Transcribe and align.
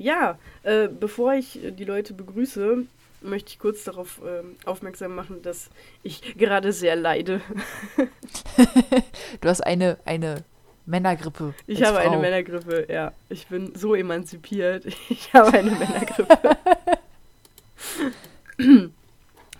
Ja, 0.00 0.38
äh, 0.62 0.88
bevor 0.88 1.34
ich 1.34 1.62
äh, 1.62 1.72
die 1.72 1.84
Leute 1.84 2.14
begrüße, 2.14 2.86
möchte 3.20 3.50
ich 3.50 3.58
kurz 3.58 3.84
darauf 3.84 4.18
äh, 4.24 4.42
aufmerksam 4.64 5.14
machen, 5.14 5.42
dass 5.42 5.68
ich 6.02 6.38
gerade 6.38 6.72
sehr 6.72 6.96
leide. 6.96 7.42
du 9.42 9.48
hast 9.48 9.60
eine, 9.60 9.98
eine 10.06 10.42
Männergrippe. 10.86 11.52
Ich 11.66 11.82
habe 11.82 11.98
Frau. 11.98 12.10
eine 12.12 12.18
Männergrippe, 12.18 12.86
ja. 12.90 13.12
Ich 13.28 13.48
bin 13.48 13.74
so 13.74 13.94
emanzipiert. 13.94 14.86
Ich 15.10 15.34
habe 15.34 15.52
eine 15.52 15.70
Männergrippe. 15.72 16.56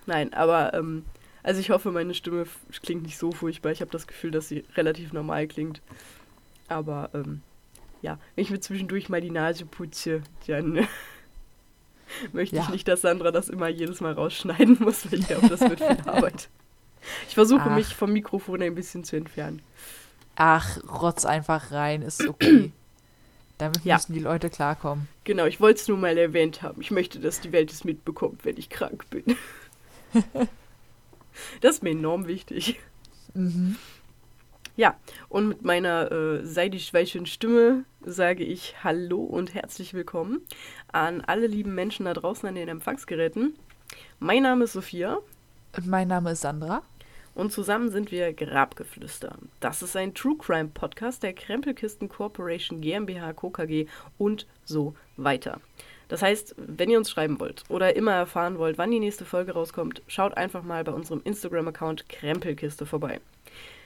Nein, 0.07 0.33
aber 0.33 0.73
ähm, 0.73 1.05
also 1.43 1.59
ich 1.59 1.69
hoffe, 1.69 1.91
meine 1.91 2.15
Stimme 2.15 2.47
klingt 2.81 3.03
nicht 3.03 3.19
so 3.19 3.31
furchtbar. 3.31 3.73
Ich 3.73 3.81
habe 3.81 3.91
das 3.91 4.07
Gefühl, 4.07 4.31
dass 4.31 4.47
sie 4.47 4.65
relativ 4.75 5.13
normal 5.13 5.45
klingt. 5.45 5.83
Aber 6.67 7.11
ähm, 7.13 7.43
ja, 8.01 8.17
wenn 8.35 8.43
ich 8.43 8.51
mir 8.51 8.59
zwischendurch 8.59 9.09
mal 9.09 9.21
die 9.21 9.31
Nase 9.31 9.65
putze, 9.65 10.21
dann 10.47 10.87
möchte 12.33 12.55
ja. 12.55 12.63
ich 12.63 12.69
nicht, 12.69 12.87
dass 12.87 13.01
Sandra 13.01 13.31
das 13.31 13.49
immer 13.49 13.67
jedes 13.67 14.01
Mal 14.01 14.13
rausschneiden 14.13 14.77
muss, 14.79 15.11
weil 15.11 15.19
ich 15.19 15.27
glaube, 15.27 15.47
das 15.49 15.61
wird 15.61 15.79
viel 15.79 15.97
Arbeit. 16.09 16.49
Ich 17.27 17.33
versuche 17.33 17.63
Ach. 17.65 17.75
mich 17.75 17.95
vom 17.95 18.13
Mikrofon 18.13 18.61
ein 18.61 18.75
bisschen 18.75 19.03
zu 19.03 19.15
entfernen. 19.15 19.61
Ach, 20.35 20.77
rotz 20.83 21.25
einfach 21.25 21.71
rein, 21.71 22.01
ist 22.01 22.27
okay. 22.27 22.71
Damit 23.57 23.85
ja. 23.85 23.95
müssen 23.95 24.13
die 24.13 24.19
Leute 24.19 24.49
klarkommen. 24.49 25.07
Genau, 25.23 25.45
ich 25.45 25.59
wollte 25.59 25.81
es 25.81 25.87
nur 25.87 25.97
mal 25.97 26.17
erwähnt 26.17 26.63
haben. 26.63 26.81
Ich 26.81 26.89
möchte, 26.89 27.19
dass 27.19 27.41
die 27.41 27.51
Welt 27.51 27.71
es 27.71 27.83
mitbekommt, 27.83 28.43
wenn 28.43 28.57
ich 28.57 28.69
krank 28.69 29.05
bin. 29.11 29.23
das 31.61 31.75
ist 31.75 31.83
mir 31.83 31.91
enorm 31.91 32.25
wichtig. 32.25 32.79
Mhm. 33.35 33.75
Ja, 34.77 34.95
und 35.27 35.49
mit 35.49 35.63
meiner 35.63 36.11
äh, 36.11 36.45
seidig 36.45 36.93
weichen 36.93 37.25
Stimme 37.25 37.83
sage 38.05 38.45
ich 38.45 38.75
Hallo 38.83 39.21
und 39.21 39.53
herzlich 39.53 39.93
willkommen 39.93 40.41
an 40.93 41.21
alle 41.21 41.47
lieben 41.47 41.75
Menschen 41.75 42.05
da 42.05 42.13
draußen 42.13 42.47
an 42.47 42.55
den 42.55 42.69
Empfangsgeräten. 42.69 43.55
Mein 44.19 44.43
Name 44.43 44.63
ist 44.63 44.73
Sophia. 44.73 45.17
Und 45.75 45.87
mein 45.87 46.07
Name 46.07 46.31
ist 46.31 46.41
Sandra. 46.41 46.83
Und 47.35 47.51
zusammen 47.51 47.91
sind 47.91 48.11
wir 48.11 48.31
Grabgeflüster. 48.33 49.35
Das 49.59 49.81
ist 49.81 49.97
ein 49.97 50.13
True 50.13 50.37
Crime 50.37 50.69
Podcast 50.73 51.23
der 51.23 51.33
Krempelkisten 51.33 52.07
Corporation 52.07 52.79
GmbH, 52.79 53.33
KKG 53.33 53.87
und 54.17 54.47
so 54.63 54.95
weiter. 55.17 55.59
Das 56.07 56.21
heißt, 56.21 56.55
wenn 56.57 56.89
ihr 56.89 56.97
uns 56.97 57.11
schreiben 57.11 57.39
wollt 57.41 57.63
oder 57.67 57.95
immer 57.95 58.13
erfahren 58.13 58.57
wollt, 58.57 58.77
wann 58.77 58.91
die 58.91 58.99
nächste 58.99 59.25
Folge 59.25 59.51
rauskommt, 59.51 60.01
schaut 60.07 60.35
einfach 60.37 60.63
mal 60.63 60.83
bei 60.85 60.93
unserem 60.93 61.21
Instagram-Account 61.23 62.07
Krempelkiste 62.07 62.85
vorbei. 62.85 63.19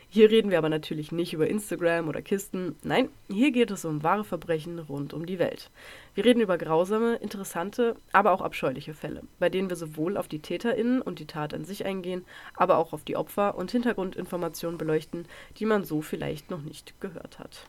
Hier 0.09 0.29
reden 0.29 0.49
wir 0.49 0.57
aber 0.57 0.69
natürlich 0.69 1.11
nicht 1.11 1.33
über 1.33 1.47
Instagram 1.47 2.07
oder 2.07 2.21
Kisten. 2.21 2.75
Nein, 2.83 3.09
hier 3.27 3.51
geht 3.51 3.71
es 3.71 3.83
um 3.85 4.03
wahre 4.03 4.23
Verbrechen 4.23 4.79
rund 4.79 5.13
um 5.13 5.25
die 5.25 5.39
Welt. 5.39 5.71
Wir 6.13 6.23
reden 6.23 6.39
über 6.39 6.57
grausame, 6.57 7.15
interessante, 7.15 7.95
aber 8.13 8.31
auch 8.31 8.41
abscheuliche 8.41 8.93
Fälle, 8.93 9.23
bei 9.39 9.49
denen 9.49 9.69
wir 9.69 9.75
sowohl 9.75 10.15
auf 10.15 10.27
die 10.27 10.39
TäterInnen 10.39 11.01
und 11.01 11.19
die 11.19 11.27
Tat 11.27 11.53
an 11.53 11.65
sich 11.65 11.85
eingehen, 11.85 12.23
aber 12.55 12.77
auch 12.77 12.93
auf 12.93 13.03
die 13.03 13.17
Opfer 13.17 13.57
und 13.57 13.71
Hintergrundinformationen 13.71 14.77
beleuchten, 14.77 15.25
die 15.57 15.65
man 15.65 15.83
so 15.83 16.01
vielleicht 16.01 16.49
noch 16.49 16.61
nicht 16.61 16.99
gehört 17.01 17.39
hat. 17.39 17.67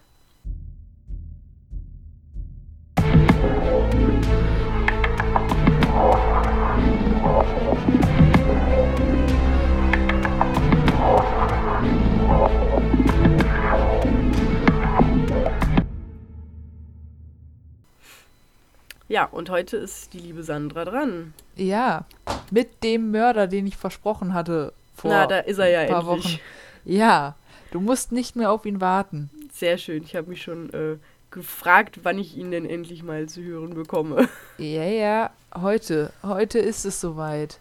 Ja, 19.16 19.24
und 19.24 19.48
heute 19.48 19.78
ist 19.78 20.12
die 20.12 20.18
liebe 20.18 20.42
Sandra 20.42 20.84
dran. 20.84 21.32
Ja, 21.54 22.04
mit 22.50 22.84
dem 22.84 23.12
Mörder, 23.12 23.46
den 23.46 23.66
ich 23.66 23.78
versprochen 23.78 24.34
hatte 24.34 24.74
vor 24.94 25.10
Na, 25.10 25.26
da 25.26 25.38
ist 25.38 25.56
er 25.56 25.70
ja 25.70 25.80
ein 25.80 25.88
paar 25.88 26.06
endlich. 26.06 26.34
Wochen. 26.34 26.40
Ja, 26.84 27.34
du 27.70 27.80
musst 27.80 28.12
nicht 28.12 28.36
mehr 28.36 28.50
auf 28.50 28.66
ihn 28.66 28.82
warten. 28.82 29.30
Sehr 29.50 29.78
schön. 29.78 30.02
Ich 30.02 30.14
habe 30.16 30.28
mich 30.28 30.42
schon 30.42 30.68
äh, 30.74 30.98
gefragt, 31.30 32.00
wann 32.02 32.18
ich 32.18 32.36
ihn 32.36 32.50
denn 32.50 32.66
endlich 32.68 33.02
mal 33.02 33.26
zu 33.26 33.42
hören 33.42 33.72
bekomme. 33.72 34.28
Ja, 34.58 34.84
ja, 34.84 35.30
heute. 35.62 36.12
Heute 36.22 36.58
ist 36.58 36.84
es 36.84 37.00
soweit. 37.00 37.58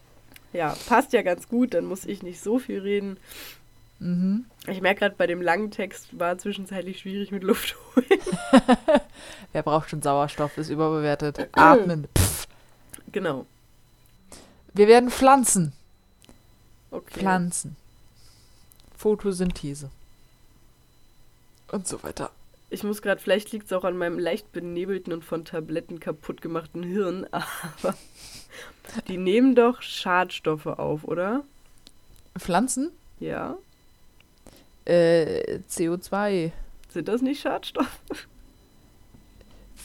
Ja, 0.51 0.75
passt 0.90 1.13
ja 1.13 1.22
ganz 1.22 1.47
gut, 1.47 1.74
dann 1.74 1.85
muss 1.85 2.03
ich 2.06 2.22
nicht 2.22 2.41
so 2.41 2.59
viel 2.59 2.81
reden. 2.81 3.16
Mhm. 4.00 4.45
Ich 4.67 4.81
merke 4.81 5.00
gerade, 5.00 5.16
bei 5.16 5.28
dem 5.28 5.41
langen 5.41 5.72
Text 5.72 6.19
war 6.19 6.38
zwischenzeitlich 6.38 7.00
schwierig 7.00 7.31
mit 7.31 7.44
Luft 7.44 7.75
holen. 7.95 8.19
Wer 9.53 9.63
braucht 9.63 9.89
schon 9.89 10.01
Sauerstoff? 10.01 10.57
Ist 10.57 10.69
überbewertet. 10.69 11.50
Atmen. 11.53 12.07
Pff. 12.17 12.47
Genau. 13.11 13.45
Wir 14.73 14.88
werden 14.88 15.09
pflanzen. 15.09 15.73
Okay. 16.91 17.19
Pflanzen. 17.19 17.78
Photosynthese. 18.97 19.89
Und 21.72 21.88
so 21.88 22.03
weiter. 22.03 22.31
Ich 22.69 22.83
muss 22.83 23.01
gerade, 23.01 23.22
vielleicht 23.22 23.51
liegt 23.51 23.67
es 23.67 23.73
auch 23.73 23.83
an 23.83 23.97
meinem 23.97 24.19
leicht 24.19 24.51
benebelten 24.51 25.13
und 25.13 25.23
von 25.23 25.45
Tabletten 25.45 26.00
kaputt 26.00 26.41
gemachten 26.41 26.83
Hirn, 26.83 27.25
aber 27.31 27.95
die 29.07 29.17
nehmen 29.17 29.56
doch 29.56 29.81
Schadstoffe 29.81 30.66
auf, 30.66 31.03
oder? 31.06 31.44
Pflanzen? 32.38 32.91
Ja. 33.19 33.57
Äh, 34.85 35.59
CO2. 35.69 36.51
Sind 36.90 37.07
das 37.07 37.22
nicht 37.22 37.41
Schadstoffe? 37.41 38.00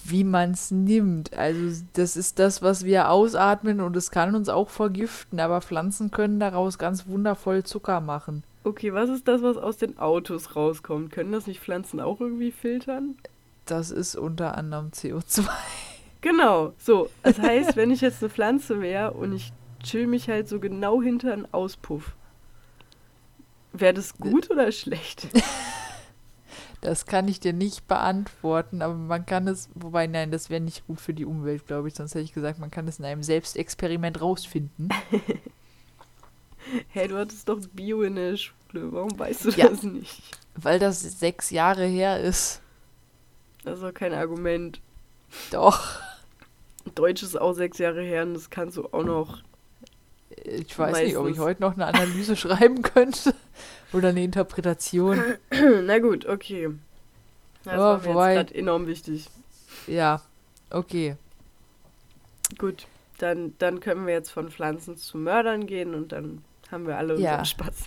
Wie 0.04 0.24
man 0.24 0.52
es 0.52 0.70
nimmt. 0.70 1.36
Also, 1.36 1.84
das 1.94 2.16
ist 2.16 2.38
das, 2.38 2.62
was 2.62 2.84
wir 2.84 3.10
ausatmen 3.10 3.80
und 3.80 3.96
es 3.96 4.10
kann 4.10 4.34
uns 4.34 4.48
auch 4.48 4.70
vergiften, 4.70 5.40
aber 5.40 5.60
Pflanzen 5.60 6.10
können 6.10 6.40
daraus 6.40 6.78
ganz 6.78 7.06
wundervoll 7.06 7.64
Zucker 7.64 8.00
machen. 8.00 8.42
Okay, 8.62 8.92
was 8.92 9.08
ist 9.08 9.26
das, 9.26 9.42
was 9.42 9.56
aus 9.56 9.78
den 9.78 9.98
Autos 9.98 10.54
rauskommt? 10.54 11.10
Können 11.12 11.32
das 11.32 11.46
nicht 11.46 11.60
Pflanzen 11.60 11.98
auch 11.98 12.20
irgendwie 12.20 12.52
filtern? 12.52 13.16
Das 13.64 13.90
ist 13.90 14.16
unter 14.16 14.56
anderem 14.56 14.90
CO2. 14.90 15.48
Genau, 16.20 16.74
so. 16.76 17.08
Das 17.22 17.38
heißt, 17.38 17.76
wenn 17.76 17.90
ich 17.90 18.02
jetzt 18.02 18.22
eine 18.22 18.30
Pflanze 18.30 18.80
wäre 18.80 19.12
und 19.12 19.32
ich 19.32 19.52
chill 19.82 20.06
mich 20.06 20.28
halt 20.28 20.48
so 20.48 20.60
genau 20.60 21.00
hinter 21.00 21.32
einen 21.32 21.52
Auspuff, 21.52 22.14
Wäre 23.72 23.94
das 23.94 24.16
gut 24.16 24.50
oder 24.50 24.72
schlecht? 24.72 25.28
Das 26.80 27.04
kann 27.04 27.28
ich 27.28 27.40
dir 27.40 27.52
nicht 27.52 27.86
beantworten, 27.88 28.80
aber 28.80 28.94
man 28.94 29.26
kann 29.26 29.46
es, 29.46 29.68
wobei 29.74 30.06
nein, 30.06 30.30
das 30.30 30.48
wäre 30.48 30.62
nicht 30.62 30.86
gut 30.86 30.98
für 30.98 31.12
die 31.12 31.26
Umwelt, 31.26 31.66
glaube 31.66 31.88
ich. 31.88 31.94
Sonst 31.94 32.14
hätte 32.14 32.24
ich 32.24 32.32
gesagt, 32.32 32.58
man 32.58 32.70
kann 32.70 32.88
es 32.88 32.98
in 32.98 33.04
einem 33.04 33.22
Selbstexperiment 33.22 34.20
rausfinden. 34.22 34.88
hey, 36.88 37.06
du 37.06 37.18
hattest 37.18 37.48
doch 37.48 37.60
Bio 37.74 38.00
in 38.00 38.14
der 38.14 38.36
Schule. 38.38 38.92
Warum 38.92 39.18
weißt 39.18 39.44
du 39.44 39.50
ja, 39.50 39.68
das 39.68 39.82
nicht? 39.82 40.22
Weil 40.54 40.78
das 40.78 41.02
sechs 41.02 41.50
Jahre 41.50 41.84
her 41.84 42.18
ist. 42.18 42.62
Das 43.62 43.74
ist 43.74 43.82
doch 43.82 43.92
kein 43.92 44.14
Argument. 44.14 44.80
Doch. 45.50 46.00
Deutsch 46.94 47.22
ist 47.22 47.38
auch 47.38 47.52
sechs 47.52 47.76
Jahre 47.76 48.02
her 48.02 48.22
und 48.22 48.32
das 48.32 48.48
kannst 48.48 48.78
du 48.78 48.86
auch 48.86 49.04
noch 49.04 49.42
ich 50.44 50.78
weiß 50.78 50.92
Meistens. 50.92 51.08
nicht, 51.08 51.16
ob 51.16 51.28
ich 51.28 51.38
heute 51.38 51.60
noch 51.60 51.74
eine 51.74 51.86
Analyse 51.86 52.36
schreiben 52.36 52.82
könnte 52.82 53.34
oder 53.92 54.08
eine 54.08 54.22
Interpretation. 54.22 55.20
Na 55.84 55.98
gut, 55.98 56.26
okay. 56.26 56.70
Das 57.64 57.74
oh, 57.74 57.78
war 57.78 57.98
mir 57.98 58.04
wobei, 58.06 58.34
jetzt 58.36 58.54
enorm 58.54 58.86
wichtig. 58.86 59.28
Ja, 59.86 60.22
okay. 60.70 61.16
Gut, 62.58 62.86
dann, 63.18 63.54
dann 63.58 63.80
können 63.80 64.06
wir 64.06 64.14
jetzt 64.14 64.30
von 64.30 64.50
Pflanzen 64.50 64.96
zu 64.96 65.18
Mördern 65.18 65.66
gehen 65.66 65.94
und 65.94 66.12
dann 66.12 66.42
haben 66.70 66.86
wir 66.86 66.96
alle 66.96 67.14
unseren 67.14 67.38
ja. 67.38 67.44
Spaß. 67.44 67.84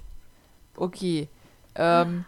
Okay. 0.76 1.28
Ähm, 1.76 2.26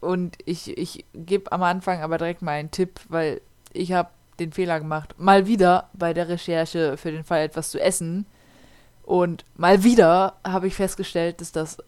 und 0.00 0.36
ich, 0.44 0.76
ich 0.76 1.04
gebe 1.14 1.52
am 1.52 1.62
Anfang 1.62 2.02
aber 2.02 2.18
direkt 2.18 2.42
mal 2.42 2.52
einen 2.52 2.70
Tipp, 2.70 3.00
weil 3.08 3.40
ich 3.72 3.92
habe 3.92 4.10
den 4.38 4.52
Fehler 4.52 4.80
gemacht, 4.80 5.14
mal 5.18 5.46
wieder 5.46 5.88
bei 5.94 6.12
der 6.12 6.28
Recherche 6.28 6.96
für 6.96 7.10
den 7.10 7.24
Fall 7.24 7.40
etwas 7.40 7.70
zu 7.70 7.80
essen, 7.80 8.26
und 9.06 9.44
mal 9.56 9.84
wieder 9.84 10.36
habe 10.44 10.66
ich 10.66 10.74
festgestellt, 10.74 11.40
dass 11.40 11.52
das 11.52 11.78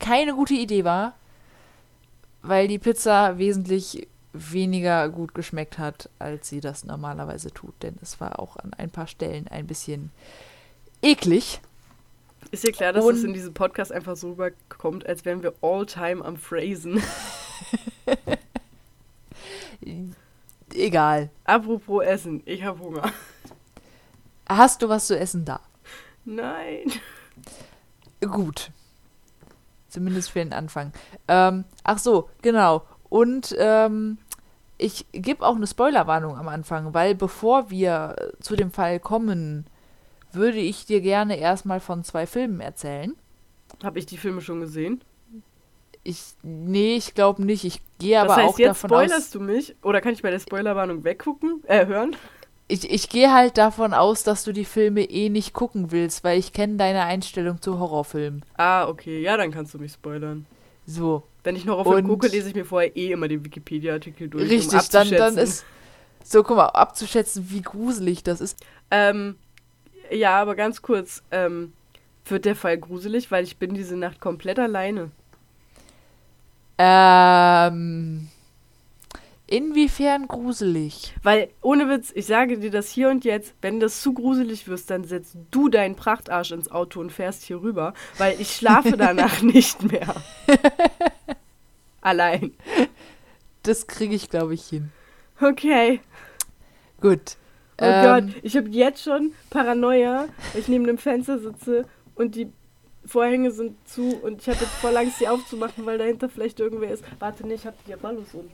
keine 0.00 0.34
gute 0.34 0.54
Idee 0.54 0.84
war, 0.84 1.14
weil 2.42 2.66
die 2.66 2.80
Pizza 2.80 3.38
wesentlich 3.38 4.08
weniger 4.32 5.08
gut 5.08 5.32
geschmeckt 5.32 5.78
hat, 5.78 6.10
als 6.18 6.48
sie 6.48 6.60
das 6.60 6.84
normalerweise 6.84 7.52
tut. 7.52 7.74
Denn 7.82 7.96
es 8.02 8.20
war 8.20 8.40
auch 8.40 8.56
an 8.56 8.74
ein 8.74 8.90
paar 8.90 9.06
Stellen 9.06 9.46
ein 9.48 9.68
bisschen 9.68 10.10
eklig. 11.02 11.60
Ist 12.50 12.66
dir 12.66 12.72
klar, 12.72 12.92
dass 12.92 13.04
Und 13.04 13.14
es 13.14 13.24
in 13.24 13.32
diesem 13.32 13.54
Podcast 13.54 13.92
einfach 13.92 14.16
so 14.16 14.30
rüberkommt, 14.30 15.06
als 15.06 15.24
wären 15.24 15.44
wir 15.44 15.54
all 15.62 15.86
time 15.86 16.24
am 16.24 16.36
Phrasen? 16.36 17.00
Egal. 20.74 21.30
Apropos 21.44 22.04
Essen, 22.04 22.42
ich 22.44 22.64
habe 22.64 22.80
Hunger. 22.80 23.12
Hast 24.48 24.82
du 24.82 24.88
was 24.88 25.06
zu 25.06 25.18
essen 25.18 25.44
da? 25.44 25.60
Nein. 26.26 26.92
Gut. 28.20 28.70
Zumindest 29.88 30.30
für 30.30 30.40
den 30.40 30.52
Anfang. 30.52 30.92
Ähm, 31.28 31.64
ach 31.84 31.98
so, 31.98 32.28
genau. 32.42 32.82
Und 33.08 33.54
ähm, 33.58 34.18
ich 34.76 35.06
gebe 35.12 35.46
auch 35.46 35.56
eine 35.56 35.66
Spoilerwarnung 35.66 36.36
am 36.36 36.48
Anfang, 36.48 36.92
weil 36.92 37.14
bevor 37.14 37.70
wir 37.70 38.16
zu 38.40 38.56
dem 38.56 38.72
Fall 38.72 39.00
kommen, 39.00 39.66
würde 40.32 40.58
ich 40.58 40.84
dir 40.84 41.00
gerne 41.00 41.38
erstmal 41.38 41.80
von 41.80 42.04
zwei 42.04 42.26
Filmen 42.26 42.60
erzählen. 42.60 43.14
Habe 43.82 43.98
ich 43.98 44.06
die 44.06 44.18
Filme 44.18 44.40
schon 44.40 44.60
gesehen? 44.60 45.02
Ich, 46.02 46.34
nee, 46.42 46.96
ich 46.96 47.14
glaube 47.14 47.42
nicht. 47.42 47.64
Ich 47.64 47.80
gehe 47.98 48.20
aber 48.20 48.36
heißt, 48.36 48.48
auch 48.48 48.58
davon 48.58 48.90
spoilerst 48.90 49.26
aus. 49.26 49.30
du 49.30 49.40
mich? 49.40 49.74
Oder 49.82 50.00
kann 50.00 50.12
ich 50.12 50.22
bei 50.22 50.30
der 50.30 50.38
Spoilerwarnung 50.38 51.04
weggucken? 51.04 51.62
Äh, 51.66 51.86
hören? 51.86 52.16
Ich, 52.68 52.90
ich 52.90 53.08
gehe 53.08 53.32
halt 53.32 53.58
davon 53.58 53.94
aus, 53.94 54.24
dass 54.24 54.42
du 54.42 54.52
die 54.52 54.64
Filme 54.64 55.02
eh 55.02 55.28
nicht 55.28 55.52
gucken 55.52 55.92
willst, 55.92 56.24
weil 56.24 56.38
ich 56.38 56.52
kenne 56.52 56.76
deine 56.76 57.02
Einstellung 57.02 57.62
zu 57.62 57.78
Horrorfilmen. 57.78 58.44
Ah, 58.56 58.88
okay. 58.88 59.20
Ja, 59.20 59.36
dann 59.36 59.52
kannst 59.52 59.72
du 59.74 59.78
mich 59.78 59.92
spoilern. 59.92 60.46
So. 60.84 61.22
Wenn 61.44 61.54
ich 61.54 61.62
einen 61.62 61.70
Horrorfilm 61.70 62.08
gucke, 62.08 62.26
lese 62.26 62.48
ich 62.48 62.54
mir 62.56 62.64
vorher 62.64 62.96
eh 62.96 63.12
immer 63.12 63.28
den 63.28 63.44
Wikipedia-Artikel 63.44 64.28
durch. 64.28 64.44
um 64.44 64.48
Richtig, 64.48 64.88
dann, 64.88 65.10
dann 65.10 65.20
abzuschätzen. 65.20 65.38
ist. 65.38 65.64
So, 66.24 66.42
guck 66.42 66.56
mal, 66.56 66.66
abzuschätzen, 66.66 67.50
wie 67.50 67.62
gruselig 67.62 68.24
das 68.24 68.40
ist. 68.40 68.58
Ähm, 68.90 69.36
ja, 70.10 70.40
aber 70.40 70.56
ganz 70.56 70.82
kurz. 70.82 71.22
Ähm, 71.30 71.72
wird 72.24 72.44
der 72.44 72.56
Fall 72.56 72.78
gruselig, 72.78 73.30
weil 73.30 73.44
ich 73.44 73.58
bin 73.58 73.74
diese 73.74 73.96
Nacht 73.96 74.20
komplett 74.20 74.58
alleine. 74.58 75.12
Ähm. 76.78 78.28
Inwiefern 79.48 80.26
gruselig? 80.26 81.14
Weil, 81.22 81.50
ohne 81.62 81.88
Witz, 81.88 82.10
ich 82.14 82.26
sage 82.26 82.58
dir 82.58 82.70
das 82.70 82.90
hier 82.90 83.08
und 83.10 83.24
jetzt, 83.24 83.54
wenn 83.62 83.78
das 83.78 84.02
zu 84.02 84.12
gruselig 84.12 84.66
wirst, 84.66 84.90
dann 84.90 85.04
setzt 85.04 85.36
du 85.52 85.68
deinen 85.68 85.94
Prachtarsch 85.94 86.50
ins 86.50 86.68
Auto 86.70 86.98
und 87.00 87.12
fährst 87.12 87.44
hier 87.44 87.62
rüber, 87.62 87.94
weil 88.18 88.40
ich 88.40 88.56
schlafe 88.56 88.96
danach 88.96 89.42
nicht 89.42 89.82
mehr. 89.84 90.14
Allein. 92.00 92.52
Das 93.62 93.86
kriege 93.86 94.14
ich, 94.14 94.30
glaube 94.30 94.54
ich, 94.54 94.64
hin. 94.66 94.90
Okay. 95.40 96.00
Gut. 97.00 97.36
Oh 97.80 97.84
Ähm, 97.84 98.04
Gott, 98.04 98.36
ich 98.42 98.56
habe 98.56 98.68
jetzt 98.70 99.02
schon 99.02 99.32
Paranoia, 99.50 100.28
weil 100.52 100.60
ich 100.60 100.68
neben 100.68 100.86
dem 100.86 100.98
Fenster 100.98 101.38
sitze 101.38 101.84
und 102.14 102.34
die 102.34 102.50
Vorhänge 103.06 103.50
sind 103.50 103.76
zu 103.88 104.16
und 104.22 104.42
ich 104.42 104.48
habe 104.48 104.58
jetzt 104.60 104.74
voll 104.74 104.96
Angst, 104.96 105.20
die 105.20 105.28
aufzumachen, 105.28 105.86
weil 105.86 105.98
dahinter 105.98 106.28
vielleicht 106.28 106.60
irgendwer 106.60 106.90
ist. 106.90 107.04
Warte, 107.18 107.46
nee, 107.46 107.54
ich 107.54 107.66
habe 107.66 107.76
die 107.82 107.86
Diabolus 107.86 108.26
unten. 108.32 108.48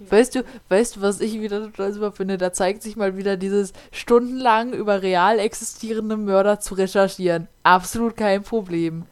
Okay. 0.00 0.10
Weißt 0.10 0.34
du, 0.34 0.44
weißt 0.68 0.96
du, 0.96 1.02
was 1.02 1.20
ich 1.20 1.40
wieder 1.40 1.62
total 1.64 1.92
super 1.92 2.12
finde? 2.12 2.38
Da 2.38 2.52
zeigt 2.52 2.82
sich 2.82 2.96
mal 2.96 3.16
wieder 3.16 3.36
dieses 3.36 3.72
stundenlang 3.92 4.72
über 4.72 5.02
real 5.02 5.38
existierende 5.38 6.16
Mörder 6.16 6.60
zu 6.60 6.74
recherchieren. 6.74 7.48
Absolut 7.62 8.16
kein 8.16 8.42
Problem. 8.42 9.04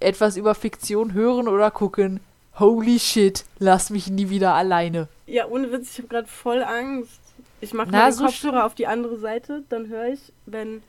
Etwas 0.00 0.36
über 0.36 0.54
Fiktion 0.54 1.12
hören 1.12 1.48
oder 1.48 1.70
gucken. 1.70 2.20
Holy 2.58 2.98
shit, 2.98 3.44
lass 3.58 3.90
mich 3.90 4.10
nie 4.10 4.30
wieder 4.30 4.54
alleine. 4.54 5.08
Ja, 5.26 5.46
ohne 5.46 5.72
Witz, 5.72 5.92
ich 5.92 5.98
habe 5.98 6.08
gerade 6.08 6.28
voll 6.28 6.62
Angst. 6.62 7.20
Ich 7.60 7.74
mache 7.74 7.90
meine 7.90 8.12
so 8.12 8.24
Kopfhörer 8.24 8.64
auf 8.64 8.74
die 8.74 8.86
andere 8.86 9.18
Seite, 9.18 9.64
dann 9.68 9.88
höre 9.88 10.08
ich, 10.08 10.32
wenn 10.44 10.82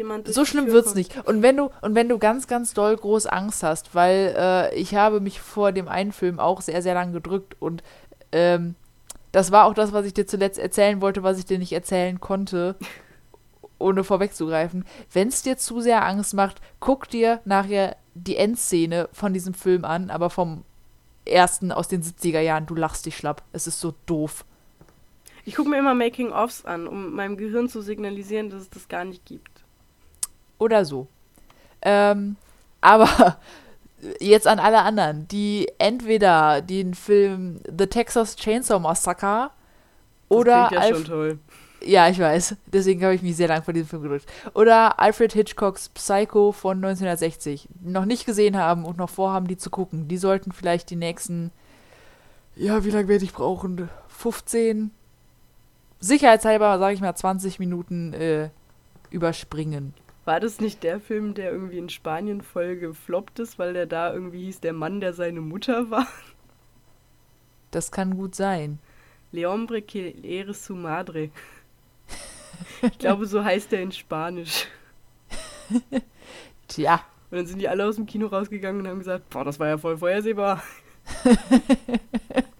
jemand 0.00 0.28
So 0.32 0.44
schlimm 0.44 0.66
wird's 0.66 0.88
kommt. 0.88 0.96
nicht. 0.96 1.28
Und 1.28 1.42
wenn 1.42 1.56
du 1.56 1.70
und 1.82 1.94
wenn 1.94 2.08
du 2.08 2.18
ganz 2.18 2.46
ganz 2.46 2.74
doll 2.74 2.96
groß 2.96 3.26
Angst 3.26 3.62
hast, 3.62 3.94
weil 3.94 4.34
äh, 4.36 4.74
ich 4.74 4.94
habe 4.94 5.20
mich 5.20 5.40
vor 5.40 5.72
dem 5.72 5.88
einen 5.88 6.12
Film 6.12 6.40
auch 6.40 6.60
sehr 6.60 6.82
sehr 6.82 6.94
lang 6.94 7.12
gedrückt 7.12 7.56
und 7.60 7.82
ähm, 8.32 8.74
das 9.32 9.52
war 9.52 9.66
auch 9.66 9.74
das, 9.74 9.92
was 9.92 10.06
ich 10.06 10.14
dir 10.14 10.26
zuletzt 10.26 10.58
erzählen 10.58 11.00
wollte, 11.00 11.22
was 11.22 11.38
ich 11.38 11.44
dir 11.44 11.58
nicht 11.58 11.72
erzählen 11.72 12.18
konnte, 12.18 12.74
ohne 13.78 14.02
vorwegzugreifen. 14.04 14.84
Wenn 15.12 15.28
es 15.28 15.42
dir 15.42 15.56
zu 15.56 15.80
sehr 15.80 16.04
Angst 16.04 16.34
macht, 16.34 16.60
guck 16.80 17.08
dir 17.08 17.40
nachher 17.44 17.96
die 18.14 18.36
Endszene 18.36 19.08
von 19.12 19.32
diesem 19.32 19.54
Film 19.54 19.84
an, 19.84 20.10
aber 20.10 20.30
vom 20.30 20.64
ersten 21.24 21.70
aus 21.70 21.88
den 21.88 22.02
70er 22.02 22.40
Jahren. 22.40 22.66
Du 22.66 22.74
lachst 22.74 23.06
dich 23.06 23.16
schlapp. 23.16 23.42
Es 23.52 23.66
ist 23.66 23.80
so 23.80 23.94
doof. 24.06 24.44
Ich 25.44 25.54
gucke 25.54 25.70
mir 25.70 25.78
immer 25.78 25.94
Making-ofs 25.94 26.64
an, 26.64 26.86
um 26.86 27.14
meinem 27.14 27.36
Gehirn 27.36 27.68
zu 27.68 27.80
signalisieren, 27.80 28.50
dass 28.50 28.62
es 28.62 28.70
das 28.70 28.88
gar 28.88 29.04
nicht 29.04 29.24
gibt. 29.24 29.59
Oder 30.60 30.84
so. 30.84 31.08
Ähm, 31.82 32.36
aber 32.80 33.38
jetzt 34.20 34.46
an 34.46 34.58
alle 34.58 34.82
anderen, 34.82 35.26
die 35.28 35.68
entweder 35.78 36.60
den 36.60 36.94
Film 36.94 37.60
The 37.66 37.86
Texas 37.86 38.36
Chainsaw 38.36 38.78
Massacre 38.78 39.50
Das 40.28 40.38
oder 40.38 40.68
klingt 40.68 40.72
ja 40.72 40.80
Alf 40.80 40.96
schon 40.96 41.04
toll. 41.06 41.38
ja, 41.82 42.08
ich 42.08 42.18
weiß, 42.18 42.56
deswegen 42.66 43.02
habe 43.02 43.14
ich 43.14 43.22
mich 43.22 43.36
sehr 43.36 43.48
lang 43.48 43.62
vor 43.62 43.72
diesem 43.74 43.88
Film 43.88 44.02
gedrückt. 44.02 44.26
Oder 44.54 45.00
Alfred 45.00 45.32
Hitchcocks 45.32 45.88
Psycho 45.88 46.52
von 46.52 46.76
1960 46.76 47.68
noch 47.82 48.04
nicht 48.04 48.26
gesehen 48.26 48.56
haben 48.56 48.84
und 48.84 48.98
noch 48.98 49.10
vorhaben, 49.10 49.48
die 49.48 49.56
zu 49.56 49.70
gucken. 49.70 50.08
Die 50.08 50.18
sollten 50.18 50.52
vielleicht 50.52 50.90
die 50.90 50.96
nächsten, 50.96 51.50
ja, 52.54 52.84
wie 52.84 52.90
lange 52.90 53.08
werde 53.08 53.24
ich 53.24 53.32
brauchen? 53.32 53.88
15, 54.08 54.90
sicherheitshalber, 56.00 56.78
sage 56.78 56.94
ich 56.94 57.00
mal, 57.00 57.14
20 57.14 57.58
Minuten 57.58 58.12
äh, 58.12 58.50
überspringen. 59.10 59.94
War 60.30 60.38
das 60.38 60.60
nicht 60.60 60.84
der 60.84 61.00
Film, 61.00 61.34
der 61.34 61.50
irgendwie 61.50 61.78
in 61.78 61.88
Spanien 61.88 62.40
voll 62.40 62.76
gefloppt 62.76 63.40
ist, 63.40 63.58
weil 63.58 63.72
der 63.72 63.86
da 63.86 64.14
irgendwie 64.14 64.44
hieß 64.44 64.60
der 64.60 64.72
Mann, 64.72 65.00
der 65.00 65.12
seine 65.12 65.40
Mutter 65.40 65.90
war? 65.90 66.06
Das 67.72 67.90
kann 67.90 68.16
gut 68.16 68.36
sein. 68.36 68.78
Le 69.32 69.50
hombre 69.50 69.82
que 69.82 70.14
eres 70.22 70.64
su 70.64 70.76
madre. 70.76 71.30
Ich 72.82 72.98
glaube, 72.98 73.26
so 73.26 73.42
heißt 73.42 73.72
der 73.72 73.82
in 73.82 73.90
Spanisch. 73.90 74.68
Tja, 76.68 77.04
Und 77.32 77.38
dann 77.38 77.46
sind 77.46 77.58
die 77.58 77.68
alle 77.68 77.84
aus 77.84 77.96
dem 77.96 78.06
Kino 78.06 78.28
rausgegangen 78.28 78.82
und 78.82 78.86
haben 78.86 79.00
gesagt, 79.00 79.30
boah, 79.30 79.42
das 79.42 79.58
war 79.58 79.66
ja 79.66 79.78
voll 79.78 79.98
vorhersehbar. 79.98 80.62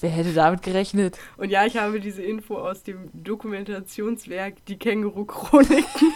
wer 0.00 0.10
hätte 0.10 0.32
damit 0.32 0.62
gerechnet? 0.62 1.18
Und 1.36 1.50
ja, 1.50 1.64
ich 1.66 1.76
habe 1.76 2.00
diese 2.00 2.22
Info 2.22 2.56
aus 2.56 2.82
dem 2.82 3.10
Dokumentationswerk 3.12 4.64
Die 4.66 4.78
Känguru-Chroniken. 4.78 6.12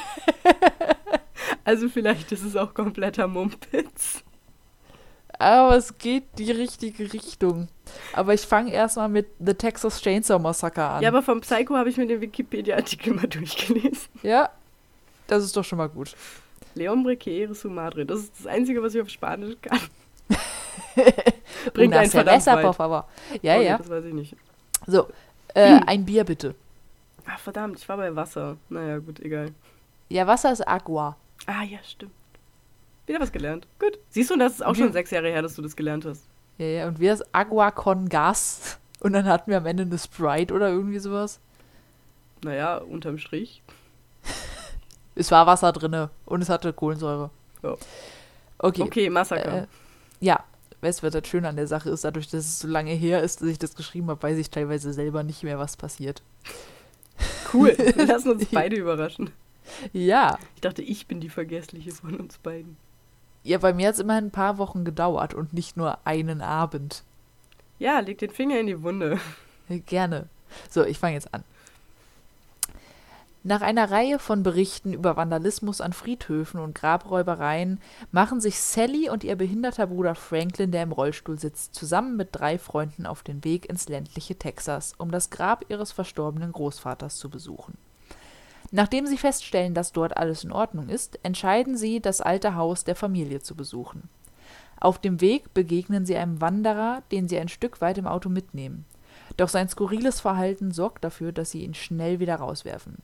also 1.65 1.89
vielleicht 1.89 2.33
ist 2.33 2.45
es 2.45 2.57
auch 2.57 2.75
kompletter 2.75 3.27
Mumpitz. 3.29 4.25
Aber 5.39 5.75
es 5.75 5.97
geht 5.97 6.25
die 6.37 6.51
richtige 6.51 7.13
Richtung. 7.13 7.69
Aber 8.13 8.35
ich 8.35 8.43
fange 8.43 8.73
erstmal 8.73 9.09
mit 9.09 9.27
The 9.39 9.55
Texas 9.55 10.03
Chainsaw 10.03 10.39
Massacre 10.39 10.85
an. 10.85 11.03
Ja, 11.03 11.09
aber 11.09 11.23
vom 11.23 11.41
Psycho 11.41 11.77
habe 11.77 11.89
ich 11.89 11.97
mir 11.97 12.07
den 12.07 12.21
Wikipedia-Artikel 12.21 13.15
mal 13.15 13.27
durchgelesen. 13.29 14.09
ja, 14.23 14.51
das 15.27 15.45
ist 15.45 15.57
doch 15.57 15.65
schon 15.65 15.79
mal 15.79 15.89
gut. 15.89 16.15
Le 16.75 16.89
hombre 16.89 17.17
que 17.17 17.31
eres 17.43 17.63
su 17.63 17.71
madre. 17.71 18.05
Das 18.05 18.21
ist 18.21 18.33
das 18.39 18.47
Einzige, 18.47 18.83
was 18.83 18.95
ich 18.95 19.01
auf 19.01 19.09
Spanisch 19.09 19.57
kann. 19.63 19.81
Bringt 21.75 21.93
Una 21.93 22.01
einen 22.01 22.11
cerveza, 22.11 22.57
por 22.57 22.75
favor. 22.75 23.07
Ja, 23.43 23.55
Oh, 23.57 23.59
nee, 23.59 23.67
ja. 23.67 23.79
Das 23.79 23.89
weiß 23.91 24.05
ich 24.05 24.15
nicht. 24.15 24.37
So, 24.87 25.09
äh, 25.55 25.81
ein 25.87 26.05
Bier 26.05 26.25
bitte. 26.25 26.55
Ach, 27.27 27.39
verdammt, 27.39 27.79
ich 27.79 27.89
war 27.89 27.97
bei 27.97 28.15
Wasser. 28.17 28.57
Naja, 28.69 28.99
gut, 28.99 29.21
egal. 29.21 29.53
Ja, 30.09 30.27
Wasser 30.27 30.53
ist 30.53 30.67
Aqua. 30.67 31.17
Ah, 31.47 31.63
ja, 31.63 31.79
stimmt. 31.85 32.13
Wieder 33.07 33.21
was 33.21 33.33
gelernt. 33.33 33.67
Gut. 33.79 33.99
Siehst 34.11 34.31
du, 34.31 34.37
das 34.37 34.55
ist 34.55 34.63
auch 34.65 34.75
schon 34.75 34.93
sechs 34.93 35.11
Jahre 35.11 35.29
her, 35.29 35.43
dass 35.43 35.55
du 35.55 35.63
das 35.63 35.77
gelernt 35.77 36.05
hast. 36.05 36.25
Ja, 36.59 36.67
ja, 36.67 36.89
und 36.89 37.01
wir 37.01 37.13
ist 37.13 37.25
Agua 37.33 37.71
con 37.71 38.09
Gas. 38.09 38.79
Und 39.01 39.15
dann 39.15 39.25
hatten 39.25 39.51
wir 39.51 39.57
am 39.57 39.65
Ende 39.65 39.85
eine 39.85 39.99
Sprite 39.99 40.53
oder 40.53 40.69
irgendwie 40.69 40.99
sowas. 40.99 41.41
Naja, 42.45 42.77
unterm 42.77 43.17
Strich. 43.17 43.63
Es 45.15 45.31
war 45.31 45.47
Wasser 45.47 45.73
drinne 45.73 46.11
und 46.27 46.43
es 46.43 46.51
hatte 46.51 46.73
Kohlensäure. 46.75 47.31
Ja. 47.63 47.77
Okay. 48.59 48.83
Okay, 48.83 49.09
Massaker. 49.09 49.63
Äh, 49.63 49.67
ja, 50.21 50.45
weißt 50.81 51.01
du, 51.01 51.07
was 51.07 51.13
das 51.13 51.27
Schöne 51.27 51.49
an 51.49 51.57
der 51.57 51.67
Sache 51.67 51.91
ist? 51.91 52.05
Dadurch, 52.05 52.29
dass 52.29 52.45
es 52.45 52.61
so 52.61 52.69
lange 52.69 52.93
her 52.93 53.23
ist, 53.23 53.41
dass 53.41 53.49
ich 53.49 53.59
das 53.59 53.75
geschrieben 53.75 54.09
habe, 54.09 54.23
weiß 54.23 54.39
ich 54.39 54.51
teilweise 54.51 54.93
selber 54.93 55.23
nicht 55.23 55.43
mehr, 55.43 55.59
was 55.59 55.77
passiert. 55.77 56.23
Cool. 57.53 57.77
Lassen 57.97 58.31
uns 58.31 58.47
beide 58.47 58.77
überraschen. 58.77 59.31
Ja. 59.93 60.39
Ich 60.55 60.61
dachte, 60.61 60.83
ich 60.83 61.07
bin 61.07 61.21
die 61.21 61.29
Vergessliche 61.29 61.93
von 61.93 62.17
uns 62.17 62.39
beiden. 62.39 62.77
Ja, 63.43 63.59
bei 63.59 63.73
mir 63.73 63.89
hat 63.89 63.95
es 63.95 64.01
immerhin 64.01 64.27
ein 64.27 64.31
paar 64.31 64.59
Wochen 64.59 64.85
gedauert 64.85 65.35
und 65.35 65.53
nicht 65.53 65.77
nur 65.77 65.99
einen 66.05 66.43
Abend. 66.43 67.05
Ja, 67.79 68.01
leg 68.01 68.19
den 68.19 68.31
Finger 68.31 68.61
in 68.61 68.67
die 68.67 68.83
Wunde. 68.83 69.19
Gerne. 69.87 70.29
So, 70.69 70.85
ich 70.85 70.99
fange 70.99 71.15
jetzt 71.15 71.33
an. 71.33 71.45
Nach 73.43 73.63
einer 73.63 73.91
Reihe 73.91 74.19
von 74.19 74.43
Berichten 74.43 74.93
über 74.93 75.17
Vandalismus 75.17 75.81
an 75.81 75.95
Friedhöfen 75.95 76.61
und 76.61 76.75
Grabräubereien 76.75 77.81
machen 78.13 78.39
sich 78.39 78.61
Sally 78.61 79.09
und 79.09 79.25
ihr 79.25 79.35
behinderter 79.35 79.87
Bruder 79.87 80.15
Franklin, 80.15 80.73
der 80.73 80.83
im 80.83 80.93
Rollstuhl 80.93 81.39
sitzt, 81.39 81.75
zusammen 81.75 82.19
mit 82.19 82.29
drei 82.33 82.59
Freunden 82.59 83.07
auf 83.07 83.23
den 83.23 83.43
Weg 83.43 83.67
ins 83.71 83.89
ländliche 83.89 84.37
Texas, 84.37 84.93
um 84.99 85.11
das 85.11 85.31
Grab 85.31 85.65
ihres 85.71 85.91
verstorbenen 85.91 86.53
Großvaters 86.53 87.17
zu 87.17 87.31
besuchen. 87.31 87.79
Nachdem 88.73 89.07
sie 89.07 89.17
feststellen, 89.17 89.73
dass 89.73 89.93
dort 89.93 90.19
alles 90.19 90.45
in 90.45 90.53
Ordnung 90.53 90.91
ist, 90.91 91.19
entscheiden 91.23 91.79
sie, 91.79 92.01
das 92.01 92.21
alte 92.21 92.57
Haus 92.57 92.85
der 92.85 92.95
Familie 92.95 93.41
zu 93.41 93.55
besuchen. 93.55 94.11
Auf 94.79 94.99
dem 94.99 95.23
Weg 95.23 95.55
begegnen 95.55 96.05
sie 96.05 96.17
einem 96.17 96.43
Wanderer, 96.43 97.03
den 97.11 97.27
sie 97.27 97.39
ein 97.39 97.49
Stück 97.49 97.81
weit 97.81 97.97
im 97.97 98.07
Auto 98.07 98.29
mitnehmen. 98.29 98.85
Doch 99.39 99.49
sein 99.49 99.69
skurriles 99.69 100.21
Verhalten 100.21 100.73
sorgt 100.73 101.05
dafür, 101.05 101.33
dass 101.33 101.53
sie 101.53 101.65
ihn 101.65 101.75
schnell 101.75 102.21
wieder 102.21 102.37
rauswerfen. 102.37 102.99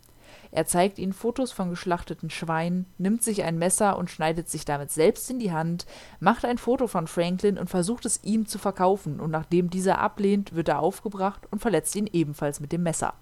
Er 0.57 0.65
zeigt 0.65 0.99
ihnen 0.99 1.13
Fotos 1.13 1.53
von 1.53 1.69
geschlachteten 1.69 2.31
Schweinen, 2.31 2.87
nimmt 2.97 3.23
sich 3.23 3.43
ein 3.43 3.59
Messer 3.59 3.99
und 3.99 4.11
schneidet 4.11 4.49
sich 4.49 4.65
damit 4.65 4.91
selbst 4.91 5.29
in 5.29 5.39
die 5.39 5.53
Hand, 5.53 5.85
macht 6.19 6.47
ein 6.47 6.57
Foto 6.57 6.87
von 6.87 7.09
Franklin 7.09 7.59
und 7.59 7.69
versucht 7.69 8.07
es 8.07 8.25
ihm 8.25 8.47
zu 8.47 8.59
verkaufen, 8.59 9.21
und 9.21 9.31
nachdem 9.31 9.69
dieser 9.69 9.99
ablehnt, 9.99 10.55
wird 10.55 10.69
er 10.69 10.79
aufgebracht 10.79 11.43
und 11.51 11.61
verletzt 11.61 11.95
ihn 11.95 12.09
ebenfalls 12.11 12.61
mit 12.61 12.73
dem 12.73 12.85
Messer. 12.85 13.13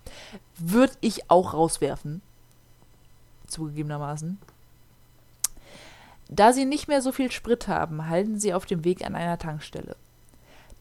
Würde 0.59 0.93
ich 1.01 1.29
auch 1.29 1.55
rauswerfen. 1.55 2.23
Zugegebenermaßen. 3.49 4.39
Da 6.29 6.53
sie 6.53 6.67
nicht 6.67 6.87
mehr 6.87 7.03
so 7.03 7.11
viel 7.11 7.33
Sprit 7.33 7.67
haben, 7.67 8.09
halten 8.09 8.39
sie 8.39 8.55
auf 8.55 8.65
dem 8.65 8.85
Weg 8.85 9.05
an 9.05 9.17
einer 9.17 9.39
Tankstelle. 9.39 9.97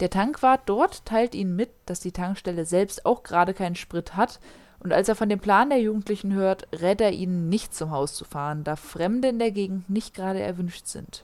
Der 0.02 0.12
Tankwart 0.12 0.62
dort 0.68 1.04
teilt 1.04 1.34
ihnen 1.34 1.56
mit, 1.56 1.72
dass 1.88 2.00
die 2.00 2.12
Tankstelle 2.12 2.66
selbst 2.66 3.08
auch 3.08 3.24
gerade 3.24 3.56
keinen 3.56 3.76
Sprit 3.76 4.16
hat, 4.16 4.40
und 4.84 4.94
als 4.94 5.08
er 5.08 5.16
von 5.16 5.30
dem 5.30 5.40
Plan 5.40 5.70
der 5.70 5.80
Jugendlichen 5.80 6.34
hört, 6.34 6.68
rät 6.74 7.02
er 7.02 7.12
ihnen 7.12 7.50
nicht 7.50 7.74
zum 7.74 7.92
Haus 7.92 8.13
zu 8.13 8.25
fahren, 8.25 8.63
da 8.63 8.75
Fremde 8.75 9.30
in 9.30 9.40
der 9.40 9.52
Gegend 9.52 9.90
nicht 9.90 10.13
gerade 10.13 10.42
erwünscht 10.42 10.88
sind. 10.88 11.24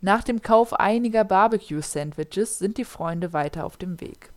Nach 0.00 0.22
dem 0.22 0.42
Kauf 0.42 0.74
einiger 0.74 1.24
Barbecue-Sandwiches 1.24 2.58
sind 2.58 2.78
die 2.78 2.84
Freunde 2.84 3.32
weiter 3.32 3.64
auf 3.64 3.76
dem 3.76 4.00
Weg. 4.00 4.30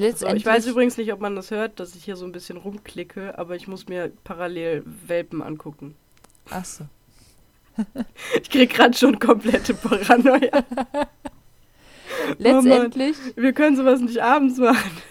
Also, 0.00 0.28
ich 0.28 0.46
weiß 0.46 0.66
übrigens 0.66 0.96
nicht, 0.96 1.12
ob 1.12 1.20
man 1.20 1.34
das 1.34 1.50
hört, 1.50 1.80
dass 1.80 1.96
ich 1.96 2.04
hier 2.04 2.14
so 2.14 2.24
ein 2.24 2.30
bisschen 2.30 2.56
rumklicke, 2.56 3.36
aber 3.36 3.56
ich 3.56 3.66
muss 3.66 3.88
mir 3.88 4.12
parallel 4.22 4.84
Welpen 5.06 5.42
angucken. 5.42 5.96
Ach 6.50 6.64
so. 6.64 6.84
ich 8.40 8.48
krieg 8.48 8.70
gerade 8.70 8.96
schon 8.96 9.18
komplette 9.18 9.74
Paranoia. 9.74 10.64
Letztendlich. 12.38 13.16
Oh 13.36 13.42
wir 13.42 13.52
können 13.52 13.76
sowas 13.76 14.00
nicht 14.00 14.22
abends 14.22 14.58
machen. 14.58 15.02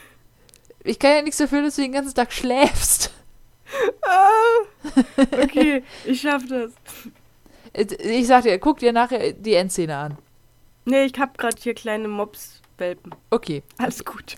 Ich 0.88 1.00
kann 1.00 1.15
ja 1.15 1.22
nichts 1.22 1.38
dafür, 1.38 1.62
dass 1.62 1.75
du 1.75 1.82
den 1.82 1.91
ganzen 1.91 2.15
Tag 2.15 2.32
schläfst. 2.32 3.12
Ah, 4.01 4.94
okay, 5.44 5.84
ich 6.06 6.22
schaff 6.22 6.44
das. 6.48 6.72
Ich 7.74 8.27
sag 8.27 8.44
dir, 8.44 8.58
guck 8.58 8.79
dir 8.79 8.94
nachher 8.94 9.34
die 9.34 9.53
Endszene 9.53 9.96
an. 9.98 10.17
Nee, 10.86 11.03
ich 11.03 11.20
hab 11.20 11.38
gerade 11.38 11.58
hier 11.60 11.74
kleine 11.74 12.08
Mops-Welpen. 12.08 13.13
Okay. 13.29 13.62
Alles 13.77 14.06
gut. 14.06 14.38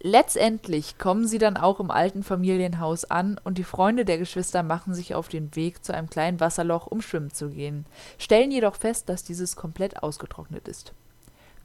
Letztendlich 0.00 0.98
kommen 0.98 1.28
sie 1.28 1.38
dann 1.38 1.56
auch 1.56 1.78
im 1.78 1.92
alten 1.92 2.24
Familienhaus 2.24 3.04
an 3.04 3.40
und 3.44 3.56
die 3.56 3.64
Freunde 3.64 4.04
der 4.04 4.18
Geschwister 4.18 4.64
machen 4.64 4.94
sich 4.94 5.14
auf 5.14 5.28
den 5.28 5.54
Weg 5.54 5.84
zu 5.84 5.94
einem 5.94 6.10
kleinen 6.10 6.40
Wasserloch, 6.40 6.88
um 6.88 7.00
schwimmen 7.00 7.30
zu 7.30 7.50
gehen, 7.50 7.86
stellen 8.18 8.50
jedoch 8.50 8.74
fest, 8.74 9.08
dass 9.08 9.22
dieses 9.22 9.54
komplett 9.54 10.02
ausgetrocknet 10.02 10.66
ist. 10.66 10.92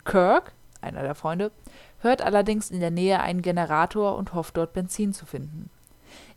Kirk, 0.06 0.54
einer 0.82 1.02
der 1.02 1.16
Freunde, 1.16 1.52
hört 2.00 2.22
allerdings 2.22 2.72
in 2.72 2.80
der 2.80 2.92
Nähe 2.92 3.20
einen 3.20 3.42
Generator 3.42 4.16
und 4.16 4.34
hofft 4.34 4.58
dort 4.58 4.74
Benzin 4.74 5.14
zu 5.14 5.26
finden. 5.26 5.70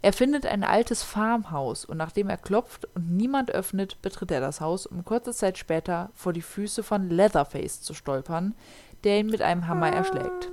Er 0.03 0.13
findet 0.13 0.47
ein 0.47 0.65
altes 0.65 1.03
Farmhaus 1.03 1.85
und 1.85 1.97
nachdem 1.97 2.29
er 2.29 2.37
klopft 2.37 2.89
und 2.95 3.11
niemand 3.11 3.51
öffnet, 3.51 4.01
betritt 4.03 4.31
er 4.31 4.41
das 4.41 4.61
Haus, 4.61 4.87
um 4.87 5.05
kurze 5.05 5.33
Zeit 5.33 5.59
später 5.59 6.11
vor 6.15 6.33
die 6.33 6.43
Füße 6.43 6.83
von 6.83 7.09
Leatherface 7.11 7.83
zu 7.83 7.95
stolpern, 7.95 8.55
der 9.05 9.21
ihn 9.21 9.27
mit 9.27 9.43
einem 9.43 9.67
Hammer 9.67 9.91
erschlägt. 9.91 10.51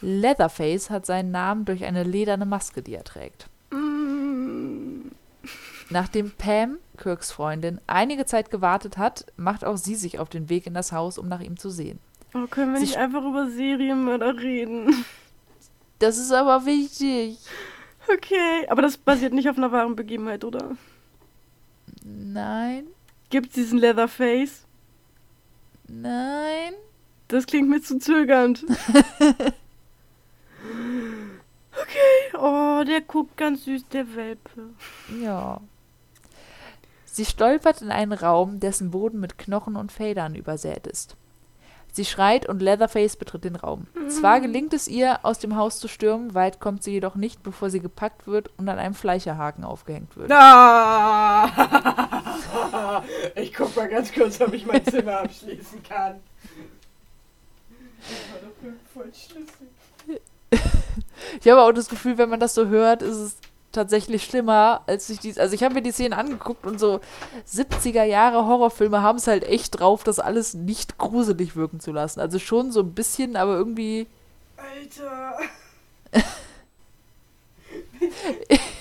Leatherface 0.00 0.90
hat 0.90 1.06
seinen 1.06 1.30
Namen 1.30 1.64
durch 1.64 1.84
eine 1.84 2.02
lederne 2.02 2.46
Maske, 2.46 2.82
die 2.82 2.94
er 2.94 3.04
trägt. 3.04 3.48
Nachdem 5.90 6.30
Pam, 6.30 6.78
Kirks 6.96 7.32
Freundin, 7.32 7.80
einige 7.86 8.24
Zeit 8.24 8.50
gewartet 8.50 8.96
hat, 8.96 9.26
macht 9.36 9.64
auch 9.64 9.76
sie 9.76 9.96
sich 9.96 10.18
auf 10.18 10.28
den 10.28 10.48
Weg 10.48 10.66
in 10.66 10.74
das 10.74 10.92
Haus, 10.92 11.18
um 11.18 11.28
nach 11.28 11.40
ihm 11.40 11.56
zu 11.56 11.68
sehen. 11.68 11.98
Oh, 12.34 12.46
können 12.46 12.72
wir 12.72 12.80
nicht 12.80 12.96
einfach 12.96 13.24
über 13.24 13.50
Serienmörder 13.50 14.36
reden? 14.38 15.04
Das 15.98 16.16
ist 16.16 16.32
aber 16.32 16.64
wichtig. 16.64 17.38
Okay, 18.12 18.66
aber 18.68 18.82
das 18.82 18.96
basiert 18.96 19.32
nicht 19.32 19.48
auf 19.48 19.58
einer 19.58 19.72
wahren 19.72 19.96
Begebenheit, 19.96 20.44
oder? 20.44 20.76
Nein. 22.04 22.86
Gibt's 23.30 23.54
diesen 23.54 23.78
Leatherface? 23.78 24.64
Nein. 25.88 26.72
Das 27.28 27.46
klingt 27.46 27.68
mir 27.68 27.80
zu 27.82 27.98
zögernd. 27.98 28.64
Okay, 31.82 32.36
oh, 32.38 32.84
der 32.84 33.00
guckt 33.00 33.36
ganz 33.36 33.64
süß, 33.64 33.88
der 33.88 34.14
Welpe. 34.14 34.70
Ja. 35.22 35.60
Sie 37.06 37.24
stolpert 37.24 37.80
in 37.80 37.90
einen 37.90 38.12
Raum, 38.12 38.60
dessen 38.60 38.90
Boden 38.90 39.18
mit 39.18 39.38
Knochen 39.38 39.76
und 39.76 39.90
Federn 39.90 40.34
übersät 40.34 40.86
ist. 40.86 41.16
Sie 41.92 42.04
schreit 42.04 42.48
und 42.48 42.60
Leatherface 42.60 43.16
betritt 43.16 43.44
den 43.44 43.56
Raum. 43.56 43.86
Mhm. 43.94 44.10
Zwar 44.10 44.40
gelingt 44.40 44.72
es 44.74 44.88
ihr, 44.88 45.24
aus 45.24 45.38
dem 45.38 45.56
Haus 45.56 45.78
zu 45.78 45.88
stürmen, 45.88 46.34
weit 46.34 46.60
kommt 46.60 46.82
sie 46.82 46.92
jedoch 46.92 47.14
nicht, 47.14 47.42
bevor 47.42 47.70
sie 47.70 47.80
gepackt 47.80 48.26
wird 48.26 48.50
und 48.56 48.68
an 48.68 48.78
einem 48.78 48.94
Fleischerhaken 48.94 49.64
aufgehängt 49.64 50.16
wird. 50.16 50.30
Ah! 50.32 51.50
Ich 53.34 53.54
guck 53.54 53.74
mal 53.76 53.88
ganz 53.88 54.12
kurz, 54.12 54.40
ob 54.40 54.52
ich 54.52 54.66
mein 54.66 54.84
Zimmer 54.84 55.20
abschließen 55.20 55.82
kann. 55.82 56.20
Das 58.00 58.10
war 58.32 58.40
doch 58.42 58.92
voll 58.92 59.10
schlüssig. 59.14 59.68
ich 61.40 61.48
habe 61.48 61.62
auch 61.62 61.72
das 61.72 61.88
Gefühl, 61.88 62.18
wenn 62.18 62.28
man 62.28 62.40
das 62.40 62.54
so 62.54 62.66
hört, 62.66 63.02
ist 63.02 63.16
es 63.16 63.36
tatsächlich 63.72 64.24
schlimmer, 64.24 64.82
als 64.86 65.08
ich 65.10 65.20
dies. 65.20 65.38
Also 65.38 65.54
ich 65.54 65.62
habe 65.62 65.74
mir 65.74 65.82
die 65.82 65.92
Szenen 65.92 66.12
angeguckt 66.12 66.66
und 66.66 66.78
so 66.80 67.00
70er 67.48 68.04
Jahre 68.04 68.46
Horrorfilme 68.46 69.02
haben 69.02 69.18
es 69.18 69.26
halt 69.26 69.44
echt 69.44 69.78
drauf, 69.78 70.04
das 70.04 70.18
alles 70.18 70.54
nicht 70.54 70.98
gruselig 70.98 71.56
wirken 71.56 71.80
zu 71.80 71.92
lassen. 71.92 72.20
Also 72.20 72.38
schon 72.38 72.72
so 72.72 72.80
ein 72.80 72.94
bisschen, 72.94 73.36
aber 73.36 73.54
irgendwie. 73.54 74.06
Alter. 74.56 75.38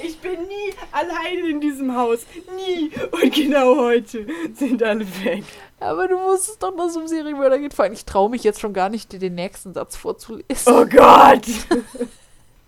ich 0.03 0.19
bin 0.19 0.41
nie 0.41 0.74
allein 0.91 1.46
in 1.46 1.62
diesem 1.62 1.96
Haus. 1.96 2.25
Nie. 2.55 2.91
Und 3.12 3.34
genau 3.34 3.77
heute 3.77 4.25
sind 4.53 4.81
alle 4.81 5.05
weg. 5.24 5.43
Aber 5.79 6.08
du 6.08 6.15
wusstest 6.15 6.62
doch, 6.62 6.75
dass 6.75 6.91
es 6.91 6.98
um 6.98 7.08
Serienmörder 7.08 7.60
geht. 7.60 7.74
Vor 7.74 7.86
allem, 7.86 7.93
ich 7.93 8.05
traue 8.05 8.29
mich 8.29 8.43
jetzt 8.43 8.60
schon 8.60 8.74
gar 8.74 8.89
nicht, 8.89 9.12
dir 9.12 9.19
den 9.19 9.36
nächsten 9.36 9.74
Satz 9.74 9.96
vorzulesen. 9.96 10.74
Oh 10.74 10.86
Gott! 10.86 11.46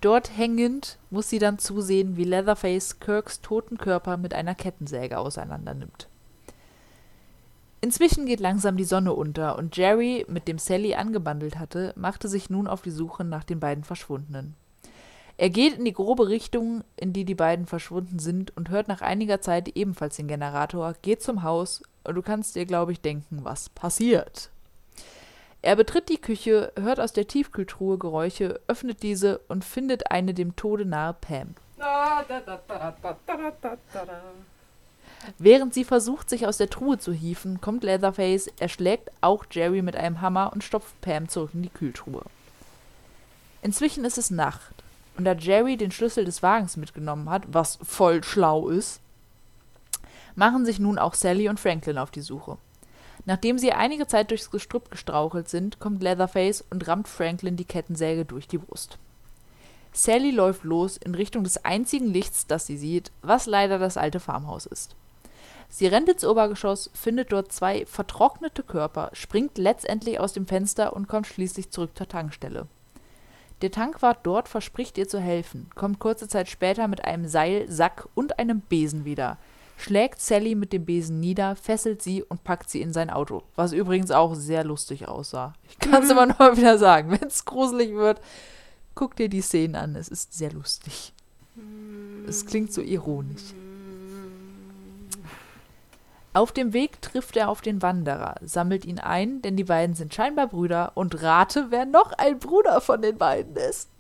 Dort 0.02 0.36
hängend 0.36 0.98
muss 1.12 1.30
sie 1.30 1.38
dann 1.38 1.60
zusehen, 1.60 2.18
wie 2.18 2.24
Leatherface 2.24 3.00
Kirks 3.00 3.42
toten 3.42 3.78
Körper 3.78 4.18
mit 4.18 4.34
einer 4.34 4.56
Kettensäge 4.56 5.20
auseinandernimmt. 5.20 6.08
Inzwischen 7.82 8.26
geht 8.26 8.40
langsam 8.40 8.78
die 8.78 8.84
Sonne 8.84 9.14
unter 9.14 9.58
und 9.58 9.78
Jerry, 9.78 10.26
mit 10.28 10.48
dem 10.48 10.58
Sally 10.58 10.96
angebandelt 10.96 11.58
hatte, 11.58 11.94
machte 11.96 12.28
sich 12.28 12.50
nun 12.50 12.68
auf 12.68 12.82
die 12.82 12.92
Suche 12.92 13.24
nach 13.24 13.44
den 13.44 13.60
beiden 13.60 13.84
Verschwundenen. 13.84 14.56
Er 15.38 15.50
geht 15.50 15.78
in 15.78 15.86
die 15.86 15.94
grobe 15.94 16.28
Richtung, 16.28 16.84
in 16.96 17.14
die 17.14 17.26
die 17.26 17.36
beiden 17.36 17.66
verschwunden 17.66 18.20
sind 18.20 18.56
und 18.56 18.70
hört 18.70 18.88
nach 18.88 19.02
einiger 19.02 19.42
Zeit 19.42 19.70
ebenfalls 19.70 20.18
den 20.18 20.28
Generator, 20.28 20.94
geht 21.02 21.24
zum 21.24 21.42
Haus 21.42 21.82
und 22.04 22.16
du 22.16 22.22
kannst 22.22 22.56
dir, 22.56 22.66
glaube 22.66 22.92
ich, 22.92 23.02
denken, 23.02 23.40
was 23.44 23.70
passiert. 23.70 24.52
Er 25.62 25.76
betritt 25.76 26.10
die 26.10 26.18
Küche, 26.18 26.72
hört 26.76 27.00
aus 27.00 27.14
der 27.14 27.28
Tiefkühltruhe 27.28 27.98
Geräusche, 27.98 28.60
öffnet 28.68 29.04
diese 29.04 29.40
und 29.48 29.64
findet 29.64 30.10
eine 30.10 30.34
dem 30.34 30.56
Tode 30.56 30.86
nahe 30.86 31.14
Pam. 31.14 31.56
Während 35.38 35.74
sie 35.76 35.84
versucht, 35.84 36.30
sich 36.30 36.48
aus 36.48 36.58
der 36.58 36.70
Truhe 36.70 36.98
zu 36.98 37.14
hieven, 37.14 37.62
kommt 37.62 37.84
Leatherface, 37.84 38.48
erschlägt 38.60 39.12
auch 39.22 39.46
Jerry 39.52 39.84
mit 39.84 39.96
einem 39.96 40.22
Hammer 40.22 40.52
und 40.52 40.64
stopft 40.64 41.00
Pam 41.02 41.30
zurück 41.30 41.52
in 41.54 41.62
die 41.62 41.70
Kühltruhe. 41.70 42.24
Inzwischen 43.62 44.04
ist 44.04 44.18
es 44.18 44.32
Nacht, 44.32 44.74
und 45.18 45.26
da 45.26 45.34
Jerry 45.34 45.78
den 45.78 45.92
Schlüssel 45.92 46.26
des 46.26 46.42
Wagens 46.42 46.78
mitgenommen 46.78 47.30
hat, 47.30 47.44
was 47.48 47.78
voll 47.84 48.24
schlau 48.24 48.70
ist, 48.70 49.00
machen 50.36 50.66
sich 50.66 50.80
nun 50.80 50.98
auch 50.98 51.14
Sally 51.14 51.50
und 51.50 51.60
Franklin 51.60 52.00
auf 52.00 52.10
die 52.10 52.22
Suche. 52.22 52.58
Nachdem 53.26 53.58
sie 53.58 53.72
einige 53.72 54.08
Zeit 54.08 54.32
durchs 54.32 54.50
Gestrüpp 54.50 54.90
gestrauchelt 54.90 55.48
sind, 55.48 55.80
kommt 55.80 56.02
Leatherface 56.02 56.64
und 56.70 56.88
rammt 56.88 57.08
Franklin 57.08 57.56
die 57.56 57.66
Kettensäge 57.66 58.26
durch 58.26 58.48
die 58.48 58.58
Brust. 58.58 58.98
Sally 59.94 60.32
läuft 60.32 60.64
los 60.64 60.98
in 60.98 61.14
Richtung 61.16 61.44
des 61.44 61.64
einzigen 61.64 62.08
Lichts, 62.08 62.48
das 62.48 62.66
sie 62.66 62.78
sieht, 62.78 63.12
was 63.22 63.46
leider 63.46 63.78
das 63.78 63.98
alte 63.98 64.20
Farmhaus 64.20 64.66
ist. 64.66 64.96
Sie 65.70 65.88
rennt 65.88 66.10
ins 66.10 66.26
Obergeschoss, 66.26 66.90
findet 66.94 67.32
dort 67.32 67.52
zwei 67.52 67.86
vertrocknete 67.86 68.64
Körper, 68.64 69.10
springt 69.14 69.58
letztendlich 69.58 70.20
aus 70.20 70.34
dem 70.34 70.48
Fenster 70.48 70.94
und 70.96 71.08
kommt 71.08 71.28
schließlich 71.28 71.70
zurück 71.70 71.92
zur 71.96 72.08
Tankstelle. 72.08 72.68
Der 73.62 73.72
Tankwart 73.72 74.20
dort 74.24 74.50
verspricht 74.50 74.98
ihr 74.98 75.08
zu 75.08 75.20
helfen, 75.20 75.70
kommt 75.76 76.00
kurze 76.00 76.28
Zeit 76.28 76.50
später 76.50 76.88
mit 76.88 77.06
einem 77.06 77.28
Seil, 77.28 77.70
Sack 77.70 78.08
und 78.16 78.40
einem 78.40 78.62
Besen 78.62 79.06
wieder– 79.06 79.38
schlägt 79.82 80.22
Sally 80.22 80.56
mit 80.56 80.74
dem 80.74 80.86
Besen 80.86 81.20
nieder, 81.20 81.56
fesselt 81.56 82.02
sie 82.02 82.24
und 82.24 82.44
packt 82.44 82.70
sie 82.70 82.82
in 82.82 82.94
sein 82.94 83.10
Auto. 83.10 83.44
Was 83.56 83.74
übrigens 83.74 84.12
auch 84.12 84.36
sehr 84.36 84.64
lustig 84.64 85.08
aussah. 85.08 85.54
Ich 85.70 85.80
kann 85.80 86.04
es 86.04 86.10
immer 86.12 86.28
nur 86.28 86.58
wieder 86.58 86.78
sagen. 86.78 87.12
Wenn 87.12 87.28
es 87.28 87.46
gruselig 87.46 87.94
wird, 87.94 88.22
guck 88.96 89.16
dir 89.16 89.30
die 89.30 89.42
Szenen 89.42 89.76
an. 89.76 89.96
Es 89.96 90.08
ist 90.08 90.34
sehr 90.34 90.52
lustig. 90.52 91.14
Es 92.28 92.46
klingt 92.46 92.72
so 92.72 92.82
ironisch. 92.82 93.54
Auf 96.34 96.54
dem 96.54 96.72
Weg 96.72 97.02
trifft 97.02 97.36
er 97.36 97.50
auf 97.50 97.60
den 97.60 97.82
Wanderer, 97.82 98.36
sammelt 98.42 98.86
ihn 98.86 99.00
ein, 99.00 99.42
denn 99.42 99.58
die 99.58 99.66
beiden 99.66 99.96
sind 99.96 100.14
scheinbar 100.14 100.48
Brüder, 100.48 100.94
und 100.96 101.22
rate, 101.22 101.68
wer 101.72 101.86
noch 101.86 102.14
ein 102.14 102.40
Bruder 102.40 102.80
von 102.80 103.02
den 103.02 103.18
beiden 103.18 103.58
ist. 103.58 103.91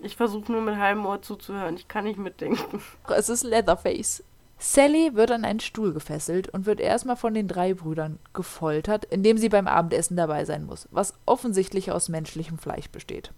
Ich 0.00 0.16
versuche 0.16 0.52
nur 0.52 0.62
mit 0.62 0.76
halbem 0.76 1.04
Ohr 1.06 1.22
zuzuhören. 1.22 1.76
Ich 1.76 1.88
kann 1.88 2.04
nicht 2.04 2.18
mitdenken. 2.18 2.80
Es 3.08 3.28
ist 3.28 3.42
Leatherface. 3.42 4.22
Sally 4.60 5.14
wird 5.14 5.30
an 5.30 5.44
einen 5.44 5.60
Stuhl 5.60 5.92
gefesselt 5.92 6.48
und 6.48 6.66
wird 6.66 6.80
erstmal 6.80 7.16
von 7.16 7.32
den 7.32 7.46
drei 7.46 7.74
Brüdern 7.74 8.18
gefoltert, 8.32 9.04
indem 9.04 9.38
sie 9.38 9.48
beim 9.48 9.68
Abendessen 9.68 10.16
dabei 10.16 10.44
sein 10.44 10.66
muss, 10.66 10.88
was 10.90 11.14
offensichtlich 11.26 11.92
aus 11.92 12.08
menschlichem 12.08 12.58
Fleisch 12.58 12.90
besteht. 12.90 13.30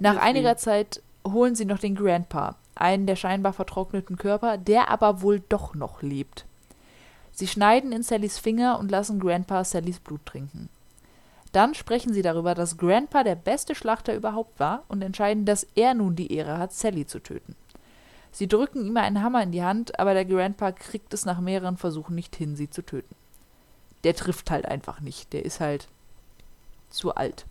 Nach 0.00 0.20
einiger 0.20 0.56
Zeit 0.56 1.02
holen 1.26 1.54
sie 1.54 1.64
noch 1.64 1.78
den 1.78 1.94
Grandpa, 1.94 2.56
einen 2.74 3.06
der 3.06 3.16
scheinbar 3.16 3.52
vertrockneten 3.52 4.16
Körper, 4.16 4.58
der 4.58 4.90
aber 4.90 5.22
wohl 5.22 5.40
doch 5.48 5.74
noch 5.74 6.02
lebt. 6.02 6.46
Sie 7.32 7.46
schneiden 7.46 7.92
in 7.92 8.02
Sallys 8.02 8.38
Finger 8.38 8.78
und 8.80 8.90
lassen 8.90 9.20
Grandpa 9.20 9.62
Sallys 9.62 10.00
Blut 10.00 10.26
trinken. 10.26 10.68
Dann 11.58 11.74
sprechen 11.74 12.12
sie 12.12 12.22
darüber, 12.22 12.54
dass 12.54 12.76
Grandpa 12.76 13.24
der 13.24 13.34
beste 13.34 13.74
Schlachter 13.74 14.14
überhaupt 14.14 14.60
war 14.60 14.84
und 14.86 15.02
entscheiden, 15.02 15.44
dass 15.44 15.66
er 15.74 15.92
nun 15.92 16.14
die 16.14 16.32
Ehre 16.32 16.56
hat, 16.56 16.72
Sally 16.72 17.04
zu 17.04 17.18
töten. 17.18 17.56
Sie 18.30 18.46
drücken 18.46 18.86
ihm 18.86 18.96
einen 18.96 19.24
Hammer 19.24 19.42
in 19.42 19.50
die 19.50 19.64
Hand, 19.64 19.98
aber 19.98 20.14
der 20.14 20.24
Grandpa 20.24 20.70
kriegt 20.70 21.12
es 21.12 21.24
nach 21.24 21.40
mehreren 21.40 21.76
Versuchen 21.76 22.14
nicht 22.14 22.36
hin, 22.36 22.54
sie 22.54 22.70
zu 22.70 22.82
töten. 22.82 23.12
Der 24.04 24.14
trifft 24.14 24.52
halt 24.52 24.66
einfach 24.66 25.00
nicht. 25.00 25.32
Der 25.32 25.44
ist 25.44 25.58
halt 25.58 25.88
zu 26.90 27.16
alt. 27.16 27.44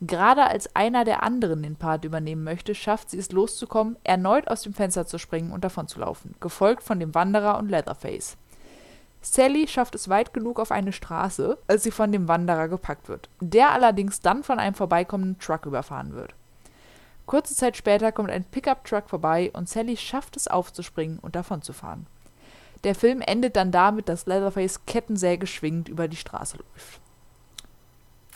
Gerade 0.00 0.42
als 0.48 0.74
einer 0.74 1.04
der 1.04 1.22
anderen 1.22 1.62
den 1.62 1.76
Part 1.76 2.04
übernehmen 2.04 2.42
möchte, 2.42 2.74
schafft 2.74 3.10
sie 3.10 3.18
es 3.18 3.30
loszukommen, 3.30 3.96
erneut 4.02 4.48
aus 4.48 4.62
dem 4.62 4.74
Fenster 4.74 5.06
zu 5.06 5.18
springen 5.18 5.52
und 5.52 5.62
davon 5.62 5.86
zu 5.86 6.00
laufen, 6.00 6.34
gefolgt 6.40 6.82
von 6.82 6.98
dem 6.98 7.14
Wanderer 7.14 7.58
und 7.58 7.68
Leatherface. 7.68 8.36
Sally 9.20 9.66
schafft 9.66 9.94
es 9.94 10.08
weit 10.08 10.32
genug 10.32 10.60
auf 10.60 10.70
eine 10.70 10.92
Straße, 10.92 11.58
als 11.66 11.82
sie 11.82 11.90
von 11.90 12.12
dem 12.12 12.28
Wanderer 12.28 12.68
gepackt 12.68 13.08
wird, 13.08 13.28
der 13.40 13.70
allerdings 13.70 14.20
dann 14.20 14.44
von 14.44 14.58
einem 14.58 14.74
vorbeikommenden 14.74 15.38
Truck 15.38 15.66
überfahren 15.66 16.14
wird. 16.14 16.34
Kurze 17.26 17.56
Zeit 17.56 17.76
später 17.76 18.12
kommt 18.12 18.30
ein 18.30 18.44
Pickup-Truck 18.44 19.08
vorbei 19.08 19.50
und 19.52 19.68
Sally 19.68 19.96
schafft 19.96 20.36
es 20.36 20.46
aufzuspringen 20.46 21.18
und 21.18 21.34
davonzufahren. 21.34 22.06
Der 22.84 22.94
Film 22.94 23.20
endet 23.20 23.56
dann 23.56 23.72
damit, 23.72 24.08
dass 24.08 24.26
Leatherface 24.26 24.86
Kettensäge 24.86 25.46
schwingend 25.48 25.88
über 25.88 26.06
die 26.06 26.16
Straße 26.16 26.58
läuft. 26.58 27.00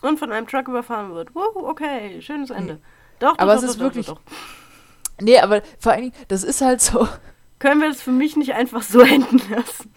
Und 0.03 0.19
von 0.19 0.33
einem 0.33 0.49
Truck 0.49 0.67
überfahren 0.67 1.15
wird. 1.15 1.35
Wow, 1.35 1.55
okay, 1.57 2.21
schönes 2.21 2.51
Ende. 2.51 2.75
Nee. 2.75 2.81
Doch, 3.21 3.37
doch, 3.37 3.39
aber 3.39 3.55
doch, 3.55 3.63
es 3.63 3.71
ist 3.71 3.77
doch, 3.77 3.85
wirklich. 3.85 4.07
Doch, 4.07 4.21
nee, 5.21 5.39
aber 5.39 5.63
vor 5.79 5.93
allen 5.93 6.03
Dingen, 6.03 6.15
das 6.29 6.43
ist 6.43 6.63
halt 6.63 6.81
so. 6.81 7.07
Können 7.59 7.81
wir 7.83 7.89
das 7.89 8.01
für 8.01 8.11
mich 8.11 8.37
nicht 8.37 8.55
einfach 8.55 8.83
so 8.83 9.01
enden 9.03 9.41
lassen? 9.51 9.95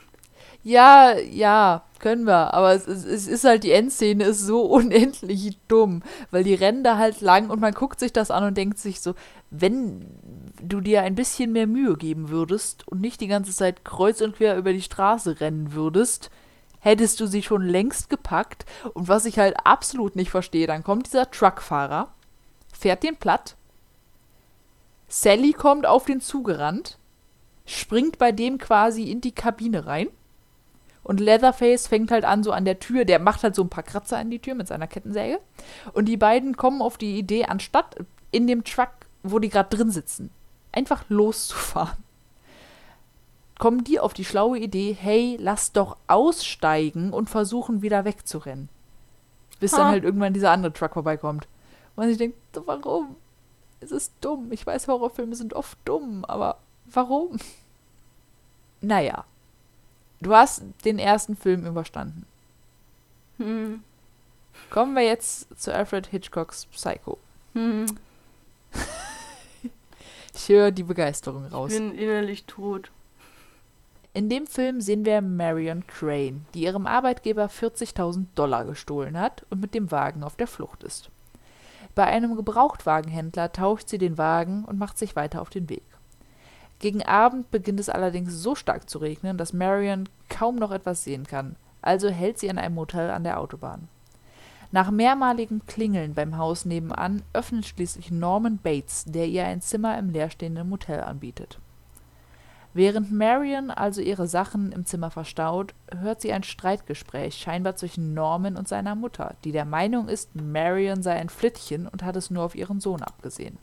Ja, 0.64 1.18
ja, 1.18 1.84
können 2.00 2.26
wir. 2.26 2.54
Aber 2.54 2.74
es, 2.74 2.88
es, 2.88 3.06
es, 3.06 3.28
ist 3.28 3.44
halt, 3.44 3.64
die 3.64 3.72
Endszene 3.72 4.24
ist 4.24 4.40
so 4.40 4.62
unendlich 4.64 5.58
dumm. 5.68 6.04
Weil 6.32 6.44
die 6.44 6.54
rennen 6.54 6.84
da 6.84 6.98
halt 6.98 7.22
lang 7.22 7.50
und 7.50 7.60
man 7.60 7.74
guckt 7.74 8.00
sich 8.00 8.14
das 8.14 8.32
an 8.32 8.44
und 8.44 8.58
denkt 8.58 8.80
sich 8.80 9.02
so, 9.02 9.14
wenn 9.52 10.06
du 10.62 10.80
dir 10.80 11.02
ein 11.02 11.16
bisschen 11.16 11.52
mehr 11.52 11.68
Mühe 11.68 11.98
geben 11.98 12.30
würdest 12.30 12.88
und 12.88 13.02
nicht 13.02 13.20
die 13.20 13.28
ganze 13.28 13.52
Zeit 13.52 13.84
kreuz 13.84 14.22
und 14.22 14.38
quer 14.38 14.58
über 14.58 14.72
die 14.72 14.82
Straße 14.82 15.42
rennen 15.42 15.74
würdest, 15.74 16.32
hättest 16.80 17.20
du 17.20 17.28
sie 17.28 17.44
schon 17.44 17.64
längst 17.64 18.10
gepackt. 18.10 18.66
Und 18.94 19.10
was 19.10 19.26
ich 19.26 19.40
halt 19.40 19.58
absolut 19.66 20.16
nicht 20.16 20.32
verstehe, 20.32 20.68
dann 20.68 20.84
kommt 20.84 21.08
dieser 21.08 21.30
Truckfahrer, 21.30 22.10
fährt 22.72 23.04
den 23.04 23.18
platt, 23.18 23.56
Sally 25.10 25.54
kommt 25.54 25.86
auf 25.86 26.06
den 26.06 26.22
zugerannt, 26.22 26.98
springt 27.66 28.18
bei 28.18 28.32
dem 28.32 28.58
quasi 28.58 29.12
in 29.12 29.22
die 29.22 29.34
Kabine 29.34 29.86
rein 29.86 30.08
und 31.04 31.20
Leatherface 31.20 31.88
fängt 31.88 32.12
halt 32.12 32.26
an 32.26 32.44
so 32.44 32.52
an 32.52 32.66
der 32.66 32.80
Tür, 32.80 33.06
der 33.06 33.20
macht 33.20 33.44
halt 33.44 33.56
so 33.56 33.64
ein 33.64 33.70
paar 33.70 33.84
Kratzer 33.84 34.18
an 34.18 34.32
die 34.32 34.40
Tür 34.40 34.56
mit 34.56 34.68
seiner 34.68 34.88
Kettensäge 34.88 35.40
und 35.94 36.06
die 36.06 36.18
beiden 36.18 36.58
kommen 36.58 36.82
auf 36.82 36.98
die 36.98 37.18
Idee, 37.18 37.46
anstatt 37.46 37.98
in 38.32 38.48
dem 38.48 38.64
Truck, 38.64 38.90
wo 39.22 39.40
die 39.40 39.50
gerade 39.50 39.76
drin 39.76 39.92
sitzen, 39.92 40.30
einfach 40.72 41.04
loszufahren 41.10 41.98
kommen 43.64 43.86
die 43.86 44.00
auf 44.00 44.14
die 44.14 44.26
schlaue 44.26 44.60
Idee, 44.60 44.92
hey, 45.00 45.38
lass 45.40 45.72
doch 45.72 45.96
aussteigen 46.08 47.14
und 47.14 47.30
versuchen 47.30 47.82
wieder 47.82 48.04
wegzurennen. 48.04 48.68
Bis 49.62 49.72
ha. 49.72 49.78
dann 49.78 49.88
halt 49.88 50.04
irgendwann 50.04 50.34
dieser 50.34 50.52
andere 50.52 50.74
Truck 50.74 50.92
vorbeikommt. 50.94 51.48
Und 51.96 52.10
ich 52.10 52.18
denke, 52.18 52.36
warum? 52.66 53.16
Es 53.80 53.92
ist 53.92 54.14
dumm. 54.20 54.52
Ich 54.52 54.66
weiß, 54.66 54.90
Horrorfilme 54.90 55.36
sind 55.36 55.54
oft 55.54 55.78
dumm, 55.86 56.26
aber 56.26 56.58
warum? 56.92 57.38
Naja. 58.82 59.24
Du 60.24 60.34
hast 60.34 60.64
den 60.86 61.00
ersten 61.00 61.36
Film 61.36 61.66
überstanden. 61.66 62.26
Hm. 63.38 63.84
Kommen 64.70 64.96
wir 64.96 65.04
jetzt 65.04 65.60
zu 65.60 65.74
Alfred 65.74 66.08
Hitchcocks 66.08 66.66
Psycho. 66.68 67.18
Hm. 67.54 67.86
ich 70.34 70.50
höre 70.50 70.72
die 70.72 70.84
Begeisterung 70.84 71.46
raus. 71.48 71.74
Ich 71.74 71.80
bin 71.80 71.94
innerlich 71.94 72.46
tot. 72.46 72.92
In 74.14 74.30
dem 74.30 74.48
Film 74.48 74.80
sehen 74.80 75.06
wir 75.06 75.22
Marion 75.22 75.86
Crane, 75.88 76.46
die 76.54 76.64
ihrem 76.64 76.86
Arbeitgeber 76.86 77.48
40.000 77.48 78.26
Dollar 78.36 78.64
gestohlen 78.64 79.20
hat 79.20 79.46
und 79.50 79.60
mit 79.60 79.74
dem 79.74 79.92
Wagen 79.92 80.24
auf 80.24 80.36
der 80.36 80.48
Flucht 80.48 80.84
ist. 80.84 81.10
Bei 81.96 82.06
einem 82.06 82.36
Gebrauchtwagenhändler 82.36 83.52
tauscht 83.52 83.90
sie 83.90 83.98
den 83.98 84.18
Wagen 84.18 84.66
und 84.66 84.80
macht 84.80 84.98
sich 84.98 85.16
weiter 85.16 85.42
auf 85.42 85.50
den 85.50 85.68
Weg. 85.70 85.84
Gegen 86.80 87.04
Abend 87.04 87.50
beginnt 87.52 87.80
es 87.80 87.90
allerdings 87.90 88.34
so 88.34 88.56
stark 88.56 88.90
zu 88.90 88.98
regnen, 88.98 89.38
dass 89.38 89.54
Marion 89.54 90.10
kaum 90.30 90.56
noch 90.56 90.72
etwas 90.72 91.04
sehen 91.04 91.26
kann, 91.26 91.56
also 91.82 92.10
hält 92.10 92.40
sie 92.40 92.48
in 92.48 92.58
einem 92.58 92.76
Motel 92.76 93.10
an 93.10 93.24
der 93.24 93.40
Autobahn. 93.40 93.88
Nach 94.72 94.90
mehrmaligem 94.90 95.66
Klingeln 95.68 96.16
beim 96.16 96.38
Haus 96.38 96.66
nebenan 96.66 97.22
öffnet 97.32 97.66
schließlich 97.66 98.10
Norman 98.10 98.58
Bates, 98.58 99.06
der 99.06 99.28
ihr 99.28 99.46
ein 99.46 99.62
Zimmer 99.62 100.00
im 100.00 100.10
leerstehenden 100.10 100.68
Motel 100.68 101.02
anbietet. 101.02 101.60
Während 102.74 103.12
Marion 103.12 103.70
also 103.70 104.02
ihre 104.02 104.28
Sachen 104.28 104.72
im 104.72 104.88
Zimmer 104.88 105.12
verstaut, 105.12 105.76
hört 105.96 106.22
sie 106.22 106.34
ein 106.34 106.42
Streitgespräch, 106.42 107.36
scheinbar 107.36 107.76
zwischen 107.76 108.16
Norman 108.16 108.58
und 108.58 108.68
seiner 108.68 108.96
Mutter, 108.96 109.36
die 109.44 109.52
der 109.52 109.66
Meinung 109.66 110.08
ist, 110.08 110.34
Marion 110.36 111.04
sei 111.04 111.14
ein 111.14 111.30
Flittchen 111.30 111.88
und 111.88 112.02
hat 112.02 112.16
es 112.16 112.32
nur 112.32 112.44
auf 112.44 112.56
ihren 112.56 112.80
Sohn 112.80 113.04
abgesehen. 113.04 113.60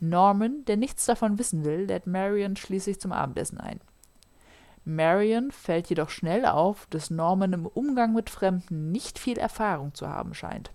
Norman, 0.00 0.64
der 0.66 0.76
nichts 0.76 1.04
davon 1.06 1.38
wissen 1.38 1.64
will, 1.64 1.84
lädt 1.84 2.06
Marion 2.06 2.56
schließlich 2.56 3.00
zum 3.00 3.12
Abendessen 3.12 3.58
ein. 3.58 3.80
Marion 4.84 5.50
fällt 5.50 5.88
jedoch 5.88 6.10
schnell 6.10 6.44
auf, 6.44 6.86
dass 6.90 7.10
Norman 7.10 7.54
im 7.54 7.66
Umgang 7.66 8.12
mit 8.12 8.28
Fremden 8.28 8.92
nicht 8.92 9.18
viel 9.18 9.38
Erfahrung 9.38 9.94
zu 9.94 10.08
haben 10.08 10.34
scheint. 10.34 10.70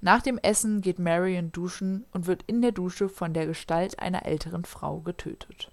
Nach 0.00 0.20
dem 0.20 0.38
Essen 0.38 0.82
geht 0.82 0.98
Marion 0.98 1.52
duschen 1.52 2.04
und 2.12 2.26
wird 2.26 2.42
in 2.46 2.62
der 2.62 2.72
Dusche 2.72 3.08
von 3.08 3.32
der 3.32 3.46
Gestalt 3.46 3.98
einer 3.98 4.26
älteren 4.26 4.64
Frau 4.64 5.00
getötet. 5.00 5.70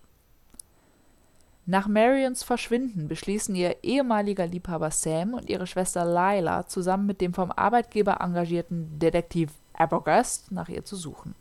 Nach 1.65 1.87
Marions 1.87 2.43
Verschwinden 2.43 3.07
beschließen 3.07 3.55
ihr 3.55 3.83
ehemaliger 3.83 4.45
Liebhaber 4.45 4.91
Sam 4.91 5.33
und 5.33 5.49
ihre 5.49 5.65
Schwester 5.65 6.03
Lila 6.05 6.67
zusammen 6.67 7.05
mit 7.05 7.21
dem 7.21 7.33
vom 7.33 7.51
Arbeitgeber 7.51 8.17
engagierten 8.19 8.99
Detektiv 8.99 9.51
Abergast 9.73 10.51
nach 10.51 10.67
ihr 10.67 10.83
zu 10.83 10.95
suchen. 10.95 11.35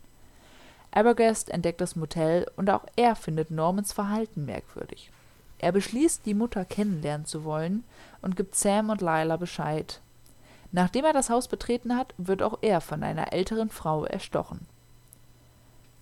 Abergast 0.93 1.51
entdeckt 1.51 1.81
das 1.81 1.97
Motel 1.97 2.47
und 2.57 2.71
auch 2.71 2.85
er 2.97 3.17
findet 3.17 3.51
Normans 3.51 3.93
Verhalten 3.93 4.45
merkwürdig. 4.45 5.11
Er 5.59 5.73
beschließt, 5.73 6.27
die 6.27 6.35
Mutter 6.35 6.65
kennenlernen 6.65 7.27
zu 7.27 7.45
wollen 7.45 7.85
und 8.21 8.37
gibt 8.37 8.55
Sam 8.55 8.91
und 8.91 9.01
Lila 9.01 9.37
Bescheid, 9.37 10.01
Nachdem 10.73 11.05
er 11.05 11.13
das 11.13 11.29
Haus 11.29 11.49
betreten 11.49 11.97
hat, 11.97 12.15
wird 12.17 12.43
auch 12.43 12.59
er 12.63 12.81
von 12.81 13.03
einer 13.03 13.35
älteren 13.35 13.69
Frau 13.69 14.05
erstochen. 14.07 14.67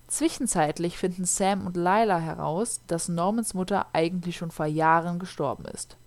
Zwischenzeitlich 0.07 0.97
finden 0.97 1.25
Sam 1.25 1.67
und 1.67 1.75
Lila 1.75 2.17
heraus, 2.19 2.81
dass 2.87 3.09
Normans 3.09 3.53
Mutter 3.53 3.87
eigentlich 3.93 4.37
schon 4.37 4.51
vor 4.51 4.65
Jahren 4.65 5.19
gestorben 5.19 5.65
ist. 5.65 5.97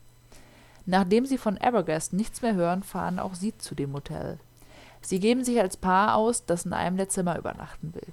Nachdem 0.86 1.26
sie 1.26 1.38
von 1.38 1.58
Abergast 1.58 2.14
nichts 2.14 2.42
mehr 2.42 2.54
hören, 2.54 2.82
fahren 2.82 3.18
auch 3.18 3.34
sie 3.34 3.56
zu 3.56 3.74
dem 3.74 3.92
Motel. 3.92 4.38
Sie 5.02 5.20
geben 5.20 5.44
sich 5.44 5.60
als 5.60 5.76
Paar 5.76 6.16
aus, 6.16 6.46
das 6.46 6.64
in 6.64 6.72
einem 6.72 6.96
der 6.96 7.10
Zimmer 7.10 7.38
übernachten 7.38 7.94
will. 7.94 8.12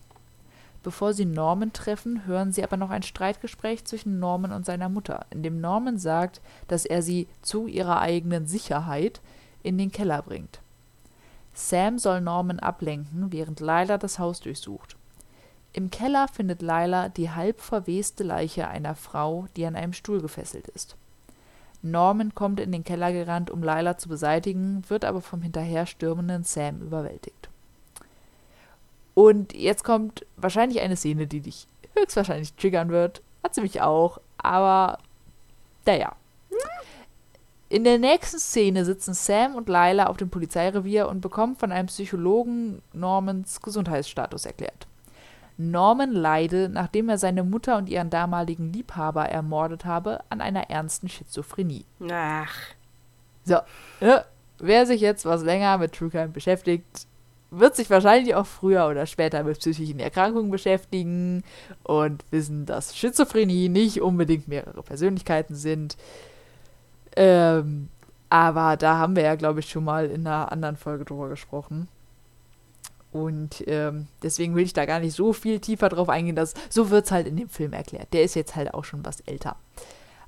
Bevor 0.83 1.13
sie 1.13 1.25
Norman 1.25 1.73
treffen, 1.73 2.25
hören 2.25 2.51
sie 2.51 2.63
aber 2.63 2.75
noch 2.75 2.89
ein 2.89 3.03
Streitgespräch 3.03 3.85
zwischen 3.85 4.19
Norman 4.19 4.51
und 4.51 4.65
seiner 4.65 4.89
Mutter, 4.89 5.25
in 5.29 5.43
dem 5.43 5.61
Norman 5.61 5.99
sagt, 5.99 6.41
dass 6.67 6.85
er 6.85 7.03
sie 7.03 7.27
zu 7.41 7.67
ihrer 7.67 7.99
eigenen 7.99 8.47
Sicherheit 8.47 9.21
in 9.61 9.77
den 9.77 9.91
Keller 9.91 10.23
bringt. 10.23 10.59
Sam 11.53 11.99
soll 11.99 12.21
Norman 12.21 12.59
ablenken, 12.59 13.31
während 13.31 13.59
Lila 13.59 13.97
das 13.97 14.17
Haus 14.17 14.39
durchsucht. 14.39 14.95
Im 15.73 15.91
Keller 15.91 16.27
findet 16.27 16.61
Lila 16.61 17.09
die 17.09 17.29
halb 17.29 17.61
verweste 17.61 18.23
Leiche 18.23 18.67
einer 18.67 18.95
Frau, 18.95 19.45
die 19.55 19.65
an 19.65 19.75
einem 19.75 19.93
Stuhl 19.93 20.21
gefesselt 20.21 20.67
ist. 20.69 20.95
Norman 21.83 22.35
kommt 22.35 22.59
in 22.59 22.71
den 22.71 22.83
Keller 22.83 23.11
gerannt, 23.11 23.51
um 23.51 23.63
Lila 23.63 23.97
zu 23.97 24.09
beseitigen, 24.09 24.83
wird 24.87 25.05
aber 25.05 25.21
vom 25.21 25.41
hinterherstürmenden 25.41 26.43
Sam 26.43 26.81
überwältigt. 26.81 27.50
Und 29.13 29.53
jetzt 29.53 29.83
kommt 29.83 30.25
wahrscheinlich 30.37 30.81
eine 30.81 30.95
Szene, 30.95 31.27
die 31.27 31.41
dich 31.41 31.67
höchstwahrscheinlich 31.95 32.53
triggern 32.53 32.89
wird. 32.89 33.21
Hat 33.43 33.55
sie 33.55 33.61
mich 33.61 33.81
auch, 33.81 34.19
aber 34.37 34.99
naja. 35.85 36.15
In 37.69 37.85
der 37.85 37.99
nächsten 37.99 38.37
Szene 38.37 38.83
sitzen 38.83 39.13
Sam 39.13 39.55
und 39.55 39.69
Lila 39.69 40.07
auf 40.07 40.17
dem 40.17 40.29
Polizeirevier 40.29 41.07
und 41.07 41.21
bekommen 41.21 41.55
von 41.55 41.71
einem 41.71 41.87
Psychologen 41.87 42.81
Normans 42.91 43.61
Gesundheitsstatus 43.61 44.45
erklärt. 44.45 44.87
Norman 45.57 46.11
leide, 46.11 46.69
nachdem 46.69 47.07
er 47.07 47.17
seine 47.17 47.43
Mutter 47.43 47.77
und 47.77 47.87
ihren 47.87 48.09
damaligen 48.09 48.73
Liebhaber 48.73 49.29
ermordet 49.29 49.85
habe, 49.85 50.21
an 50.29 50.41
einer 50.41 50.69
ernsten 50.69 51.07
Schizophrenie. 51.07 51.85
Ach. 52.11 52.53
So, 53.45 53.57
ja, 54.01 54.25
wer 54.59 54.85
sich 54.85 54.99
jetzt 55.01 55.25
was 55.25 55.43
länger 55.43 55.77
mit 55.77 55.93
True 55.93 56.09
Crime 56.09 56.29
beschäftigt, 56.29 57.07
wird 57.51 57.75
sich 57.75 57.89
wahrscheinlich 57.89 58.33
auch 58.33 58.47
früher 58.47 58.87
oder 58.87 59.05
später 59.05 59.43
mit 59.43 59.59
psychischen 59.59 59.99
Erkrankungen 59.99 60.49
beschäftigen 60.49 61.43
und 61.83 62.23
wissen, 62.31 62.65
dass 62.65 62.97
Schizophrenie 62.97 63.69
nicht 63.69 64.01
unbedingt 64.01 64.47
mehrere 64.47 64.81
Persönlichkeiten 64.81 65.55
sind. 65.55 65.97
Ähm, 67.15 67.89
aber 68.29 68.77
da 68.77 68.97
haben 68.97 69.17
wir 69.17 69.23
ja, 69.23 69.35
glaube 69.35 69.59
ich, 69.59 69.69
schon 69.69 69.83
mal 69.83 70.05
in 70.05 70.25
einer 70.25 70.51
anderen 70.51 70.77
Folge 70.77 71.03
drüber 71.03 71.27
gesprochen. 71.27 71.89
Und 73.11 73.65
ähm, 73.67 74.07
deswegen 74.23 74.55
will 74.55 74.63
ich 74.63 74.71
da 74.71 74.85
gar 74.85 75.01
nicht 75.01 75.13
so 75.13 75.33
viel 75.33 75.59
tiefer 75.59 75.89
drauf 75.89 76.07
eingehen. 76.07 76.37
Dass, 76.37 76.53
so 76.69 76.89
wird 76.89 77.05
es 77.05 77.11
halt 77.11 77.27
in 77.27 77.35
dem 77.35 77.49
Film 77.49 77.73
erklärt. 77.73 78.13
Der 78.13 78.23
ist 78.23 78.35
jetzt 78.35 78.55
halt 78.55 78.73
auch 78.73 78.85
schon 78.85 79.05
was 79.05 79.19
älter. 79.21 79.57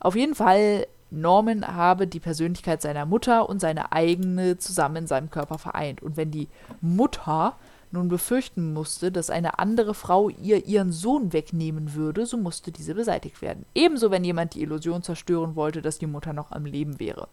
Auf 0.01 0.17
jeden 0.17 0.36
Fall, 0.36 0.88
Norman 1.13 1.67
habe 1.67 2.08
die 2.08 2.19
Persönlichkeit 2.19 2.82
seiner 2.82 3.06
Mutter 3.06 3.47
und 3.47 3.60
seine 3.60 3.91
eigene 3.91 4.58
zusammen 4.58 4.97
in 4.97 5.08
seinem 5.08 5.30
Körper 5.30 5.58
vereint. 5.58 6.02
Und 6.02 6.17
wenn 6.17 6.32
die 6.32 6.49
Mutter 6.82 7.56
nun 7.91 8.08
befürchten 8.08 8.73
musste, 8.73 9.12
dass 9.12 9.30
eine 9.30 9.60
andere 9.60 9.93
Frau 9.93 10.30
ihr 10.30 10.65
ihren 10.65 10.91
Sohn 10.91 11.32
wegnehmen 11.32 11.93
würde, 11.93 12.26
so 12.26 12.38
musste 12.38 12.71
diese 12.71 12.95
beseitigt 12.95 13.41
werden. 13.41 13.65
Ebenso, 13.76 14.10
wenn 14.10 14.23
jemand 14.23 14.56
die 14.56 14.63
Illusion 14.63 15.04
zerstören 15.04 15.56
wollte, 15.56 15.82
dass 15.82 15.99
die 15.99 16.08
Mutter 16.08 16.34
noch 16.34 16.52
am 16.52 16.65
Leben 16.65 16.99
wäre. 16.99 17.28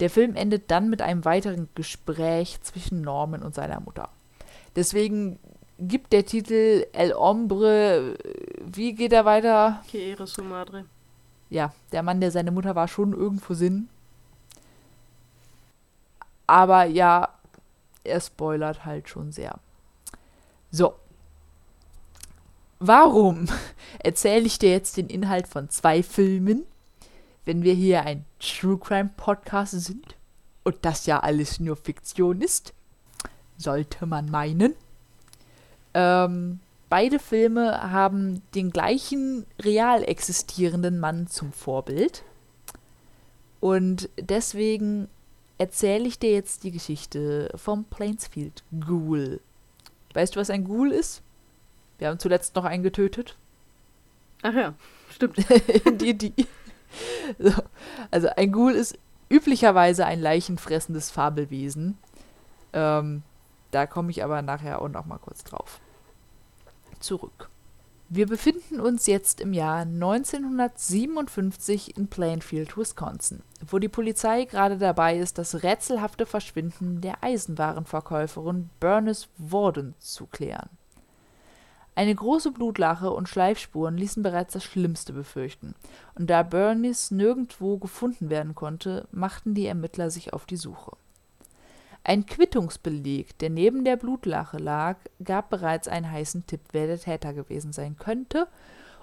Der 0.00 0.10
Film 0.10 0.34
endet 0.34 0.72
dann 0.72 0.90
mit 0.90 1.00
einem 1.02 1.24
weiteren 1.24 1.68
Gespräch 1.76 2.60
zwischen 2.62 3.00
Norman 3.00 3.42
und 3.42 3.54
seiner 3.54 3.80
Mutter. 3.80 4.08
Deswegen 4.74 5.38
gibt 5.78 6.12
der 6.12 6.26
Titel 6.26 6.86
El 6.92 7.14
Hombre, 7.14 8.16
wie 8.64 8.94
geht 8.94 9.12
er 9.12 9.24
weiter? 9.24 9.82
Que 9.88 10.10
eres 10.10 10.32
su 10.32 10.42
madre. 10.42 10.86
Ja, 11.50 11.72
der 11.92 12.02
Mann, 12.02 12.20
der 12.20 12.30
seine 12.30 12.50
Mutter 12.50 12.74
war, 12.74 12.88
schon 12.88 13.12
irgendwo 13.12 13.54
Sinn. 13.54 13.88
Aber 16.46 16.84
ja, 16.84 17.28
er 18.02 18.20
spoilert 18.20 18.84
halt 18.84 19.08
schon 19.08 19.32
sehr. 19.32 19.58
So. 20.70 20.94
Warum 22.80 23.46
erzähle 23.98 24.46
ich 24.46 24.58
dir 24.58 24.70
jetzt 24.70 24.96
den 24.96 25.08
Inhalt 25.08 25.46
von 25.46 25.70
zwei 25.70 26.02
Filmen, 26.02 26.64
wenn 27.44 27.62
wir 27.62 27.74
hier 27.74 28.02
ein 28.02 28.24
True 28.40 28.78
Crime 28.78 29.10
Podcast 29.16 29.72
sind 29.72 30.16
und 30.64 30.76
das 30.82 31.06
ja 31.06 31.20
alles 31.20 31.60
nur 31.60 31.76
Fiktion 31.76 32.40
ist? 32.40 32.74
sollte 33.56 34.06
man 34.06 34.30
meinen. 34.30 34.74
Ähm, 35.94 36.60
beide 36.88 37.18
Filme 37.18 37.92
haben 37.92 38.42
den 38.54 38.70
gleichen 38.70 39.46
real 39.60 40.02
existierenden 40.02 41.00
Mann 41.00 41.26
zum 41.26 41.52
Vorbild. 41.52 42.24
Und 43.60 44.10
deswegen 44.20 45.08
erzähle 45.58 46.06
ich 46.06 46.18
dir 46.18 46.32
jetzt 46.32 46.64
die 46.64 46.70
Geschichte 46.70 47.50
vom 47.54 47.84
Plainsfield 47.84 48.62
Ghoul. 48.86 49.40
Weißt 50.12 50.36
du, 50.36 50.40
was 50.40 50.50
ein 50.50 50.64
Ghoul 50.64 50.92
ist? 50.92 51.22
Wir 51.98 52.08
haben 52.08 52.18
zuletzt 52.18 52.54
noch 52.56 52.64
einen 52.64 52.82
getötet. 52.82 53.36
Ach 54.42 54.54
ja, 54.54 54.74
stimmt. 55.10 55.38
die, 56.00 56.16
die. 56.16 56.34
So. 57.38 57.52
Also 58.10 58.28
ein 58.36 58.52
Ghoul 58.52 58.72
ist 58.72 58.98
üblicherweise 59.28 60.06
ein 60.06 60.20
leichenfressendes 60.20 61.10
Fabelwesen. 61.10 61.98
Ähm, 62.72 63.22
da 63.70 63.86
komme 63.86 64.10
ich 64.10 64.22
aber 64.22 64.42
nachher 64.42 64.80
auch 64.82 64.88
noch 64.88 65.06
mal 65.06 65.18
kurz 65.18 65.42
drauf. 65.44 65.80
Zurück. 67.04 67.50
Wir 68.08 68.26
befinden 68.26 68.80
uns 68.80 69.06
jetzt 69.06 69.42
im 69.42 69.52
Jahr 69.52 69.80
1957 69.80 71.98
in 71.98 72.08
Plainfield, 72.08 72.78
Wisconsin, 72.78 73.42
wo 73.66 73.78
die 73.78 73.90
Polizei 73.90 74.46
gerade 74.46 74.78
dabei 74.78 75.18
ist, 75.18 75.36
das 75.36 75.62
rätselhafte 75.62 76.24
Verschwinden 76.24 77.02
der 77.02 77.22
Eisenwarenverkäuferin 77.22 78.70
Bernice 78.80 79.28
Warden 79.36 79.94
zu 79.98 80.24
klären. 80.24 80.70
Eine 81.94 82.14
große 82.14 82.52
Blutlache 82.52 83.10
und 83.10 83.28
Schleifspuren 83.28 83.98
ließen 83.98 84.22
bereits 84.22 84.54
das 84.54 84.64
Schlimmste 84.64 85.12
befürchten, 85.12 85.74
und 86.14 86.30
da 86.30 86.42
Bernice 86.42 87.10
nirgendwo 87.10 87.76
gefunden 87.76 88.30
werden 88.30 88.54
konnte, 88.54 89.06
machten 89.12 89.52
die 89.52 89.66
Ermittler 89.66 90.08
sich 90.08 90.32
auf 90.32 90.46
die 90.46 90.56
Suche. 90.56 90.96
Ein 92.06 92.26
Quittungsbeleg, 92.26 93.38
der 93.38 93.48
neben 93.48 93.82
der 93.82 93.96
Blutlache 93.96 94.58
lag, 94.58 94.98
gab 95.24 95.48
bereits 95.48 95.88
einen 95.88 96.10
heißen 96.10 96.46
Tipp, 96.46 96.60
wer 96.72 96.86
der 96.86 97.00
Täter 97.00 97.32
gewesen 97.32 97.72
sein 97.72 97.96
könnte, 97.96 98.46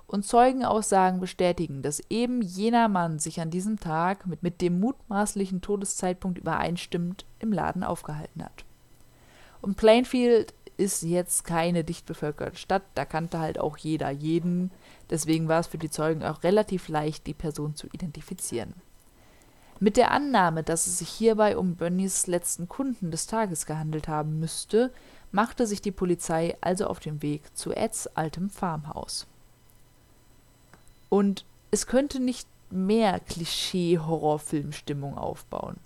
und 0.06 0.26
Zeugenaussagen 0.26 1.20
bestätigen, 1.20 1.82
dass 1.82 2.04
eben 2.10 2.42
jener 2.42 2.90
Mann 2.90 3.18
sich 3.18 3.42
an 3.42 3.50
diesem 3.50 3.80
Tag 3.80 4.28
mit, 4.28 4.44
mit 4.44 4.62
dem 4.62 4.80
mutmaßlichen 4.80 5.62
Todeszeitpunkt 5.62 6.38
übereinstimmend 6.38 7.26
im 7.40 7.52
Laden 7.52 7.84
aufgehalten 7.84 8.44
hat. 8.44 8.66
Und 9.62 9.78
Plainfield 9.78 10.54
ist 10.78 11.02
jetzt 11.02 11.44
keine 11.44 11.84
dicht 11.84 12.06
bevölkerte 12.06 12.58
Stadt, 12.58 12.84
da 12.94 13.06
kannte 13.06 13.40
halt 13.40 13.60
auch 13.60 13.78
jeder 13.78 14.12
jeden, 14.12 14.70
deswegen 15.10 15.48
war 15.48 15.62
es 15.62 15.68
für 15.68 15.78
die 15.78 15.90
Zeugen 15.90 16.24
auch 16.24 16.44
relativ 16.44 16.88
leicht, 16.88 17.26
die 17.26 17.34
Person 17.34 17.76
zu 17.76 17.88
identifizieren. 17.94 18.74
Mit 19.84 19.98
der 19.98 20.12
Annahme, 20.12 20.62
dass 20.62 20.86
es 20.86 21.00
sich 21.00 21.10
hierbei 21.10 21.58
um 21.58 21.74
Bönnys 21.74 22.28
letzten 22.28 22.70
Kunden 22.70 23.10
des 23.10 23.26
Tages 23.26 23.66
gehandelt 23.66 24.08
haben 24.08 24.40
müsste, 24.40 24.94
machte 25.32 25.66
sich 25.66 25.82
die 25.82 25.92
Polizei 25.92 26.56
also 26.62 26.86
auf 26.86 27.00
den 27.00 27.24
Weg 27.24 27.42
zu 27.58 27.74
Eds 27.74 28.06
altem 28.16 28.52
Farmhaus. 28.52 29.26
Und 31.10 31.46
es 31.72 31.88
könnte 31.88 32.20
nicht 32.20 32.48
mehr 32.70 33.20
Klischee-Horrorfilmstimmung 33.22 35.18
aufbauen. 35.18 35.78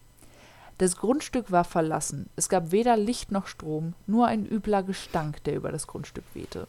Das 0.77 0.97
Grundstück 0.97 1.53
war 1.53 1.63
verlassen, 1.63 2.29
es 2.35 2.49
gab 2.49 2.73
weder 2.73 2.97
Licht 2.97 3.31
noch 3.31 3.47
Strom, 3.47 3.93
nur 4.07 4.27
ein 4.27 4.45
übler 4.45 4.83
Gestank, 4.83 5.41
der 5.45 5.55
über 5.55 5.71
das 5.71 5.87
Grundstück 5.87 6.25
wehte. 6.33 6.67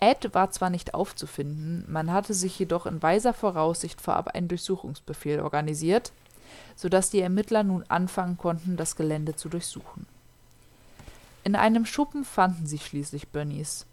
Ed 0.00 0.32
war 0.32 0.50
zwar 0.50 0.70
nicht 0.70 0.94
aufzufinden, 0.94 1.84
man 1.86 2.10
hatte 2.10 2.32
sich 2.32 2.58
jedoch 2.58 2.86
in 2.86 3.02
weiser 3.02 3.34
Voraussicht 3.34 4.00
vorab 4.00 4.28
einen 4.28 4.48
Durchsuchungsbefehl 4.48 5.40
organisiert, 5.40 6.12
so 6.74 6.88
dass 6.88 7.10
die 7.10 7.20
Ermittler 7.20 7.62
nun 7.64 7.84
anfangen 7.88 8.38
konnten, 8.38 8.78
das 8.78 8.96
Gelände 8.96 9.36
zu 9.36 9.50
durchsuchen. 9.50 10.06
In 11.44 11.54
einem 11.54 11.84
Schuppen 11.84 12.24
fanden 12.24 12.66
sie 12.66 12.78
schließlich 12.78 13.28
Bernice. 13.28 13.84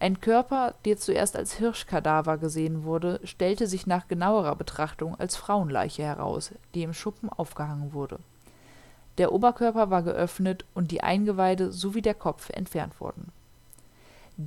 Ein 0.00 0.20
Körper, 0.20 0.74
der 0.84 0.96
zuerst 0.98 1.36
als 1.36 1.54
Hirschkadaver 1.54 2.38
gesehen 2.38 2.82
wurde, 2.82 3.20
stellte 3.22 3.68
sich 3.68 3.86
nach 3.86 4.08
genauerer 4.08 4.56
Betrachtung 4.56 5.14
als 5.14 5.36
Frauenleiche 5.36 6.02
heraus, 6.02 6.52
die 6.74 6.82
im 6.82 6.94
Schuppen 6.94 7.28
aufgehangen 7.28 7.92
wurde. 7.92 8.18
Der 9.18 9.32
Oberkörper 9.32 9.90
war 9.90 10.02
geöffnet 10.02 10.64
und 10.74 10.90
die 10.90 11.02
Eingeweide 11.02 11.70
sowie 11.70 12.02
der 12.02 12.14
Kopf 12.14 12.50
entfernt 12.50 12.98
worden 13.00 13.30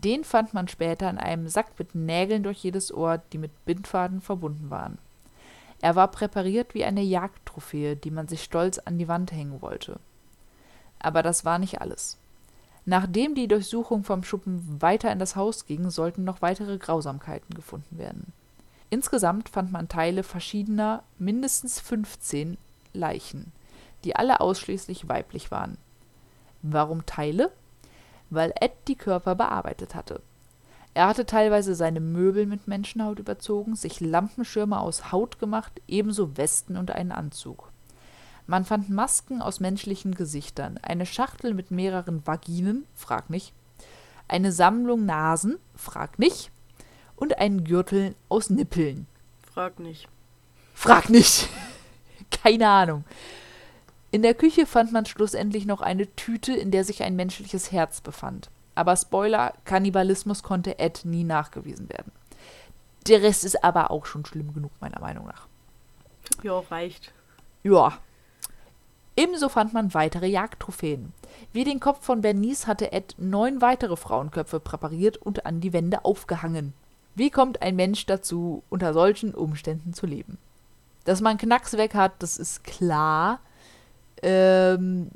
den 0.02 0.24
fand 0.24 0.56
man 0.56 0.68
später 0.68 1.08
in 1.08 1.20
einem 1.20 1.48
Sack 1.48 1.78
mit 1.78 1.94
Nägeln 1.94 2.42
durch 2.42 2.64
jedes 2.64 2.92
Ohr, 2.92 3.20
die 3.32 3.38
mit 3.38 3.52
Bindfaden 3.66 4.22
verbunden 4.22 4.72
waren. 4.72 4.98
Er 5.82 5.96
war 5.96 6.08
präpariert 6.10 6.74
wie 6.74 6.84
eine 6.84 7.02
Jagdtrophäe, 7.02 7.96
die 7.96 8.10
man 8.10 8.28
sich 8.28 8.44
stolz 8.44 8.80
an 8.80 8.98
die 8.98 9.08
Wand 9.08 9.32
hängen 9.32 9.62
wollte. 9.62 10.00
Aber 10.98 11.22
das 11.22 11.46
war 11.46 11.60
nicht 11.60 11.80
alles. 11.80 12.18
Nachdem 12.86 13.36
die 13.36 13.48
Durchsuchung 13.48 14.04
vom 14.04 14.24
Schuppen 14.24 14.82
weiter 14.82 15.12
in 15.12 15.20
das 15.20 15.36
Haus 15.36 15.68
ging, 15.68 15.92
sollten 15.92 16.24
noch 16.24 16.42
weitere 16.42 16.78
Grausamkeiten 16.80 17.54
gefunden 17.54 17.98
werden. 17.98 18.34
Insgesamt 18.90 19.50
fand 19.50 19.72
man 19.72 19.90
Teile 19.90 20.24
verschiedener, 20.24 21.04
mindestens 21.20 21.80
15 21.80 22.58
Leichen, 22.94 23.52
die 24.04 24.16
alle 24.16 24.42
ausschließlich 24.42 25.08
weiblich 25.08 25.52
waren. 25.52 25.78
Warum 26.64 27.06
Teile? 27.06 27.52
Weil 28.34 28.54
Ed 28.60 28.74
die 28.88 28.96
Körper 28.96 29.36
bearbeitet 29.36 29.96
hatte. 29.96 30.22
Er 30.94 31.08
hatte 31.08 31.26
teilweise 31.26 31.74
seine 31.74 32.00
Möbel 32.00 32.46
mit 32.46 32.68
Menschenhaut 32.68 33.20
überzogen, 33.20 33.76
sich 33.76 34.00
Lampenschirme 34.00 34.80
aus 34.80 35.12
Haut 35.12 35.40
gemacht, 35.40 35.82
ebenso 35.88 36.38
Westen 36.38 36.78
und 36.78 36.92
einen 36.92 37.12
Anzug. 37.12 37.72
Man 38.46 38.66
fand 38.66 38.90
Masken 38.90 39.42
aus 39.42 39.60
menschlichen 39.60 40.16
Gesichtern, 40.16 40.78
eine 40.82 41.06
Schachtel 41.06 41.54
mit 41.54 41.72
mehreren 41.72 42.26
Vaginen, 42.28 42.86
frag 42.94 43.30
nicht, 43.30 43.54
eine 44.28 44.52
Sammlung 44.52 45.06
Nasen, 45.06 45.58
frag 45.76 46.20
nicht, 46.20 46.52
und 47.16 47.38
einen 47.38 47.64
Gürtel 47.64 48.16
aus 48.30 48.50
Nippeln. 48.50 49.08
Frag 49.54 49.80
nicht. 49.80 50.08
Frag 50.74 51.10
nicht. 51.10 51.48
Keine 52.44 52.68
Ahnung. 52.68 53.06
In 54.14 54.22
der 54.22 54.36
Küche 54.36 54.68
fand 54.68 54.92
man 54.92 55.08
schlussendlich 55.08 55.66
noch 55.66 55.82
eine 55.82 56.06
Tüte, 56.16 56.54
in 56.54 56.70
der 56.70 56.84
sich 56.84 57.02
ein 57.02 57.16
menschliches 57.16 57.72
Herz 57.72 58.00
befand. 58.00 58.52
Aber 58.76 58.96
Spoiler, 58.96 59.54
Kannibalismus 59.66 60.44
konnte 60.44 60.78
Ed 60.78 61.02
nie 61.04 61.24
nachgewiesen 61.24 61.90
werden. 61.90 62.12
Der 63.08 63.24
Rest 63.24 63.44
ist 63.44 63.64
aber 63.64 63.90
auch 63.90 64.06
schon 64.06 64.24
schlimm 64.24 64.54
genug, 64.54 64.70
meiner 64.80 65.00
Meinung 65.00 65.26
nach. 65.26 65.48
Ja, 66.44 66.60
reicht. 66.60 67.12
Ja. 67.64 67.98
Ebenso 69.18 69.50
fand 69.50 69.74
man 69.74 69.96
weitere 69.96 70.28
Jagdtrophäen. 70.28 71.12
Wie 71.52 71.64
den 71.64 71.80
Kopf 71.80 72.06
von 72.06 72.22
Bernice 72.22 72.68
hatte 72.68 72.92
Ed 72.92 73.16
neun 73.18 73.62
weitere 73.62 73.96
Frauenköpfe 73.96 74.60
präpariert 74.60 75.18
und 75.18 75.48
an 75.48 75.60
die 75.60 75.74
Wände 75.74 76.06
aufgehangen. 76.06 76.76
Wie 77.16 77.32
kommt 77.32 77.64
ein 77.64 77.76
Mensch 77.76 78.06
dazu, 78.06 78.62
unter 78.70 78.94
solchen 78.94 79.34
Umständen 79.34 79.94
zu 79.94 80.06
leben? 80.06 80.38
Dass 81.04 81.20
man 81.20 81.40
Knacks 81.40 81.74
weg 81.78 81.96
hat, 81.96 82.12
das 82.20 82.38
ist 82.38 82.64
klar. 82.64 83.40
Ähm, 84.24 85.12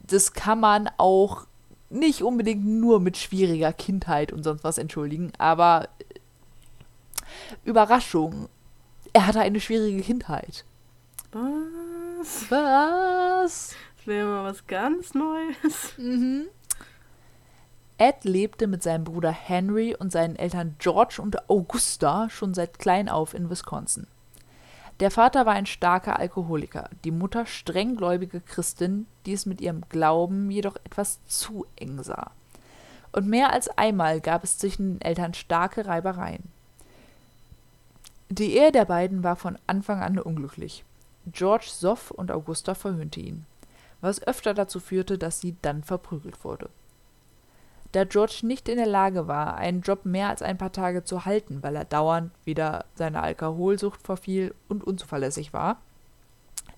das 0.00 0.32
kann 0.32 0.60
man 0.60 0.88
auch 0.98 1.46
nicht 1.90 2.22
unbedingt 2.22 2.64
nur 2.64 3.00
mit 3.00 3.16
schwieriger 3.16 3.72
Kindheit 3.72 4.32
und 4.32 4.42
sonst 4.42 4.64
was 4.64 4.78
entschuldigen, 4.78 5.32
aber 5.38 5.88
Überraschung, 7.64 8.48
er 9.12 9.26
hatte 9.26 9.40
eine 9.40 9.60
schwierige 9.60 10.02
Kindheit. 10.02 10.64
Was? 11.32 12.50
Was? 12.50 13.74
Das 13.96 14.06
wäre 14.06 14.26
mal 14.26 14.44
was 14.44 14.66
ganz 14.66 15.14
Neues. 15.14 15.96
Mhm. 15.96 16.46
Ed 17.98 18.24
lebte 18.24 18.66
mit 18.66 18.82
seinem 18.82 19.04
Bruder 19.04 19.30
Henry 19.30 19.94
und 19.94 20.10
seinen 20.10 20.36
Eltern 20.36 20.74
George 20.78 21.20
und 21.22 21.48
Augusta 21.48 22.28
schon 22.30 22.54
seit 22.54 22.78
klein 22.78 23.08
auf 23.08 23.34
in 23.34 23.48
Wisconsin. 23.48 24.06
Der 25.00 25.10
Vater 25.10 25.46
war 25.46 25.54
ein 25.54 25.66
starker 25.66 26.18
Alkoholiker, 26.18 26.88
die 27.04 27.10
Mutter 27.10 27.46
strenggläubige 27.46 28.40
Christin, 28.40 29.06
die 29.26 29.32
es 29.32 29.46
mit 29.46 29.60
ihrem 29.60 29.82
Glauben 29.88 30.50
jedoch 30.50 30.76
etwas 30.84 31.24
zu 31.26 31.66
eng 31.76 32.02
sah. 32.02 32.30
Und 33.12 33.26
mehr 33.26 33.52
als 33.52 33.68
einmal 33.68 34.20
gab 34.20 34.44
es 34.44 34.58
zwischen 34.58 34.94
den 34.94 35.00
Eltern 35.00 35.34
starke 35.34 35.86
Reibereien. 35.86 36.44
Die 38.30 38.56
Ehe 38.56 38.72
der 38.72 38.86
beiden 38.86 39.22
war 39.22 39.36
von 39.36 39.58
Anfang 39.66 40.00
an 40.00 40.18
unglücklich. 40.18 40.84
George 41.26 41.66
soff 41.68 42.10
und 42.10 42.30
Augusta 42.30 42.74
verhöhnte 42.74 43.20
ihn, 43.20 43.44
was 44.00 44.22
öfter 44.26 44.54
dazu 44.54 44.80
führte, 44.80 45.18
dass 45.18 45.40
sie 45.40 45.56
dann 45.62 45.82
verprügelt 45.82 46.42
wurde. 46.44 46.70
Da 47.92 48.04
George 48.04 48.40
nicht 48.42 48.70
in 48.70 48.78
der 48.78 48.86
Lage 48.86 49.28
war, 49.28 49.56
einen 49.56 49.82
Job 49.82 50.06
mehr 50.06 50.30
als 50.30 50.40
ein 50.40 50.56
paar 50.56 50.72
Tage 50.72 51.04
zu 51.04 51.26
halten, 51.26 51.62
weil 51.62 51.76
er 51.76 51.84
dauernd 51.84 52.32
wieder 52.44 52.86
seiner 52.94 53.22
Alkoholsucht 53.22 54.00
verfiel 54.02 54.54
und 54.68 54.82
unzuverlässig 54.82 55.52
war, 55.52 55.76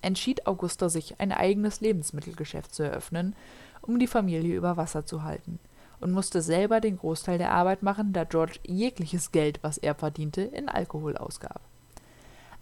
entschied 0.01 0.45
Augusta 0.45 0.89
sich, 0.89 1.19
ein 1.19 1.31
eigenes 1.31 1.79
Lebensmittelgeschäft 1.79 2.75
zu 2.75 2.83
eröffnen, 2.83 3.33
um 3.81 3.97
die 3.97 4.07
Familie 4.07 4.55
über 4.55 4.75
Wasser 4.75 5.05
zu 5.05 5.23
halten, 5.23 5.59
und 6.01 6.11
musste 6.11 6.41
selber 6.41 6.81
den 6.81 6.97
Großteil 6.97 7.37
der 7.37 7.51
Arbeit 7.51 7.81
machen, 7.81 8.11
da 8.11 8.25
George 8.25 8.59
jegliches 8.65 9.31
Geld, 9.31 9.59
was 9.61 9.77
er 9.77 9.95
verdiente, 9.95 10.41
in 10.41 10.67
Alkohol 10.67 11.15
ausgab. 11.15 11.61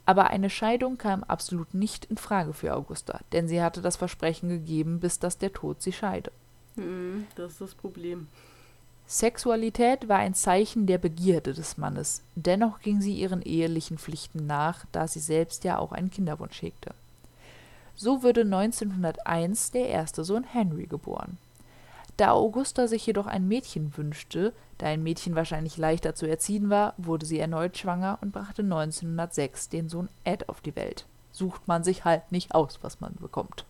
Aber 0.06 0.28
eine 0.28 0.52
Scheidung 0.52 0.98
kam 0.98 1.24
absolut 1.24 1.74
nicht 1.74 2.06
in 2.06 2.18
Frage 2.18 2.54
für 2.54 2.76
Augusta, 2.76 3.20
denn 3.32 3.48
sie 3.48 3.64
hatte 3.64 3.82
das 3.82 3.96
Versprechen 3.96 4.50
gegeben, 4.50 5.00
bis 5.00 5.18
dass 5.18 5.38
der 5.40 5.54
Tod 5.54 5.82
sie 5.82 5.94
scheide. 5.94 6.32
Hm, 6.76 7.28
das 7.36 7.54
ist 7.54 7.62
das 7.62 7.76
Problem. 7.76 8.28
Sexualität 9.06 10.08
war 10.08 10.18
ein 10.20 10.34
Zeichen 10.34 10.88
der 10.88 10.98
Begierde 10.98 11.54
des 11.54 11.78
Mannes, 11.78 12.24
dennoch 12.36 12.80
ging 12.80 13.02
sie 13.02 13.14
ihren 13.14 13.42
ehelichen 13.42 13.98
Pflichten 13.98 14.48
nach, 14.48 14.86
da 14.92 15.08
sie 15.08 15.20
selbst 15.20 15.66
ja 15.66 15.78
auch 15.78 15.92
einen 15.92 16.10
Kinderwunsch 16.10 16.62
hegte. 16.62 16.94
So 17.96 18.24
wurde 18.24 18.42
1901 18.42 19.72
der 19.72 19.90
erste 19.90 20.24
Sohn 20.24 20.44
Henry 20.44 20.88
geboren. 20.88 21.38
Da 22.18 22.32
Augusta 22.32 22.88
sich 22.88 23.06
jedoch 23.06 23.28
ein 23.28 23.48
Mädchen 23.48 23.96
wünschte, 23.98 24.54
da 24.78 24.88
ein 24.88 25.04
Mädchen 25.04 25.36
wahrscheinlich 25.36 25.78
leichter 25.78 26.16
zu 26.16 26.28
erziehen 26.28 26.70
war, 26.70 26.94
wurde 26.98 27.26
sie 27.26 27.40
erneut 27.40 27.78
schwanger 27.78 28.20
und 28.22 28.32
brachte 28.32 28.62
1906 28.62 29.70
den 29.70 29.90
Sohn 29.90 30.10
Ed 30.24 30.50
auf 30.50 30.62
die 30.62 30.76
Welt. 30.76 31.06
Sucht 31.32 31.68
man 31.68 31.84
sich 31.84 32.06
halt 32.06 32.32
nicht 32.32 32.54
aus, 32.54 32.80
was 32.82 33.00
man 33.00 33.16
bekommt. 33.16 33.66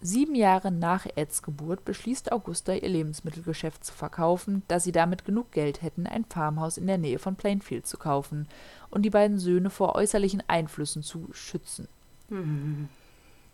Sieben 0.00 0.36
Jahre 0.36 0.70
nach 0.70 1.06
Eds 1.16 1.42
Geburt 1.42 1.84
beschließt 1.84 2.30
Augusta, 2.30 2.72
ihr 2.72 2.88
Lebensmittelgeschäft 2.88 3.84
zu 3.84 3.92
verkaufen, 3.92 4.62
da 4.68 4.78
sie 4.78 4.92
damit 4.92 5.24
genug 5.24 5.50
Geld 5.50 5.82
hätten, 5.82 6.06
ein 6.06 6.24
Farmhaus 6.24 6.76
in 6.78 6.86
der 6.86 6.98
Nähe 6.98 7.18
von 7.18 7.34
Plainfield 7.34 7.86
zu 7.86 7.98
kaufen 7.98 8.46
und 8.90 9.02
die 9.02 9.10
beiden 9.10 9.40
Söhne 9.40 9.70
vor 9.70 9.96
äußerlichen 9.96 10.42
Einflüssen 10.46 11.02
zu 11.02 11.28
schützen. 11.32 11.88
Hm. 12.28 12.88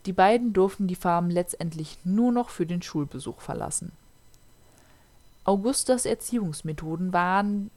Die 0.05 0.13
beiden 0.13 0.53
durften 0.53 0.87
die 0.87 0.97
Farm 0.97 1.31
letztendlich 1.31 1.99
nur 2.05 2.31
noch 2.31 2.51
für 2.51 2.67
den 2.67 2.83
Schulbesuch 2.83 3.41
verlassen. 3.41 3.93
Augustas 5.45 6.05
Erziehungsmethoden 6.05 7.15
waren, 7.15 7.71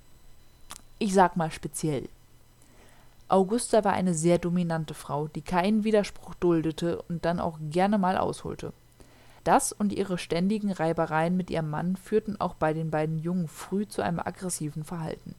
ich 0.99 1.13
sag 1.13 1.37
mal, 1.37 1.51
speziell. 1.51 2.09
Augusta 3.29 3.83
war 3.83 3.93
eine 3.93 4.13
sehr 4.13 4.37
dominante 4.37 4.93
Frau, 4.93 5.27
die 5.27 5.41
keinen 5.41 5.83
Widerspruch 5.83 6.33
duldete 6.35 7.01
und 7.03 7.25
dann 7.25 7.39
auch 7.39 7.57
gerne 7.69 7.97
mal 7.97 8.17
ausholte. 8.17 8.71
Das 9.43 9.71
und 9.71 9.93
ihre 9.93 10.17
ständigen 10.17 10.71
Reibereien 10.71 11.35
mit 11.35 11.49
ihrem 11.49 11.69
Mann 11.69 11.95
führten 11.95 12.39
auch 12.39 12.53
bei 12.55 12.73
den 12.73 12.91
beiden 12.91 13.19
Jungen 13.19 13.47
früh 13.47 13.87
zu 13.87 14.01
einem 14.01 14.19
aggressiven 14.19 14.83
Verhalten. 14.83 15.35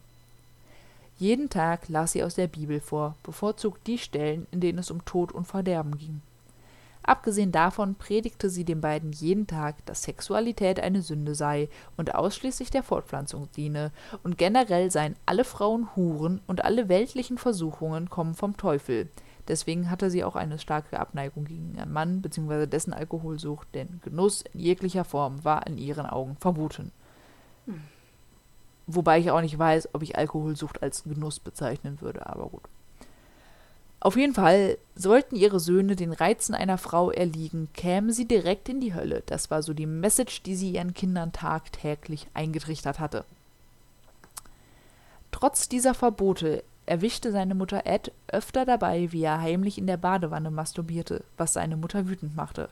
Jeden 1.18 1.50
Tag 1.50 1.88
las 1.88 2.12
sie 2.12 2.22
aus 2.22 2.34
der 2.34 2.46
Bibel 2.46 2.80
vor, 2.80 3.16
bevorzugt 3.22 3.86
die 3.86 3.98
Stellen, 3.98 4.46
in 4.50 4.60
denen 4.60 4.78
es 4.78 4.90
um 4.90 5.04
Tod 5.04 5.32
und 5.32 5.46
Verderben 5.46 5.98
ging. 5.98 6.22
Abgesehen 7.08 7.52
davon 7.52 7.94
predigte 7.94 8.50
sie 8.50 8.66
den 8.66 8.82
beiden 8.82 9.12
jeden 9.12 9.46
Tag, 9.46 9.76
dass 9.86 10.02
Sexualität 10.02 10.78
eine 10.78 11.00
Sünde 11.00 11.34
sei 11.34 11.70
und 11.96 12.14
ausschließlich 12.14 12.68
der 12.68 12.82
Fortpflanzung 12.82 13.48
diene, 13.56 13.92
und 14.22 14.36
generell 14.36 14.90
seien 14.90 15.16
alle 15.24 15.44
Frauen 15.44 15.88
Huren 15.96 16.42
und 16.46 16.66
alle 16.66 16.90
weltlichen 16.90 17.38
Versuchungen 17.38 18.10
kommen 18.10 18.34
vom 18.34 18.58
Teufel. 18.58 19.08
Deswegen 19.48 19.90
hatte 19.90 20.10
sie 20.10 20.22
auch 20.22 20.36
eine 20.36 20.58
starke 20.58 21.00
Abneigung 21.00 21.46
gegen 21.46 21.74
ihren 21.76 21.94
Mann 21.94 22.20
bzw. 22.20 22.66
dessen 22.66 22.92
Alkoholsucht, 22.92 23.68
denn 23.74 24.00
Genuss 24.04 24.44
in 24.52 24.60
jeglicher 24.60 25.06
Form 25.06 25.42
war 25.46 25.66
in 25.66 25.78
ihren 25.78 26.04
Augen 26.04 26.36
verboten. 26.38 26.92
Hm. 27.64 27.80
Wobei 28.86 29.18
ich 29.18 29.30
auch 29.30 29.40
nicht 29.40 29.58
weiß, 29.58 29.94
ob 29.94 30.02
ich 30.02 30.18
Alkoholsucht 30.18 30.82
als 30.82 31.04
Genuss 31.04 31.40
bezeichnen 31.40 32.02
würde, 32.02 32.26
aber 32.26 32.50
gut. 32.50 32.68
Auf 34.00 34.16
jeden 34.16 34.34
Fall, 34.34 34.78
sollten 34.94 35.34
ihre 35.34 35.58
Söhne 35.58 35.96
den 35.96 36.12
Reizen 36.12 36.54
einer 36.54 36.78
Frau 36.78 37.10
erliegen, 37.10 37.68
kämen 37.74 38.12
sie 38.12 38.26
direkt 38.26 38.68
in 38.68 38.80
die 38.80 38.94
Hölle. 38.94 39.22
Das 39.26 39.50
war 39.50 39.62
so 39.62 39.74
die 39.74 39.86
Message, 39.86 40.42
die 40.42 40.54
sie 40.54 40.70
ihren 40.70 40.94
Kindern 40.94 41.32
tagtäglich 41.32 42.28
eingetrichtert 42.32 43.00
hatte. 43.00 43.24
Trotz 45.32 45.68
dieser 45.68 45.94
Verbote 45.94 46.62
erwischte 46.86 47.32
seine 47.32 47.54
Mutter 47.54 47.86
Ed 47.86 48.12
öfter 48.28 48.64
dabei, 48.64 49.12
wie 49.12 49.22
er 49.22 49.40
heimlich 49.40 49.78
in 49.78 49.86
der 49.86 49.96
Badewanne 49.96 50.50
masturbierte, 50.50 51.24
was 51.36 51.52
seine 51.52 51.76
Mutter 51.76 52.08
wütend 52.08 52.34
machte. 52.36 52.68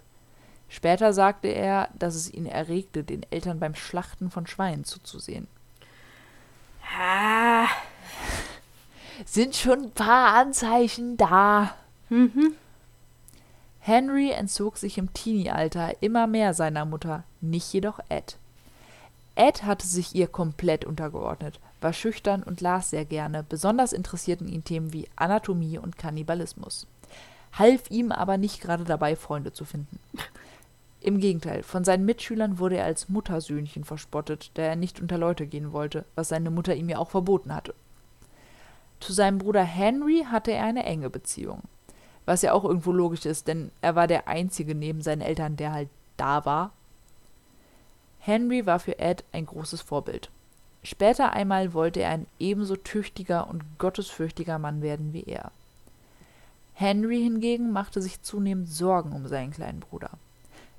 Später 0.69 1.13
sagte 1.13 1.49
er, 1.49 1.89
dass 1.99 2.15
es 2.15 2.33
ihn 2.33 2.47
erregte, 2.47 3.05
den 3.05 3.25
Eltern 3.31 3.61
beim 3.61 3.75
Schlachten 3.75 4.31
von 4.31 4.47
Schweinen 4.47 4.85
zuzusehen. 4.85 5.47
Ah. 6.99 7.67
Sind 9.25 9.57
schon 9.57 9.85
ein 9.85 9.91
paar 9.91 10.35
Anzeichen 10.35 11.17
da. 11.17 11.75
Mhm. 12.09 12.55
Henry 13.81 14.31
entzog 14.31 14.77
sich 14.77 14.99
im 14.99 15.13
Teenie-Alter 15.13 16.03
immer 16.03 16.27
mehr 16.27 16.55
seiner 16.55 16.85
Mutter, 16.85 17.25
nicht 17.41 17.73
jedoch 17.73 18.01
Ed. 18.09 18.37
Ed 19.37 19.63
hatte 19.63 19.87
sich 19.87 20.15
ihr 20.15 20.27
komplett 20.27 20.85
untergeordnet, 20.85 21.61
war 21.81 21.93
schüchtern 21.93 22.43
und 22.43 22.61
las 22.61 22.91
sehr 22.91 23.05
gerne, 23.05 23.45
besonders 23.49 23.93
interessierten 23.93 24.49
ihn 24.49 24.65
Themen 24.65 24.93
wie 24.93 25.09
Anatomie 25.15 25.79
und 25.79 25.99
Kannibalismus. 25.99 26.87
Half 27.53 27.91
ihm 27.91 28.13
aber 28.13 28.39
nicht 28.39 28.61
gerade 28.61 28.85
dabei, 28.85 29.15
Freunde 29.15 29.53
zu 29.53 29.65
finden. 29.65 30.01
Im 31.01 31.21
Gegenteil, 31.21 31.63
von 31.63 31.85
seinen 31.85 32.05
Mitschülern 32.05 32.59
wurde 32.59 32.79
er 32.79 32.87
als 32.87 33.09
Muttersöhnchen 33.09 33.85
verspottet, 33.85 34.51
da 34.55 34.63
er 34.63 34.77
nicht 34.77 35.01
unter 35.01 35.19
Leute 35.19 35.47
gehen 35.47 35.73
wollte, 35.73 36.05
was 36.17 36.31
seine 36.31 36.51
Mutter 36.51 36.75
ihm 36.75 36.89
ja 36.89 36.99
auch 36.99 37.11
verboten 37.11 37.55
hatte. 37.55 37.75
Zu 39.01 39.13
seinem 39.13 39.39
Bruder 39.39 39.63
Henry 39.63 40.27
hatte 40.31 40.53
er 40.53 40.65
eine 40.65 40.85
enge 40.85 41.11
Beziehung. 41.11 41.63
Was 42.25 42.43
ja 42.43 42.53
auch 42.53 42.65
irgendwo 42.65 42.93
logisch 42.93 43.25
ist, 43.25 43.47
denn 43.47 43.71
er 43.81 43.95
war 43.95 44.07
der 44.07 44.27
Einzige 44.27 44.75
neben 44.75 45.01
seinen 45.01 45.21
Eltern, 45.21 45.57
der 45.57 45.73
halt 45.73 45.89
da 46.17 46.45
war. 46.45 46.73
Henry 48.19 48.67
war 48.67 48.81
für 48.81 48.99
Ed 48.99 49.25
ein 49.33 49.47
großes 49.47 49.81
Vorbild. 49.81 50.31
Später 50.83 51.33
einmal 51.33 51.73
wollte 51.73 52.01
er 52.01 52.11
ein 52.11 52.27
ebenso 52.39 52.77
tüchtiger 52.77 53.49
und 53.49 53.79
gottesfürchtiger 53.79 54.59
Mann 54.59 54.83
werden 54.83 55.13
wie 55.13 55.25
er. 55.25 55.51
Henry 56.75 57.23
hingegen 57.23 57.73
machte 57.73 58.03
sich 58.03 58.23
zunehmend 58.23 58.69
Sorgen 58.69 59.13
um 59.13 59.27
seinen 59.27 59.53
kleinen 59.53 59.81
Bruder. 59.81 60.11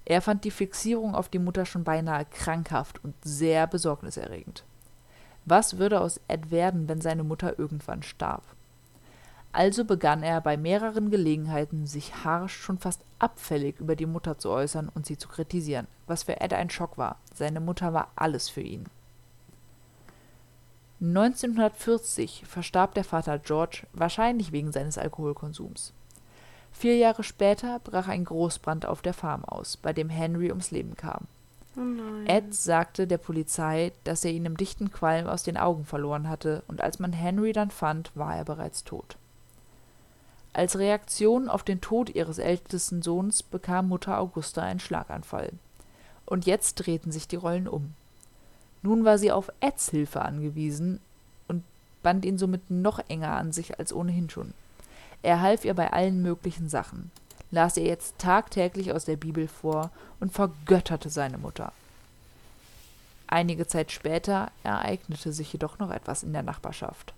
Er 0.06 0.22
fand 0.22 0.44
die 0.44 0.52
Fixierung 0.52 1.16
auf 1.16 1.28
die 1.28 1.40
Mutter 1.40 1.66
schon 1.66 1.84
beinahe 1.84 2.26
krankhaft 2.26 3.04
und 3.04 3.16
sehr 3.24 3.68
besorgniserregend. 3.68 4.64
Was 5.50 5.78
würde 5.78 6.02
aus 6.02 6.20
Ed 6.28 6.52
werden, 6.52 6.90
wenn 6.90 7.00
seine 7.00 7.24
Mutter 7.24 7.58
irgendwann 7.58 8.04
starb? 8.04 8.44
Also 9.54 9.86
begann 9.86 10.22
er 10.22 10.42
bei 10.42 10.58
mehreren 10.58 11.10
Gelegenheiten, 11.10 11.88
sich 11.88 12.26
harsch, 12.26 12.54
schon 12.54 12.78
fast 12.80 13.00
abfällig 13.18 13.80
über 13.80 13.96
die 13.96 14.06
Mutter 14.06 14.38
zu 14.38 14.50
äußern 14.50 14.92
und 14.94 15.06
sie 15.06 15.18
zu 15.18 15.30
kritisieren, 15.30 15.88
was 16.06 16.24
für 16.24 16.42
Ed 16.42 16.52
ein 16.52 16.70
Schock 16.70 16.98
war. 16.98 17.16
Seine 17.34 17.62
Mutter 17.62 17.94
war 17.94 18.10
alles 18.18 18.50
für 18.50 18.60
ihn. 18.60 18.90
1940 21.00 22.44
verstarb 22.46 22.94
der 22.96 23.06
Vater 23.06 23.40
George 23.40 23.88
wahrscheinlich 23.94 24.52
wegen 24.52 24.74
seines 24.74 24.98
Alkoholkonsums. 24.98 25.94
Vier 26.74 26.98
Jahre 26.98 27.24
später 27.24 27.80
brach 27.80 28.10
ein 28.10 28.26
Großbrand 28.26 28.86
auf 28.86 29.02
der 29.02 29.14
Farm 29.14 29.46
aus, 29.46 29.78
bei 29.78 29.94
dem 29.94 30.10
Henry 30.10 30.50
ums 30.50 30.72
Leben 30.72 30.98
kam. 30.98 31.26
Oh. 31.78 32.26
Ed 32.26 32.54
sagte 32.54 33.06
der 33.08 33.20
Polizei, 33.20 33.92
dass 34.04 34.26
er 34.26 34.32
ihn 34.32 34.46
im 34.46 34.58
dichten 34.58 34.92
Qualm 34.92 35.28
aus 35.28 35.44
den 35.44 35.58
Augen 35.58 35.86
verloren 35.86 36.28
hatte, 36.28 36.64
und 36.68 36.82
als 36.82 37.00
man 37.00 37.14
Henry 37.14 37.54
dann 37.54 37.72
fand, 37.72 38.12
war 38.16 38.36
er 38.36 38.46
bereits 38.46 38.84
tot. 38.84 39.18
Als 40.54 40.80
Reaktion 40.80 41.50
auf 41.50 41.62
den 41.62 41.82
Tod 41.82 42.10
ihres 42.10 42.40
ältesten 42.40 43.04
Sohns 43.04 43.44
bekam 43.44 43.90
Mutter 43.90 44.20
Augusta 44.20 44.64
einen 44.64 44.80
Schlaganfall. 44.80 45.52
Und 46.26 46.48
jetzt 46.48 46.76
drehten 46.76 47.12
sich 47.12 47.28
die 47.28 47.36
Rollen 47.36 47.68
um. 47.68 47.94
Nun 48.82 49.06
war 49.06 49.20
sie 49.20 49.32
auf 49.32 49.52
Eds 49.60 49.90
Hilfe 49.90 50.24
angewiesen 50.24 51.00
und 51.48 51.64
band 52.02 52.26
ihn 52.26 52.40
somit 52.40 52.72
noch 52.72 53.00
enger 53.08 53.32
an 53.32 53.52
sich 53.52 53.78
als 53.78 53.94
ohnehin 53.94 54.30
schon. 54.30 54.54
Er 55.22 55.42
half 55.42 55.64
ihr 55.64 55.76
bei 55.76 55.94
allen 55.94 56.22
möglichen 56.22 56.70
Sachen, 56.70 57.12
las 57.52 57.78
ihr 57.78 57.86
jetzt 57.86 58.18
tagtäglich 58.18 58.92
aus 58.92 59.06
der 59.06 59.18
Bibel 59.18 59.48
vor 59.48 59.92
und 60.20 60.34
vergötterte 60.34 61.10
seine 61.10 61.38
Mutter. 61.38 61.72
Einige 63.28 63.68
Zeit 63.68 63.92
später 63.92 64.52
ereignete 64.64 65.34
sich 65.34 65.52
jedoch 65.52 65.80
noch 65.80 65.92
etwas 65.92 66.24
in 66.24 66.34
der 66.34 66.44
Nachbarschaft. 66.44 67.14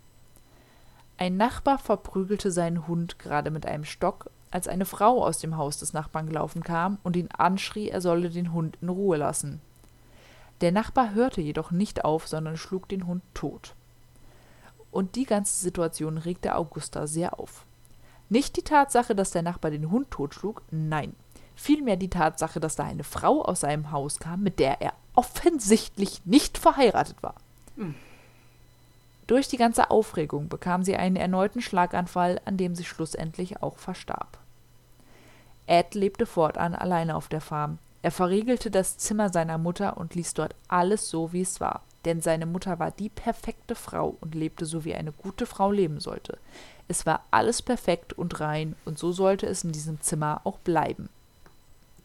Ein 1.17 1.37
Nachbar 1.37 1.77
verprügelte 1.77 2.51
seinen 2.51 2.87
Hund 2.87 3.19
gerade 3.19 3.51
mit 3.51 3.65
einem 3.65 3.85
Stock, 3.85 4.29
als 4.51 4.67
eine 4.67 4.85
Frau 4.85 5.23
aus 5.23 5.39
dem 5.39 5.57
Haus 5.57 5.77
des 5.77 5.93
Nachbarn 5.93 6.27
gelaufen 6.27 6.63
kam 6.63 6.97
und 7.03 7.15
ihn 7.15 7.29
anschrie, 7.31 7.89
er 7.89 8.01
solle 8.01 8.29
den 8.29 8.53
Hund 8.53 8.77
in 8.81 8.89
Ruhe 8.89 9.17
lassen. 9.17 9.61
Der 10.61 10.71
Nachbar 10.71 11.13
hörte 11.13 11.41
jedoch 11.41 11.71
nicht 11.71 12.03
auf, 12.03 12.27
sondern 12.27 12.57
schlug 12.57 12.89
den 12.89 13.05
Hund 13.05 13.21
tot. 13.33 13.75
Und 14.91 15.15
die 15.15 15.25
ganze 15.25 15.55
Situation 15.61 16.17
regte 16.17 16.55
Augusta 16.55 17.05
sehr 17.05 17.39
auf. 17.39 17.65
Nicht 18.29 18.57
die 18.57 18.63
Tatsache, 18.63 19.15
dass 19.15 19.31
der 19.31 19.41
Nachbar 19.41 19.71
den 19.71 19.89
Hund 19.89 20.11
totschlug, 20.11 20.61
nein, 20.71 21.15
vielmehr 21.55 21.97
die 21.97 22.09
Tatsache, 22.09 22.59
dass 22.59 22.75
da 22.75 22.83
eine 22.83 23.03
Frau 23.03 23.43
aus 23.43 23.61
seinem 23.61 23.91
Haus 23.91 24.19
kam, 24.19 24.43
mit 24.43 24.59
der 24.59 24.81
er 24.81 24.93
offensichtlich 25.13 26.21
nicht 26.25 26.57
verheiratet 26.57 27.21
war. 27.21 27.35
Hm. 27.75 27.95
Durch 29.27 29.47
die 29.47 29.57
ganze 29.57 29.91
Aufregung 29.91 30.47
bekam 30.47 30.83
sie 30.83 30.95
einen 30.95 31.15
erneuten 31.15 31.61
Schlaganfall, 31.61 32.41
an 32.45 32.57
dem 32.57 32.75
sie 32.75 32.85
schlussendlich 32.85 33.61
auch 33.61 33.77
verstarb. 33.77 34.39
Ed 35.67 35.93
lebte 35.93 36.25
fortan 36.25 36.73
alleine 36.73 37.15
auf 37.15 37.27
der 37.27 37.41
Farm. 37.41 37.77
Er 38.01 38.11
verriegelte 38.11 38.71
das 38.71 38.97
Zimmer 38.97 39.29
seiner 39.29 39.57
Mutter 39.57 39.97
und 39.97 40.15
ließ 40.15 40.33
dort 40.33 40.55
alles 40.67 41.09
so, 41.09 41.31
wie 41.31 41.41
es 41.41 41.61
war, 41.61 41.83
denn 42.05 42.21
seine 42.21 42.47
Mutter 42.47 42.79
war 42.79 42.89
die 42.91 43.09
perfekte 43.09 43.75
Frau 43.75 44.15
und 44.21 44.33
lebte 44.33 44.65
so, 44.65 44.83
wie 44.83 44.95
eine 44.95 45.11
gute 45.11 45.45
Frau 45.45 45.71
leben 45.71 45.99
sollte. 45.99 46.39
Es 46.89 47.05
war 47.05 47.23
alles 47.29 47.61
perfekt 47.61 48.13
und 48.13 48.39
rein, 48.41 48.75
und 48.83 48.97
so 48.97 49.11
sollte 49.11 49.45
es 49.45 49.63
in 49.63 49.71
diesem 49.71 50.01
Zimmer 50.01 50.41
auch 50.43 50.57
bleiben. 50.57 51.07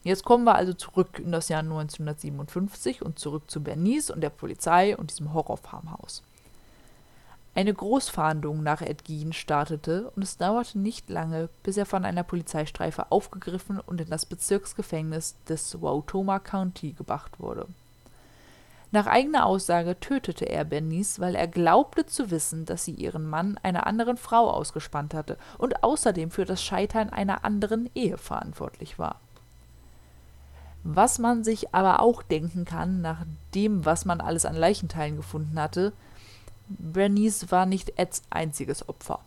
Jetzt 0.03 0.23
kommen 0.23 0.43
wir 0.43 0.53
also 0.53 0.73
zurück 0.73 1.17
in 1.17 1.31
das 1.31 1.49
Jahr 1.49 1.61
1957 1.61 3.01
und 3.01 3.17
zurück 3.17 3.49
zu 3.49 3.63
Bernice 3.63 4.11
und 4.11 4.21
der 4.21 4.29
Polizei 4.29 4.95
und 4.95 5.09
diesem 5.09 5.33
Horrorfarmhaus. 5.33 6.21
Eine 7.55 7.73
Großfahndung 7.73 8.61
nach 8.61 8.83
Ed 8.83 9.05
Gein 9.05 9.33
startete 9.33 10.11
und 10.11 10.21
es 10.21 10.37
dauerte 10.37 10.77
nicht 10.77 11.09
lange, 11.09 11.49
bis 11.63 11.77
er 11.77 11.87
von 11.87 12.05
einer 12.05 12.23
Polizeistreife 12.23 13.11
aufgegriffen 13.11 13.79
und 13.79 13.99
in 13.99 14.09
das 14.11 14.27
Bezirksgefängnis 14.27 15.35
des 15.49 15.81
Wautoma 15.81 16.37
County 16.37 16.91
gebracht 16.91 17.39
wurde. 17.39 17.65
Nach 18.91 19.07
eigener 19.07 19.45
Aussage 19.45 19.99
tötete 19.99 20.45
er 20.45 20.63
Bernice, 20.63 21.19
weil 21.19 21.35
er 21.35 21.47
glaubte 21.47 22.05
zu 22.05 22.31
wissen, 22.31 22.65
dass 22.65 22.85
sie 22.85 22.93
ihren 22.93 23.27
Mann 23.27 23.59
einer 23.63 23.87
anderen 23.87 24.17
Frau 24.17 24.49
ausgespannt 24.49 25.13
hatte 25.13 25.37
und 25.57 25.83
außerdem 25.83 26.31
für 26.31 26.45
das 26.45 26.63
Scheitern 26.63 27.09
einer 27.09 27.43
anderen 27.43 27.89
Ehe 27.93 28.17
verantwortlich 28.17 28.97
war. 28.99 29.19
Was 30.83 31.17
man 31.17 31.43
sich 31.43 31.73
aber 31.73 31.99
auch 31.99 32.21
denken 32.21 32.63
kann, 32.63 33.01
nach 33.01 33.25
dem, 33.55 33.85
was 33.85 34.05
man 34.05 34.21
alles 34.21 34.45
an 34.45 34.55
Leichenteilen 34.55 35.17
gefunden 35.17 35.59
hatte, 35.59 35.93
Bernice 36.67 37.51
war 37.51 37.65
nicht 37.65 37.97
Eds 37.97 38.21
einziges 38.29 38.87
Opfer. 38.87 39.19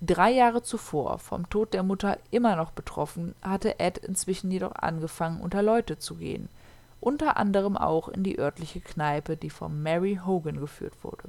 Drei 0.00 0.30
Jahre 0.32 0.62
zuvor, 0.62 1.18
vom 1.18 1.48
Tod 1.48 1.72
der 1.72 1.82
Mutter 1.82 2.18
immer 2.30 2.56
noch 2.56 2.72
betroffen, 2.72 3.34
hatte 3.42 3.78
Ed 3.78 3.98
inzwischen 3.98 4.50
jedoch 4.50 4.74
angefangen, 4.74 5.40
unter 5.40 5.62
Leute 5.62 5.98
zu 5.98 6.16
gehen, 6.16 6.48
unter 7.04 7.36
anderem 7.36 7.76
auch 7.76 8.08
in 8.08 8.22
die 8.22 8.38
örtliche 8.38 8.80
Kneipe, 8.80 9.36
die 9.36 9.50
von 9.50 9.82
Mary 9.82 10.20
Hogan 10.24 10.58
geführt 10.58 10.94
wurde. 11.02 11.28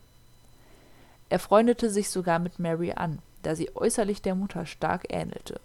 Er 1.27 1.39
freundete 1.39 1.89
sich 1.89 2.09
sogar 2.09 2.39
mit 2.39 2.59
Mary 2.59 2.93
an, 2.93 3.19
da 3.43 3.55
sie 3.55 3.75
äußerlich 3.75 4.21
der 4.21 4.35
Mutter 4.35 4.65
stark 4.65 5.11
ähnelte. 5.13 5.59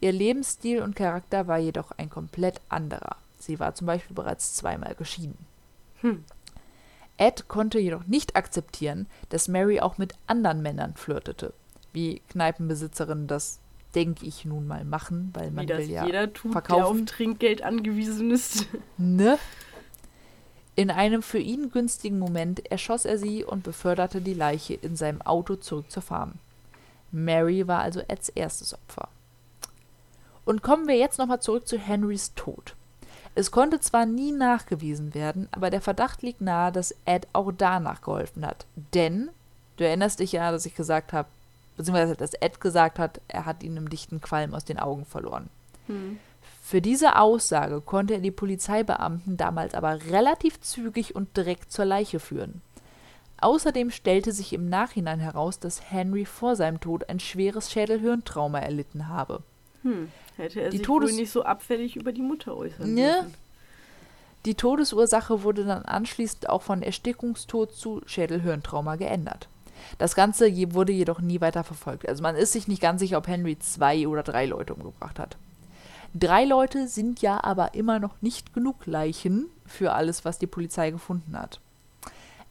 Ihr 0.00 0.12
Lebensstil 0.12 0.80
und 0.80 0.96
Charakter 0.96 1.46
war 1.46 1.58
jedoch 1.58 1.90
ein 1.92 2.08
komplett 2.08 2.60
anderer. 2.68 3.16
Sie 3.38 3.60
war 3.60 3.74
zum 3.74 3.86
Beispiel 3.86 4.14
bereits 4.14 4.54
zweimal 4.54 4.94
geschieden. 4.94 5.36
Hm. 6.00 6.24
Ed 7.18 7.48
konnte 7.48 7.78
jedoch 7.80 8.06
nicht 8.06 8.36
akzeptieren, 8.36 9.06
dass 9.28 9.48
Mary 9.48 9.80
auch 9.80 9.98
mit 9.98 10.14
anderen 10.26 10.62
Männern 10.62 10.94
flirtete. 10.94 11.52
Wie 11.92 12.20
Kneipenbesitzerinnen 12.28 13.26
das, 13.26 13.58
denke 13.94 14.26
ich, 14.26 14.44
nun 14.44 14.66
mal 14.66 14.84
machen, 14.84 15.30
weil 15.34 15.50
man 15.50 15.64
Wie 15.64 15.66
das 15.66 15.78
will 15.78 15.90
ja 15.90 16.06
jeder 16.06 16.32
tut, 16.32 16.52
der 16.54 16.58
auf 16.58 16.66
verkaufen. 16.66 17.06
Trinkgeld 17.06 17.62
angewiesen 17.62 18.30
ist. 18.30 18.66
Ne? 18.96 19.38
In 20.76 20.90
einem 20.90 21.22
für 21.22 21.38
ihn 21.38 21.70
günstigen 21.70 22.18
Moment 22.18 22.70
erschoss 22.70 23.04
er 23.04 23.18
sie 23.18 23.44
und 23.44 23.64
beförderte 23.64 24.20
die 24.20 24.34
Leiche 24.34 24.74
in 24.74 24.94
seinem 24.94 25.22
Auto 25.22 25.56
zurück 25.56 25.90
zur 25.90 26.02
Farm. 26.02 26.34
Mary 27.10 27.66
war 27.66 27.80
also 27.80 28.00
Eds 28.06 28.28
erstes 28.28 28.74
Opfer. 28.74 29.08
Und 30.44 30.62
kommen 30.62 30.86
wir 30.86 30.96
jetzt 30.96 31.18
nochmal 31.18 31.40
zurück 31.40 31.66
zu 31.66 31.78
Henrys 31.78 32.34
Tod. 32.34 32.74
Es 33.34 33.50
konnte 33.50 33.80
zwar 33.80 34.06
nie 34.06 34.32
nachgewiesen 34.32 35.14
werden, 35.14 35.48
aber 35.50 35.70
der 35.70 35.80
Verdacht 35.80 36.22
liegt 36.22 36.40
nahe, 36.40 36.72
dass 36.72 36.94
Ed 37.04 37.28
auch 37.32 37.52
danach 37.56 38.00
geholfen 38.00 38.46
hat. 38.46 38.66
Denn, 38.94 39.30
du 39.76 39.86
erinnerst 39.86 40.20
dich 40.20 40.32
ja, 40.32 40.50
dass 40.50 40.66
ich 40.66 40.74
gesagt 40.74 41.12
habe, 41.12 41.28
beziehungsweise 41.78 42.14
dass 42.16 42.34
Ed 42.34 42.60
gesagt 42.60 42.98
hat, 42.98 43.22
er 43.28 43.46
hat 43.46 43.62
ihn 43.62 43.78
im 43.78 43.88
dichten 43.88 44.20
Qualm 44.20 44.52
aus 44.54 44.66
den 44.66 44.78
Augen 44.78 45.06
verloren. 45.06 45.48
Hm. 45.86 46.18
Für 46.62 46.82
diese 46.82 47.16
Aussage 47.16 47.80
konnte 47.80 48.12
er 48.14 48.20
die 48.20 48.30
Polizeibeamten 48.30 49.38
damals 49.38 49.72
aber 49.72 49.98
relativ 50.10 50.60
zügig 50.60 51.16
und 51.16 51.34
direkt 51.38 51.72
zur 51.72 51.86
Leiche 51.86 52.20
führen. 52.20 52.60
Außerdem 53.40 53.90
stellte 53.90 54.32
sich 54.32 54.52
im 54.52 54.68
Nachhinein 54.68 55.20
heraus, 55.20 55.58
dass 55.60 55.90
Henry 55.90 56.26
vor 56.26 56.56
seinem 56.56 56.80
Tod 56.80 57.08
ein 57.08 57.20
schweres 57.20 57.70
Schädelhirntrauma 57.72 58.58
erlitten 58.58 59.08
habe. 59.08 59.42
Hm. 59.82 60.10
Hätte 60.36 60.60
er 60.60 60.70
Die 60.70 60.78
sich 60.78 60.86
Todes- 60.86 61.10
wohl 61.12 61.16
nicht 61.16 61.30
so 61.32 61.42
abfällig 61.44 61.96
über 61.96 62.12
die 62.12 62.20
Mutter 62.22 62.54
äußern 62.56 62.92
Ne? 62.92 63.12
dürfen. 63.12 63.34
Die 64.44 64.54
Todesursache 64.54 65.42
wurde 65.42 65.64
dann 65.64 65.84
anschließend 65.84 66.48
auch 66.48 66.62
von 66.62 66.82
Erstickungstod 66.82 67.74
zu 67.74 68.02
Schädelhirntrauma 68.06 68.96
geändert. 68.96 69.48
Das 69.98 70.14
Ganze 70.14 70.50
wurde 70.72 70.92
jedoch 70.92 71.20
nie 71.20 71.40
weiter 71.40 71.64
verfolgt. 71.64 72.08
Also 72.08 72.22
man 72.22 72.36
ist 72.36 72.52
sich 72.52 72.68
nicht 72.68 72.82
ganz 72.82 73.00
sicher, 73.00 73.18
ob 73.18 73.26
Henry 73.26 73.58
zwei 73.58 74.06
oder 74.06 74.22
drei 74.22 74.46
Leute 74.46 74.74
umgebracht 74.74 75.18
hat. 75.18 75.36
Drei 76.14 76.44
Leute 76.44 76.88
sind 76.88 77.20
ja 77.20 77.42
aber 77.44 77.74
immer 77.74 77.98
noch 77.98 78.22
nicht 78.22 78.54
genug 78.54 78.86
Leichen 78.86 79.46
für 79.66 79.92
alles, 79.92 80.24
was 80.24 80.38
die 80.38 80.46
Polizei 80.46 80.90
gefunden 80.90 81.38
hat. 81.38 81.60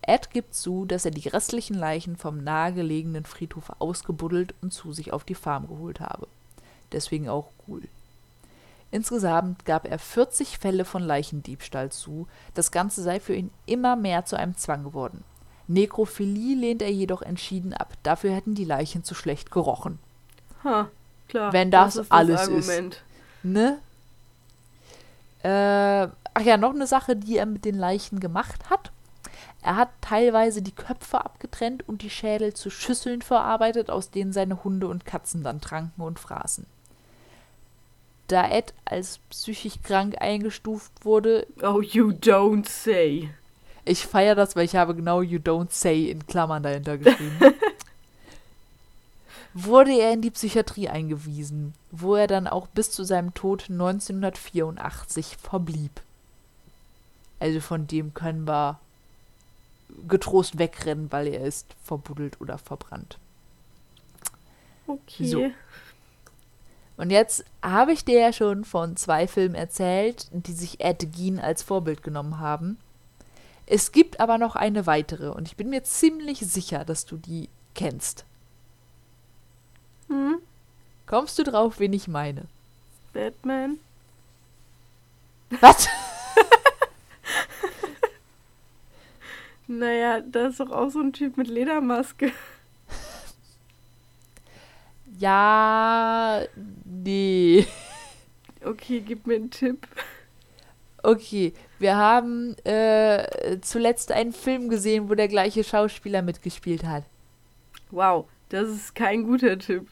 Ed 0.02 0.30
gibt 0.32 0.54
zu, 0.54 0.86
dass 0.86 1.06
er 1.06 1.12
die 1.12 1.28
restlichen 1.28 1.74
Leichen 1.74 2.16
vom 2.16 2.44
nahegelegenen 2.44 3.26
Friedhof 3.26 3.74
ausgebuddelt 3.80 4.54
und 4.62 4.72
zu 4.72 4.94
sich 4.94 5.12
auf 5.12 5.24
die 5.24 5.36
Farm 5.36 5.68
geholt 5.68 6.00
habe. 6.00 6.28
Deswegen 6.92 7.28
auch 7.28 7.50
cool. 7.68 7.82
Insgesamt 8.90 9.66
gab 9.66 9.86
er 9.86 10.00
40 10.00 10.60
Fälle 10.60 10.86
von 10.86 11.04
Leichendiebstahl 11.04 11.92
zu. 11.92 12.28
Das 12.54 12.72
Ganze 12.72 13.04
sei 13.04 13.20
für 13.20 13.36
ihn 13.36 13.52
immer 13.66 13.96
mehr 13.96 14.24
zu 14.24 14.38
einem 14.38 14.56
Zwang 14.56 14.84
geworden. 14.84 15.24
Nekrophilie 15.68 16.56
lehnt 16.56 16.82
er 16.82 16.92
jedoch 16.92 17.22
entschieden 17.22 17.74
ab. 17.74 17.94
Dafür 18.04 18.32
hätten 18.34 18.56
die 18.56 18.66
Leichen 18.66 19.04
zu 19.04 19.16
schlecht 19.16 19.52
gerochen. 19.52 20.00
Ha, 20.64 20.90
klar. 21.28 21.54
Wenn 21.54 21.72
das 21.72 21.98
ist 21.98 22.12
alles 22.12 22.48
ist. 22.48 22.70
Argument. 22.70 23.04
Ne? 23.44 23.80
Äh, 25.44 26.10
ach 26.34 26.42
ja, 26.42 26.58
noch 26.58 26.74
eine 26.74 26.88
Sache, 26.88 27.16
die 27.16 27.38
er 27.38 27.46
mit 27.46 27.66
den 27.66 27.76
Leichen 27.78 28.20
gemacht 28.20 28.70
hat. 28.70 28.92
Er 29.62 29.76
hat 29.76 29.90
teilweise 30.02 30.62
die 30.62 30.72
Köpfe 30.72 31.24
abgetrennt 31.24 31.88
und 31.88 32.02
die 32.02 32.10
Schädel 32.10 32.54
zu 32.54 32.70
Schüsseln 32.70 33.22
verarbeitet, 33.22 33.90
aus 33.90 34.12
denen 34.12 34.32
seine 34.32 34.64
Hunde 34.64 34.88
und 34.88 35.06
Katzen 35.06 35.44
dann 35.44 35.62
tranken 35.62 36.02
und 36.02 36.20
fraßen. 36.20 36.66
Da 38.28 38.50
Ed 38.50 38.74
als 38.86 39.20
psychisch 39.30 39.82
krank 39.84 40.16
eingestuft 40.20 40.92
wurde, 41.04 41.48
Oh, 41.62 41.82
you 41.82 42.10
don't 42.10 42.68
say. 42.68 43.30
Ich 43.88 44.06
feiere 44.06 44.36
das, 44.36 44.56
weil 44.56 44.66
ich 44.66 44.76
habe 44.76 44.96
genau 44.96 45.22
You 45.22 45.40
Don't 45.40 45.72
Say 45.72 46.10
in 46.10 46.26
Klammern 46.28 46.64
dahinter 46.64 46.98
geschrieben. 46.98 47.40
wurde 49.66 49.92
er 49.92 50.14
in 50.14 50.22
die 50.22 50.32
Psychiatrie 50.32 50.88
eingewiesen, 50.88 51.74
wo 51.90 52.16
er 52.16 52.28
dann 52.28 52.48
auch 52.48 52.68
bis 52.68 52.92
zu 52.92 53.04
seinem 53.04 53.34
Tod 53.34 53.70
1984 53.70 55.38
verblieb. 55.38 56.02
Also 57.40 57.60
von 57.60 57.88
dem 57.88 58.14
können 58.14 58.48
wir 58.48 58.80
getrost 60.08 60.60
wegrennen, 60.60 61.12
weil 61.12 61.28
er 61.28 61.42
ist 61.42 61.66
verbuddelt 61.84 62.40
oder 62.40 62.58
verbrannt. 62.58 63.18
Okay. 64.86 65.28
So. 65.28 65.52
Und 66.98 67.10
jetzt 67.10 67.44
habe 67.64 67.94
ich 67.94 68.06
dir 68.06 68.20
ja 68.20 68.34
schon 68.34 68.64
von 68.64 68.96
zwei 68.96 69.28
Filmen 69.28 69.56
erzählt, 69.56 70.28
die 70.32 70.54
sich 70.54 70.82
Ed 70.82 71.08
Gein 71.16 71.40
als 71.40 71.64
Vorbild 71.64 72.04
genommen 72.04 72.40
haben. 72.40 72.78
Es 73.68 73.92
gibt 73.92 74.20
aber 74.20 74.38
noch 74.38 74.56
eine 74.56 74.86
weitere 74.88 75.30
und 75.30 75.48
ich 75.48 75.56
bin 75.56 75.70
mir 75.70 75.84
ziemlich 75.84 76.40
sicher, 76.40 76.86
dass 76.86 77.06
du 77.06 77.18
die 77.18 77.50
kennst. 77.76 78.26
Hm? 80.08 80.40
Kommst 81.06 81.38
du 81.38 81.44
drauf, 81.44 81.80
wen 81.80 81.94
ich 81.94 82.08
meine? 82.08 82.46
Batman? 83.14 83.78
Was? 85.62 85.88
Naja, 89.68 90.22
da 90.22 90.48
ist 90.48 90.62
doch 90.62 90.72
auch 90.72 90.90
so 90.90 91.02
ein 91.02 91.12
Typ 91.12 91.36
mit 91.36 91.48
Ledermaske. 91.48 92.32
ja, 95.20 96.44
nee. 96.86 97.68
Okay, 98.64 99.02
gib 99.02 99.28
mir 99.28 99.36
einen 99.36 99.52
Tipp. 99.52 99.86
Okay, 101.08 101.54
wir 101.80 101.96
haben 101.96 102.58
äh, 102.66 103.62
zuletzt 103.62 104.12
einen 104.12 104.34
Film 104.34 104.68
gesehen, 104.68 105.10
wo 105.10 105.16
der 105.16 105.30
gleiche 105.30 105.64
Schauspieler 105.64 106.22
mitgespielt 106.22 106.84
hat. 106.84 107.06
Wow, 107.92 108.26
das 108.50 108.68
ist 108.68 108.94
kein 108.94 109.24
guter 109.24 109.58
Tipp. 109.58 109.88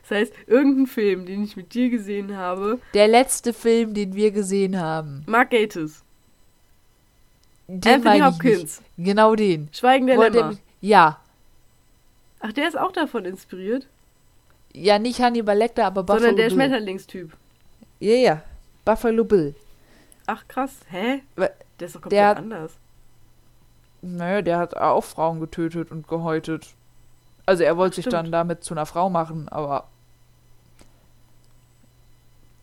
Das 0.00 0.10
heißt, 0.10 0.32
irgendein 0.46 0.86
Film, 0.86 1.26
den 1.26 1.44
ich 1.44 1.54
mit 1.54 1.74
dir 1.74 1.90
gesehen 1.90 2.34
habe. 2.34 2.80
Der 2.94 3.08
letzte 3.08 3.52
Film, 3.52 3.92
den 3.92 4.14
wir 4.14 4.30
gesehen 4.30 4.80
haben. 4.80 5.22
Mark 5.26 5.50
Gatiss. 5.50 6.02
Den 7.68 7.92
Anthony 7.92 8.20
Hopkins. 8.20 8.80
Genau 8.96 9.34
den. 9.34 9.68
Schweigen 9.70 10.06
der 10.06 10.16
er 10.16 10.30
Lämmer. 10.30 10.56
Ja. 10.80 11.20
Ach, 12.40 12.54
der 12.54 12.68
ist 12.68 12.78
auch 12.78 12.92
davon 12.92 13.26
inspiriert. 13.26 13.86
Ja, 14.72 14.98
nicht 14.98 15.20
Hannibal 15.20 15.58
Lecter, 15.58 15.84
aber 15.84 16.04
Buffalo 16.04 16.20
sondern 16.20 16.36
der. 16.36 16.48
Schmetterlingstyp. 16.48 17.36
Ja, 18.00 18.14
ja. 18.14 18.42
Buffalo 18.86 19.24
Bill. 19.24 19.54
Ach, 20.26 20.48
krass. 20.48 20.72
Hä? 20.88 21.22
Der 21.36 21.50
ist 21.86 21.94
doch 21.94 22.00
komplett 22.00 22.12
der 22.18 22.36
anders. 22.38 22.72
Naja, 24.00 24.40
der 24.42 24.58
hat 24.58 24.76
auch 24.76 25.04
Frauen 25.04 25.40
getötet 25.40 25.90
und 25.90 26.08
gehäutet. 26.08 26.68
Also 27.44 27.62
er 27.64 27.76
wollte 27.76 27.92
Ach, 27.92 27.96
sich 27.96 28.02
stimmt. 28.04 28.14
dann 28.14 28.32
damit 28.32 28.64
zu 28.64 28.72
einer 28.74 28.86
Frau 28.86 29.10
machen, 29.10 29.48
aber. 29.50 29.88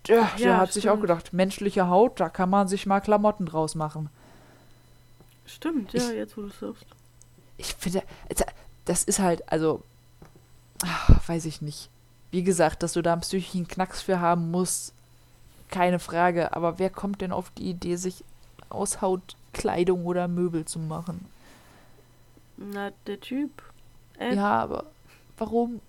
Ja, 0.07 0.29
der 0.37 0.45
Ja, 0.47 0.57
hat 0.57 0.73
sich 0.73 0.89
auch 0.89 0.93
stimmt. 0.93 1.01
gedacht, 1.03 1.33
menschliche 1.33 1.87
Haut, 1.87 2.19
da 2.19 2.27
kann 2.29 2.49
man 2.49 2.67
sich 2.67 2.85
mal 2.85 2.99
Klamotten 2.99 3.45
draus 3.45 3.75
machen. 3.75 4.09
Stimmt, 5.45 5.93
ja, 5.93 6.01
Ich- 6.01 6.15
jetzt 6.15 6.35
wo 6.37 6.41
du 6.41 6.47
es 6.47 6.59
sagst. 6.59 6.85
Ich 7.57 7.73
finde, 7.75 8.03
das 8.85 9.03
ist 9.05 9.19
halt, 9.19 9.49
also, 9.51 9.83
ah, 10.83 11.15
weiß 11.27 11.45
ich 11.45 11.61
nicht. 11.61 11.89
Wie 12.31 12.43
gesagt, 12.43 12.83
dass 12.83 12.93
du 12.93 13.01
da 13.01 13.13
einen 13.13 13.21
psychischen 13.21 13.67
Knacks 13.67 14.01
für 14.01 14.19
haben 14.19 14.51
musst, 14.51 14.93
keine 15.73 15.99
Frage. 15.99 16.55
Aber 16.55 16.79
wer 16.79 16.89
kommt 16.89 17.21
denn 17.21 17.33
auf 17.33 17.49
die 17.51 17.69
Idee, 17.69 17.97
sich 17.97 18.23
aus 18.69 19.01
Haut 19.01 19.35
Kleidung 19.51 20.05
oder 20.05 20.27
Möbel 20.27 20.65
zu 20.65 20.79
machen? 20.79 21.25
Na, 22.57 22.91
der 23.07 23.19
Typ. 23.19 23.49
Äh, 24.19 24.35
Ja, 24.35 24.61
aber 24.61 24.85
warum? 25.37 25.81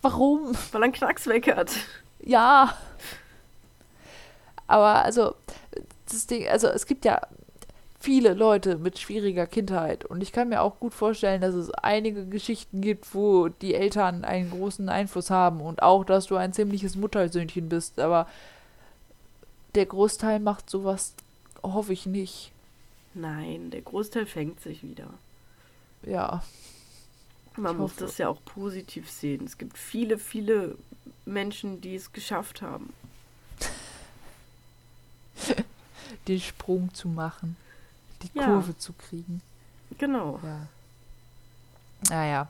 Warum? 0.00 0.54
Weil 0.72 0.80
er 0.80 0.84
einen 0.84 0.92
Knacks 0.92 1.26
weg 1.26 1.54
hat. 1.54 1.72
Ja. 2.22 2.74
Aber 4.66 5.04
also, 5.04 5.34
das 6.10 6.26
Ding, 6.26 6.48
also 6.48 6.68
es 6.68 6.86
gibt 6.86 7.04
ja 7.04 7.20
viele 7.98 8.34
Leute 8.34 8.76
mit 8.76 8.98
schwieriger 8.98 9.46
Kindheit 9.46 10.04
und 10.04 10.22
ich 10.22 10.30
kann 10.30 10.50
mir 10.50 10.60
auch 10.60 10.78
gut 10.78 10.92
vorstellen, 10.92 11.40
dass 11.40 11.54
es 11.54 11.70
einige 11.70 12.26
Geschichten 12.26 12.82
gibt, 12.82 13.14
wo 13.14 13.48
die 13.48 13.74
Eltern 13.74 14.24
einen 14.24 14.50
großen 14.50 14.88
Einfluss 14.90 15.30
haben 15.30 15.60
und 15.62 15.82
auch, 15.82 16.04
dass 16.04 16.26
du 16.26 16.36
ein 16.36 16.52
ziemliches 16.52 16.96
Muttersöhnchen 16.96 17.68
bist, 17.70 17.98
aber 17.98 18.26
der 19.74 19.86
Großteil 19.86 20.40
macht 20.40 20.70
sowas, 20.70 21.14
hoffe 21.62 21.92
ich 21.92 22.06
nicht. 22.06 22.52
Nein, 23.14 23.70
der 23.70 23.82
Großteil 23.82 24.26
fängt 24.26 24.60
sich 24.60 24.82
wieder. 24.82 25.08
Ja, 26.02 26.42
Man 27.56 27.76
muss 27.78 27.96
das 27.96 28.18
ja 28.18 28.28
auch 28.28 28.44
positiv 28.44 29.10
sehen. 29.10 29.44
Es 29.46 29.56
gibt 29.56 29.78
viele, 29.78 30.18
viele 30.18 30.76
Menschen, 31.24 31.80
die 31.80 31.94
es 31.94 32.12
geschafft 32.12 32.60
haben. 32.62 32.92
den 36.28 36.40
Sprung 36.40 36.92
zu 36.92 37.08
machen, 37.08 37.56
die 38.22 38.38
Ja. 38.38 38.46
Kurve 38.46 38.76
zu 38.76 38.92
kriegen. 38.92 39.40
Genau. 39.98 40.40
Ja. 40.42 40.66
Naja. 42.10 42.48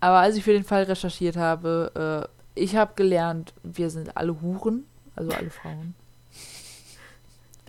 Aber 0.00 0.18
als 0.18 0.36
ich 0.36 0.44
für 0.44 0.52
den 0.52 0.64
Fall 0.64 0.84
recherchiert 0.84 1.36
habe, 1.36 2.28
äh, 2.56 2.60
ich 2.60 2.76
habe 2.76 2.92
gelernt, 2.94 3.52
wir 3.62 3.90
sind 3.90 4.16
alle 4.16 4.40
Huren, 4.40 4.84
also 5.18 5.32
alle 5.32 5.50
Frauen. 5.50 5.94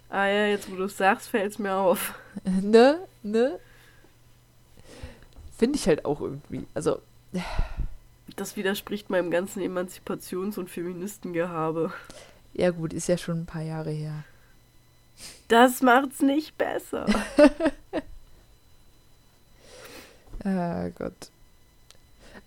Ah 0.10 0.26
ja, 0.28 0.46
jetzt 0.48 0.72
wo 0.72 0.76
du 0.76 0.84
es 0.86 0.98
sagst, 0.98 1.30
fällt 1.30 1.52
es 1.52 1.60
mir 1.60 1.76
auf. 1.76 2.14
ne? 2.62 3.00
Ne? 3.24 3.60
Finde 5.58 5.78
ich 5.78 5.88
halt 5.88 6.06
auch 6.06 6.22
irgendwie. 6.22 6.66
Also, 6.74 7.02
Das 8.36 8.56
widerspricht 8.56 9.10
meinem 9.10 9.30
ganzen 9.30 9.62
Emanzipations- 9.62 10.58
und 10.58 10.70
Feministengehabe. 10.70 11.92
ja 12.54 12.72
gut, 12.72 12.94
ist 12.94 13.08
ja 13.08 13.18
schon 13.18 13.42
ein 13.42 13.46
paar 13.46 13.62
Jahre 13.62 13.92
her. 13.92 14.24
Das 15.48 15.82
macht's 15.82 16.22
nicht 16.22 16.58
besser. 16.58 17.06
Ah 20.44 20.88
Gott. 20.98 21.32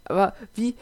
Aber 0.04 0.34
wie, 0.54 0.74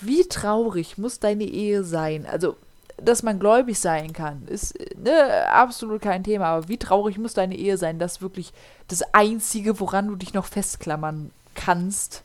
wie 0.00 0.24
traurig 0.28 0.98
muss 0.98 1.20
deine 1.20 1.44
Ehe 1.44 1.84
sein? 1.84 2.26
Also, 2.26 2.56
dass 3.00 3.22
man 3.22 3.38
gläubig 3.38 3.78
sein 3.78 4.12
kann, 4.12 4.46
ist 4.48 4.78
ne, 4.96 5.48
absolut 5.50 6.02
kein 6.02 6.24
Thema. 6.24 6.46
Aber 6.46 6.68
wie 6.68 6.78
traurig 6.78 7.18
muss 7.18 7.34
deine 7.34 7.56
Ehe 7.56 7.76
sein, 7.76 7.98
dass 7.98 8.20
wirklich 8.20 8.52
das 8.88 9.02
Einzige, 9.14 9.80
woran 9.80 10.08
du 10.08 10.16
dich 10.16 10.34
noch 10.34 10.46
festklammern 10.46 11.30
kannst, 11.54 12.22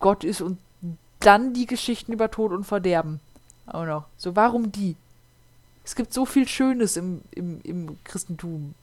Gott 0.00 0.24
ist 0.24 0.40
und 0.40 0.58
dann 1.20 1.54
die 1.54 1.66
Geschichten 1.66 2.12
über 2.12 2.30
Tod 2.30 2.52
und 2.52 2.64
Verderben. 2.64 3.20
Auch 3.66 3.84
noch. 3.84 4.04
So, 4.16 4.36
warum 4.36 4.72
die? 4.72 4.96
Es 5.84 5.94
gibt 5.96 6.12
so 6.12 6.26
viel 6.26 6.46
Schönes 6.46 6.96
im, 6.96 7.22
im, 7.32 7.60
im 7.64 7.98
Christentum. 8.04 8.74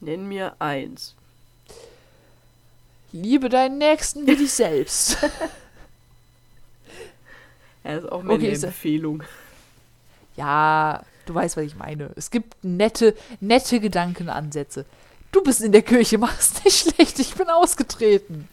Nenn 0.00 0.26
mir 0.26 0.54
eins. 0.58 1.14
Liebe 3.12 3.48
deinen 3.48 3.78
Nächsten 3.78 4.26
wie 4.26 4.36
dich 4.36 4.52
selbst. 4.52 5.18
Er 7.84 8.00
ist 8.00 8.12
auch 8.12 8.22
mehr 8.22 8.36
Okay, 8.36 8.52
Empfehlung. 8.52 9.22
Ja, 10.38 11.02
du 11.26 11.34
weißt, 11.34 11.56
was 11.56 11.64
ich 11.64 11.74
meine. 11.74 12.10
Es 12.14 12.30
gibt 12.30 12.62
nette, 12.62 13.16
nette 13.40 13.80
Gedankenansätze. 13.80 14.84
Du 15.32 15.42
bist 15.42 15.60
in 15.60 15.72
der 15.72 15.82
Kirche, 15.82 16.16
mach's 16.18 16.62
nicht 16.64 16.94
schlecht. 16.94 17.18
Ich 17.18 17.34
bin 17.34 17.48
ausgetreten. 17.50 18.48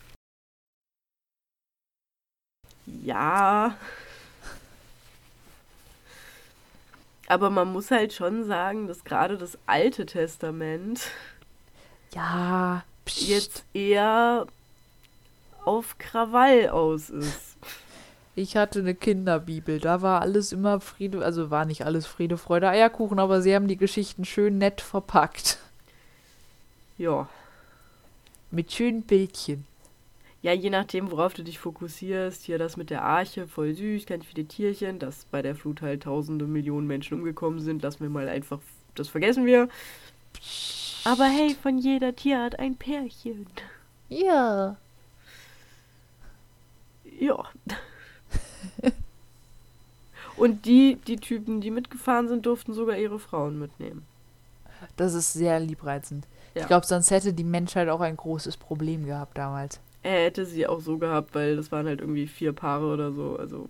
Ja. 3.03 3.77
Aber 7.27 7.49
man 7.51 7.71
muss 7.71 7.91
halt 7.91 8.13
schon 8.13 8.45
sagen, 8.45 8.88
dass 8.88 9.03
gerade 9.03 9.38
das 9.38 9.57
Alte 9.67 10.05
Testament 10.07 11.01
Ja, 12.13 12.83
pst. 13.05 13.21
jetzt 13.27 13.63
eher 13.73 14.47
auf 15.63 15.97
Krawall 15.99 16.69
aus 16.69 17.09
ist. 17.11 17.55
Ich 18.38 18.57
hatte 18.57 18.79
eine 18.79 18.95
Kinderbibel. 18.95 19.79
Da 19.79 20.01
war 20.01 20.21
alles 20.21 20.51
immer 20.51 20.81
Friede, 20.81 21.23
also 21.23 21.49
war 21.51 21.63
nicht 21.63 21.86
alles 21.86 22.05
Friede, 22.05 22.38
Freude, 22.38 22.67
Eierkuchen, 22.67 23.17
aber 23.17 23.41
sie 23.41 23.55
haben 23.55 23.69
die 23.69 23.77
Geschichten 23.77 24.25
schön 24.25 24.57
nett 24.57 24.81
verpackt. 24.81 25.57
Ja. 26.97 27.29
Mit 28.51 28.71
schönen 28.73 29.03
Bildchen. 29.03 29.65
Ja, 30.41 30.53
je 30.53 30.69
nachdem, 30.69 31.11
worauf 31.11 31.33
du 31.33 31.43
dich 31.43 31.59
fokussierst. 31.59 32.43
Hier 32.43 32.59
das 32.59 32.77
mit 32.77 32.89
der 32.89 33.03
Arche, 33.03 33.47
voll 33.47 33.73
süß, 33.73 34.05
ganz 34.05 34.25
viele 34.25 34.45
Tierchen, 34.45 34.99
dass 34.99 35.25
bei 35.25 35.41
der 35.41 35.55
Flut 35.55 35.81
halt 35.81 36.03
tausende 36.03 36.45
Millionen 36.45 36.88
Menschen 36.88 37.17
umgekommen 37.17 37.61
sind. 37.61 37.81
Lassen 37.81 38.01
wir 38.01 38.09
mal 38.09 38.27
einfach, 38.27 38.59
das 38.95 39.07
vergessen 39.07 39.45
wir. 39.45 39.69
Aber 41.05 41.25
hey, 41.25 41.55
von 41.55 41.77
jeder 41.77 42.15
Tierart 42.15 42.59
ein 42.59 42.75
Pärchen. 42.75 43.47
Ja. 44.09 44.77
Ja. 47.19 47.45
Und 50.38 50.66
die, 50.66 50.97
die 51.07 51.16
Typen, 51.18 51.61
die 51.61 51.72
mitgefahren 51.72 52.28
sind, 52.28 52.45
durften 52.45 52.74
sogar 52.74 52.97
ihre 52.97 53.20
Frauen 53.20 53.57
mitnehmen. 53.57 54.05
Das 54.97 55.13
ist 55.13 55.32
sehr 55.34 55.59
liebreizend. 55.59 56.26
Ja. 56.53 56.61
Ich 56.61 56.68
glaube, 56.68 56.86
sonst 56.86 57.09
hätte 57.11 57.34
die 57.34 57.43
Menschheit 57.45 57.88
auch 57.89 58.01
ein 58.01 58.18
großes 58.18 58.57
Problem 58.57 59.05
gehabt 59.05 59.38
damals. 59.38 59.80
Er 60.03 60.26
hätte 60.26 60.45
sie 60.45 60.68
auch 60.68 60.82
so 60.82 60.97
gehabt, 60.97 61.34
weil 61.34 61.55
das 61.55 61.72
waren 61.72 61.88
halt 61.88 62.01
irgendwie 62.01 62.28
vier 62.28 62.53
Paare 62.53 62.86
oder 62.93 63.11
so. 63.13 63.38
Also 63.39 63.70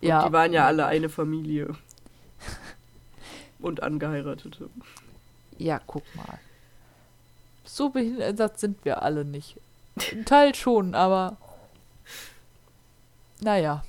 Ja. 0.00 0.26
die 0.26 0.32
waren 0.32 0.52
ja 0.52 0.66
alle 0.66 0.86
eine 0.86 1.08
Familie. 1.08 1.74
Und 3.58 3.82
Angeheiratete. 3.82 4.70
Ja, 5.58 5.80
guck 5.86 6.02
mal. 6.14 6.38
so 7.64 7.90
behindert 7.90 8.58
sind 8.58 8.82
wir 8.84 9.02
alle 9.02 9.24
nicht. 9.24 9.56
Ein 10.12 10.24
Teil 10.24 10.54
schon, 10.54 10.94
aber 10.94 11.36
naja. 13.40 13.84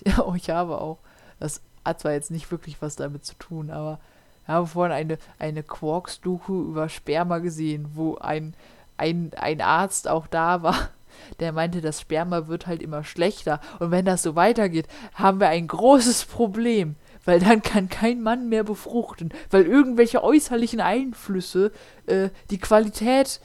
Ja, 0.06 0.32
ich 0.34 0.50
habe 0.50 0.80
auch. 0.80 0.98
Das 1.38 1.60
hat 1.84 2.00
zwar 2.00 2.12
jetzt 2.12 2.30
nicht 2.30 2.50
wirklich 2.50 2.80
was 2.80 2.96
damit 2.96 3.24
zu 3.24 3.34
tun, 3.34 3.70
aber 3.70 3.98
ich 4.42 4.48
habe 4.48 4.66
vorhin 4.66 4.92
eine, 4.92 5.18
eine 5.38 5.62
Quarks-Doku 5.62 6.62
über 6.62 6.88
Sperma 6.88 7.38
gesehen, 7.38 7.90
wo 7.94 8.16
ein, 8.16 8.54
ein, 8.96 9.32
ein 9.36 9.60
Arzt 9.60 10.08
auch 10.08 10.26
da 10.26 10.62
war, 10.62 10.88
der 11.40 11.52
meinte, 11.52 11.80
das 11.80 12.00
Sperma 12.00 12.46
wird 12.46 12.66
halt 12.66 12.82
immer 12.82 13.04
schlechter. 13.04 13.60
Und 13.78 13.90
wenn 13.90 14.04
das 14.04 14.22
so 14.22 14.36
weitergeht, 14.36 14.86
haben 15.14 15.40
wir 15.40 15.48
ein 15.48 15.66
großes 15.66 16.24
Problem. 16.26 16.96
Weil 17.24 17.40
dann 17.40 17.60
kann 17.60 17.88
kein 17.88 18.22
Mann 18.22 18.48
mehr 18.48 18.62
befruchten, 18.62 19.30
weil 19.50 19.64
irgendwelche 19.64 20.22
äußerlichen 20.22 20.80
Einflüsse 20.80 21.72
äh, 22.06 22.28
die 22.50 22.58
Qualität 22.58 23.40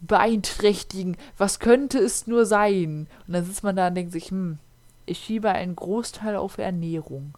beeinträchtigen. 0.00 1.18
Was 1.36 1.58
könnte 1.58 1.98
es 1.98 2.26
nur 2.26 2.46
sein? 2.46 3.06
Und 3.26 3.34
dann 3.34 3.44
sitzt 3.44 3.64
man 3.64 3.76
da 3.76 3.88
und 3.88 3.94
denkt 3.96 4.12
sich, 4.12 4.30
hm, 4.30 4.58
ich 5.12 5.18
schiebe 5.18 5.50
einen 5.50 5.76
Großteil 5.76 6.36
auf 6.36 6.58
Ernährung. 6.58 7.34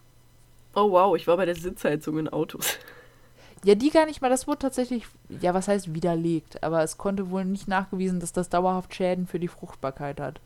Oh 0.75 0.93
wow, 0.93 1.17
ich 1.17 1.27
war 1.27 1.37
bei 1.37 1.45
der 1.45 1.57
Sitzheizung 1.57 2.19
in 2.19 2.29
Autos. 2.29 2.79
Ja, 3.65 3.75
die 3.75 3.91
gar 3.91 4.07
nicht 4.07 4.23
mal. 4.23 4.31
Das 4.31 4.47
wurde 4.47 4.59
tatsächlich, 4.59 5.07
ja, 5.41 5.55
was 5.55 5.69
heißt 5.69 5.95
widerlegt. 5.95 6.63
Aber 6.63 6.83
es 6.83 6.99
konnte 6.99 7.31
wohl 7.31 7.45
nicht 7.45 7.67
nachgewiesen, 7.67 8.21
dass 8.21 8.33
das 8.33 8.49
dauerhaft 8.49 8.95
Schäden 8.95 9.27
für 9.27 9.41
die 9.41 9.49
Fruchtbarkeit 9.49 10.21
hat. 10.21 10.41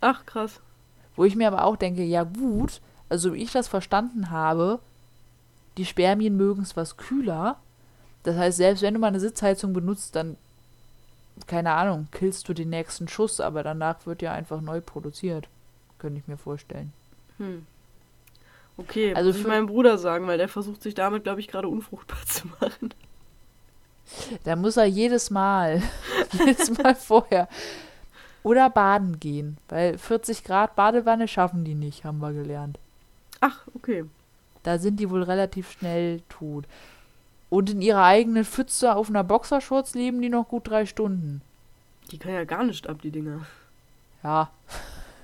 Ach, 0.00 0.24
krass. 0.26 0.60
Wo 1.16 1.24
ich 1.24 1.34
mir 1.34 1.48
aber 1.48 1.64
auch 1.64 1.76
denke, 1.76 2.04
ja 2.04 2.24
gut, 2.24 2.80
also 3.08 3.34
wie 3.34 3.42
ich 3.42 3.52
das 3.52 3.68
verstanden 3.68 4.30
habe, 4.30 4.78
die 5.78 5.86
Spermien 5.86 6.36
mögen 6.36 6.62
es 6.62 6.76
was 6.76 6.96
kühler. 6.96 7.56
Das 8.22 8.36
heißt, 8.36 8.58
selbst 8.58 8.82
wenn 8.82 8.94
du 8.94 9.00
mal 9.00 9.08
eine 9.08 9.20
Sitzheizung 9.20 9.72
benutzt, 9.72 10.14
dann, 10.14 10.36
keine 11.46 11.72
Ahnung, 11.72 12.08
killst 12.12 12.48
du 12.48 12.54
den 12.54 12.70
nächsten 12.70 13.08
Schuss, 13.08 13.40
aber 13.40 13.62
danach 13.62 14.06
wird 14.06 14.22
ja 14.22 14.32
einfach 14.32 14.60
neu 14.60 14.80
produziert. 14.80 15.48
Könnte 15.98 16.20
ich 16.20 16.28
mir 16.28 16.36
vorstellen. 16.36 16.92
Hm. 17.38 17.66
Okay, 18.76 19.12
Also 19.14 19.28
muss 19.30 19.36
ich 19.36 19.42
für- 19.42 19.48
meinem 19.48 19.66
Bruder 19.66 19.98
sagen, 19.98 20.26
weil 20.26 20.38
der 20.38 20.48
versucht 20.48 20.82
sich 20.82 20.94
damit, 20.94 21.24
glaube 21.24 21.40
ich, 21.40 21.48
gerade 21.48 21.68
unfruchtbar 21.68 22.18
zu 22.26 22.46
machen. 22.60 22.94
Da 24.44 24.56
muss 24.56 24.76
er 24.76 24.86
jedes 24.86 25.30
Mal, 25.30 25.82
jedes 26.32 26.70
Mal 26.78 26.94
vorher. 26.94 27.48
Oder 28.44 28.70
baden 28.70 29.18
gehen, 29.20 29.58
weil 29.68 29.98
40 29.98 30.44
Grad 30.44 30.76
Badewanne 30.76 31.26
schaffen 31.28 31.64
die 31.64 31.74
nicht, 31.74 32.04
haben 32.04 32.20
wir 32.20 32.32
gelernt. 32.32 32.78
Ach, 33.40 33.66
okay. 33.74 34.04
Da 34.62 34.78
sind 34.78 34.98
die 35.00 35.10
wohl 35.10 35.22
relativ 35.24 35.72
schnell 35.72 36.22
tot. 36.28 36.64
Und 37.50 37.70
in 37.70 37.82
ihrer 37.82 38.04
eigenen 38.04 38.44
Pfütze 38.44 38.94
auf 38.94 39.08
einer 39.08 39.24
Boxershorts 39.24 39.94
leben 39.94 40.22
die 40.22 40.28
noch 40.28 40.48
gut 40.48 40.68
drei 40.68 40.86
Stunden. 40.86 41.42
Die 42.10 42.18
kann 42.18 42.32
ja 42.32 42.44
gar 42.44 42.64
nicht 42.64 42.86
ab, 42.88 43.02
die 43.02 43.10
Dinger. 43.10 43.44
Ja. 44.22 44.50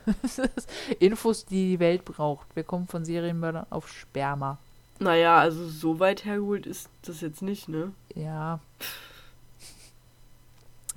Infos, 0.99 1.47
die 1.47 1.71
die 1.71 1.81
Welt 1.81 2.05
braucht. 2.05 2.47
Wir 2.55 2.65
kommen 2.65 2.87
von 2.87 3.05
Serienmördern 3.05 3.67
auf 3.71 3.89
Sperma. 3.89 4.59
Naja, 5.01 5.39
also 5.39 5.67
so 5.69 5.99
weit 5.99 6.25
hergeholt 6.25 6.67
ist 6.67 6.89
das 7.03 7.21
jetzt 7.21 7.43
nicht, 7.43 7.69
ne? 7.69 7.93
Ja. 8.15 8.61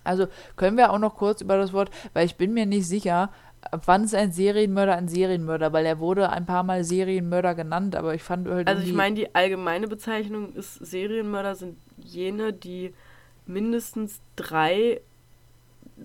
Also 0.03 0.27
können 0.55 0.77
wir 0.77 0.91
auch 0.91 0.99
noch 0.99 1.15
kurz 1.15 1.41
über 1.41 1.57
das 1.57 1.73
Wort, 1.73 1.89
weil 2.13 2.25
ich 2.25 2.35
bin 2.35 2.53
mir 2.53 2.65
nicht 2.65 2.87
sicher, 2.87 3.31
ab 3.61 3.83
wann 3.85 4.03
ist 4.03 4.15
ein 4.15 4.31
Serienmörder 4.31 4.95
ein 4.95 5.07
Serienmörder, 5.07 5.73
weil 5.73 5.85
er 5.85 5.99
wurde 5.99 6.29
ein 6.29 6.45
paar 6.45 6.63
Mal 6.63 6.83
Serienmörder 6.83 7.55
genannt, 7.55 7.95
aber 7.95 8.13
ich 8.13 8.23
fand 8.23 8.47
halt 8.47 8.67
Also 8.67 8.83
ich 8.83 8.93
meine, 8.93 9.15
die 9.15 9.35
allgemeine 9.35 9.87
Bezeichnung 9.87 10.53
ist, 10.53 10.75
Serienmörder 10.75 11.55
sind 11.55 11.77
jene, 11.97 12.53
die 12.53 12.93
mindestens 13.45 14.21
drei 14.35 15.01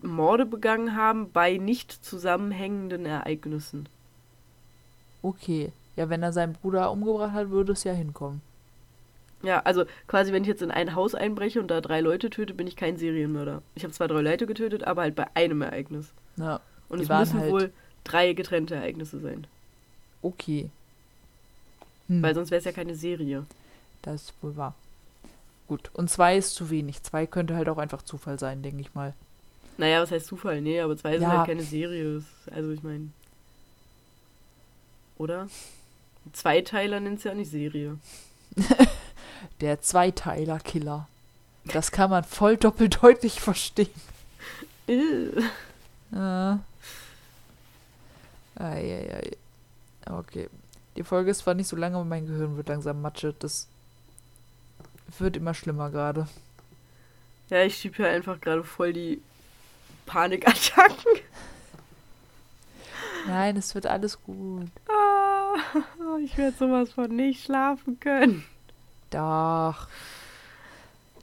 Morde 0.00 0.46
begangen 0.46 0.96
haben 0.96 1.30
bei 1.32 1.58
nicht 1.58 1.92
zusammenhängenden 2.04 3.04
Ereignissen. 3.06 3.88
okay. 5.22 5.72
Ja, 5.94 6.08
wenn 6.08 6.22
er 6.22 6.32
seinen 6.32 6.54
Bruder 6.54 6.90
umgebracht 6.90 7.32
hat, 7.34 7.50
würde 7.50 7.72
es 7.72 7.84
ja 7.84 7.92
hinkommen. 7.92 8.40
Ja, 9.42 9.60
also 9.60 9.84
quasi, 10.06 10.32
wenn 10.32 10.42
ich 10.42 10.48
jetzt 10.48 10.62
in 10.62 10.70
ein 10.70 10.94
Haus 10.94 11.14
einbreche 11.14 11.60
und 11.60 11.68
da 11.70 11.82
drei 11.82 12.00
Leute 12.00 12.30
töte, 12.30 12.54
bin 12.54 12.66
ich 12.66 12.76
kein 12.76 12.96
Serienmörder. 12.96 13.60
Ich 13.74 13.84
habe 13.84 13.92
zwar 13.92 14.08
drei 14.08 14.22
Leute 14.22 14.46
getötet, 14.46 14.84
aber 14.84 15.02
halt 15.02 15.14
bei 15.14 15.26
einem 15.34 15.60
Ereignis. 15.60 16.14
Ja, 16.36 16.60
Und 16.88 17.00
es 17.00 17.10
müssen 17.10 17.40
halt- 17.40 17.52
wohl 17.52 17.72
drei 18.04 18.32
getrennte 18.32 18.74
Ereignisse 18.74 19.20
sein. 19.20 19.46
okay. 20.22 20.70
Hm, 22.08 22.22
Weil 22.22 22.34
sonst 22.34 22.50
wäre 22.50 22.58
es 22.60 22.64
ja 22.64 22.72
keine 22.72 22.94
Serie. 22.94 23.44
das 24.00 24.22
ist 24.22 24.34
wohl 24.42 24.56
wahr. 24.56 24.74
Gut, 25.68 25.90
und 25.92 26.08
zwei 26.08 26.38
ist 26.38 26.54
zu 26.54 26.70
wenig. 26.70 27.02
Zwei 27.02 27.26
könnte 27.26 27.54
halt 27.54 27.68
auch 27.68 27.78
einfach 27.78 28.00
Zufall 28.02 28.38
sein, 28.38 28.62
denke 28.62 28.80
ich 28.80 28.94
mal. 28.94 29.12
Naja, 29.82 30.00
was 30.00 30.12
heißt 30.12 30.26
Zufall? 30.26 30.60
Nee, 30.60 30.80
aber 30.80 30.96
zwei 30.96 31.16
Ja. 31.16 31.38
halt 31.38 31.48
keine 31.48 31.64
Serie. 31.64 32.22
Also 32.52 32.70
ich 32.70 32.84
meine. 32.84 33.08
Oder? 35.18 35.48
Zweiteiler 36.32 37.00
nennt 37.00 37.18
es 37.18 37.24
ja 37.24 37.32
auch 37.32 37.36
nicht 37.36 37.50
Serie. 37.50 37.98
Der 39.60 39.80
Zweiteiler-Killer. 39.82 41.08
Das 41.64 41.90
kann 41.90 42.10
man 42.10 42.22
voll 42.22 42.56
doppeldeutlich 42.56 43.40
verstehen. 43.40 43.90
Äh. 46.14 46.56
Eieiei. 48.56 49.30
Okay. 50.04 50.48
Die 50.96 51.02
Folge 51.04 51.30
ist 51.30 51.38
zwar 51.38 51.54
nicht 51.54 51.66
so 51.68 51.76
lange, 51.76 51.96
aber 51.96 52.04
mein 52.04 52.26
Gehirn 52.26 52.56
wird 52.56 52.68
langsam 52.68 53.00
Matsche. 53.00 53.34
Das 53.38 53.66
wird 55.18 55.36
immer 55.36 55.54
schlimmer 55.54 55.90
gerade. 55.90 56.28
Ja, 57.48 57.62
ich 57.64 57.76
schieb 57.78 57.96
hier 57.96 58.08
einfach 58.10 58.40
gerade 58.40 58.62
voll 58.62 58.92
die 58.92 59.22
Panikattacken. 60.12 61.20
Nein, 63.26 63.56
es 63.56 63.74
wird 63.74 63.86
alles 63.86 64.22
gut. 64.22 64.68
Ah, 64.90 65.54
ich 66.22 66.36
werde 66.36 66.54
sowas 66.58 66.92
von 66.92 67.16
nicht 67.16 67.44
schlafen 67.44 67.98
können. 67.98 68.44
Doch. 69.08 69.88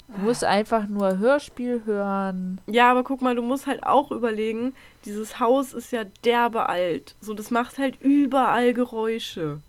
Du 0.07 0.21
musst 0.21 0.43
einfach 0.43 0.87
nur 0.87 1.19
Hörspiel 1.19 1.83
hören. 1.85 2.61
Ja, 2.65 2.89
aber 2.89 3.03
guck 3.03 3.21
mal, 3.21 3.35
du 3.35 3.43
musst 3.43 3.67
halt 3.67 3.83
auch 3.83 4.09
überlegen, 4.09 4.73
dieses 5.05 5.39
Haus 5.39 5.73
ist 5.73 5.91
ja 5.91 6.05
derbe 6.25 6.67
alt. 6.67 7.13
So, 7.21 7.35
das 7.35 7.51
macht 7.51 7.77
halt 7.77 8.01
überall 8.01 8.73
Geräusche. 8.73 9.59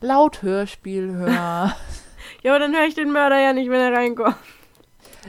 Laut 0.00 0.42
Hörspiel 0.42 1.12
hören. 1.12 1.72
Ja, 2.42 2.52
aber 2.52 2.60
dann 2.60 2.74
höre 2.74 2.84
ich 2.84 2.94
den 2.94 3.10
Mörder 3.10 3.40
ja 3.40 3.52
nicht, 3.52 3.68
wenn 3.68 3.80
er 3.80 3.92
reinkommt. 3.92 4.36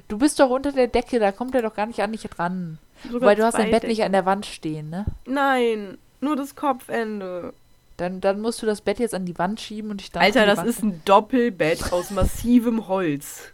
Du 0.08 0.18
bist 0.18 0.40
doch 0.40 0.50
unter 0.50 0.72
der 0.72 0.88
Decke, 0.88 1.20
da 1.20 1.32
kommt 1.32 1.56
er 1.56 1.62
doch 1.62 1.76
gar 1.76 1.86
nicht 1.86 2.02
an 2.02 2.12
dich 2.12 2.28
ran. 2.38 2.78
Sogar 3.10 3.30
Weil 3.30 3.36
du 3.36 3.44
hast 3.44 3.58
dein 3.58 3.72
Bett 3.72 3.84
nicht 3.84 4.00
Decken. 4.00 4.08
an 4.08 4.12
der 4.12 4.26
Wand 4.26 4.46
stehen, 4.46 4.90
ne? 4.90 5.06
Nein, 5.26 5.98
nur 6.22 6.36
das 6.36 6.56
Kopfende. 6.56 7.54
Dann, 7.98 8.22
dann 8.22 8.42
musst 8.42 8.62
du 8.62 8.66
das 8.66 8.82
Bett 8.82 9.00
jetzt 9.00 9.14
an 9.14 9.26
die 9.26 9.38
Wand 9.38 9.60
schieben 9.60 9.92
und 9.92 10.00
dich 10.02 10.12
dann 10.12 10.24
Alter, 10.24 10.46
das 10.46 10.60
Wand 10.60 10.70
ist 10.70 10.84
ein 10.84 11.02
Doppelbett 11.06 11.92
aus 11.92 12.12
massivem 12.12 12.88
Holz. 12.88 13.52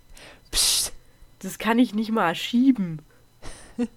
Psst. 0.51 0.93
Das 1.39 1.57
kann 1.59 1.79
ich 1.79 1.93
nicht 1.93 2.11
mal 2.11 2.36
schieben. 2.36 3.01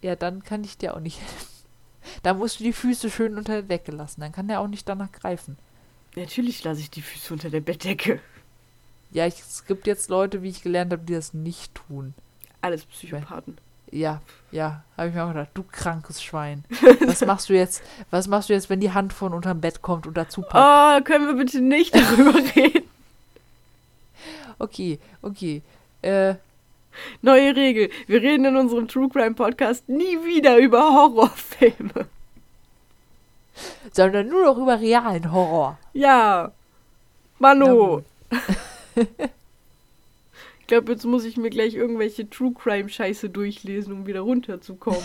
Ja, 0.00 0.16
dann 0.16 0.42
kann 0.42 0.64
ich 0.64 0.78
dir 0.78 0.96
auch 0.96 1.00
nicht 1.00 1.20
helfen. 1.20 1.46
Da 2.22 2.34
musst 2.34 2.58
du 2.58 2.64
die 2.64 2.72
Füße 2.72 3.10
schön 3.10 3.36
unter 3.36 3.52
der 3.52 3.62
Decke 3.62 3.92
lassen. 3.92 4.20
Dann 4.20 4.32
kann 4.32 4.48
der 4.48 4.60
auch 4.60 4.66
nicht 4.66 4.88
danach 4.88 5.12
greifen. 5.12 5.56
Natürlich 6.16 6.64
lasse 6.64 6.80
ich 6.80 6.90
die 6.90 7.02
Füße 7.02 7.32
unter 7.32 7.50
der 7.50 7.60
Bettdecke. 7.60 8.20
Ja, 9.12 9.26
ich, 9.26 9.38
es 9.40 9.64
gibt 9.66 9.86
jetzt 9.86 10.08
Leute, 10.08 10.42
wie 10.42 10.48
ich 10.48 10.62
gelernt 10.62 10.92
habe, 10.92 11.02
die 11.04 11.14
das 11.14 11.34
nicht 11.34 11.74
tun. 11.74 12.14
Alles 12.60 12.84
Psychopathen. 12.84 13.58
Ja, 13.90 14.22
ja, 14.50 14.82
habe 14.96 15.08
ich 15.08 15.14
mir 15.14 15.24
auch 15.24 15.28
gedacht, 15.28 15.50
du 15.52 15.64
krankes 15.70 16.22
Schwein. 16.22 16.64
Was 17.06 17.20
machst 17.26 17.50
du 17.50 17.52
jetzt? 17.54 17.82
Was 18.10 18.26
machst 18.26 18.48
du 18.48 18.54
jetzt, 18.54 18.70
wenn 18.70 18.80
die 18.80 18.92
Hand 18.92 19.12
von 19.12 19.34
unterm 19.34 19.60
Bett 19.60 19.82
kommt 19.82 20.06
und 20.06 20.16
dazu 20.16 20.40
packt? 20.40 20.54
Oh, 20.56 21.04
können 21.04 21.26
wir 21.26 21.34
bitte 21.34 21.60
nicht 21.60 21.94
darüber 21.94 22.34
reden? 22.56 22.88
Okay, 24.58 24.98
okay. 25.20 25.60
Äh, 26.00 26.36
Neue 27.22 27.56
Regel. 27.56 27.90
Wir 28.06 28.22
reden 28.22 28.44
in 28.44 28.56
unserem 28.56 28.88
True 28.88 29.08
Crime 29.08 29.34
Podcast 29.34 29.88
nie 29.88 30.24
wieder 30.24 30.58
über 30.58 30.80
Horrorfilme. 30.80 32.06
sondern 33.92 34.28
nur 34.28 34.44
noch 34.44 34.58
über 34.58 34.80
realen 34.80 35.32
Horror. 35.32 35.78
Ja. 35.92 36.52
Gut. 37.38 38.04
Ich 38.94 40.66
glaube, 40.66 40.92
jetzt 40.92 41.04
muss 41.04 41.24
ich 41.24 41.36
mir 41.36 41.50
gleich 41.50 41.74
irgendwelche 41.74 42.28
True 42.30 42.52
Crime 42.54 42.88
Scheiße 42.88 43.28
durchlesen, 43.28 43.92
um 43.92 44.06
wieder 44.06 44.20
runterzukommen. 44.20 45.02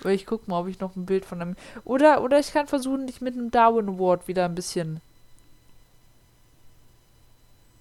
Aber 0.00 0.10
ich 0.12 0.26
guck 0.26 0.48
mal, 0.48 0.60
ob 0.60 0.68
ich 0.68 0.80
noch 0.80 0.96
ein 0.96 1.06
Bild 1.06 1.24
von 1.24 1.40
einem. 1.40 1.56
Oder, 1.84 2.22
oder 2.22 2.38
ich 2.38 2.52
kann 2.52 2.66
versuchen, 2.66 3.06
dich 3.06 3.20
mit 3.20 3.34
einem 3.34 3.50
Darwin 3.50 3.88
Award 3.88 4.28
wieder 4.28 4.46
ein 4.46 4.54
bisschen 4.54 5.00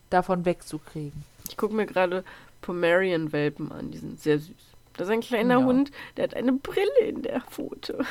davon 0.10 0.46
wegzukriegen. 0.46 1.24
Ich 1.50 1.58
gucke 1.58 1.74
mir 1.74 1.86
gerade 1.86 2.24
Pomerian-Welpen 2.62 3.72
an. 3.72 3.92
Die 3.92 3.98
sind 3.98 4.22
sehr 4.22 4.40
süß. 4.40 4.54
Das 4.96 5.08
ist 5.08 5.14
ein 5.14 5.22
kleiner 5.22 5.60
Ja. 5.60 5.66
Hund, 5.66 5.92
der 6.18 6.26
hat 6.26 6.36
eine 6.36 6.54
Brille 6.54 7.00
in 7.02 7.24
der 7.24 7.42
Pfote. 7.42 8.06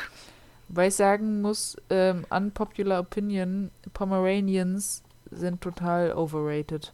Wobei 0.69 0.89
ich 0.89 0.95
sagen 0.95 1.43
muss, 1.43 1.77
ähm, 1.91 2.25
unpopular 2.29 3.01
opinion, 3.01 3.71
Pomeranians 3.93 5.03
sind 5.33 5.61
total 5.61 6.13
overrated. 6.13 6.93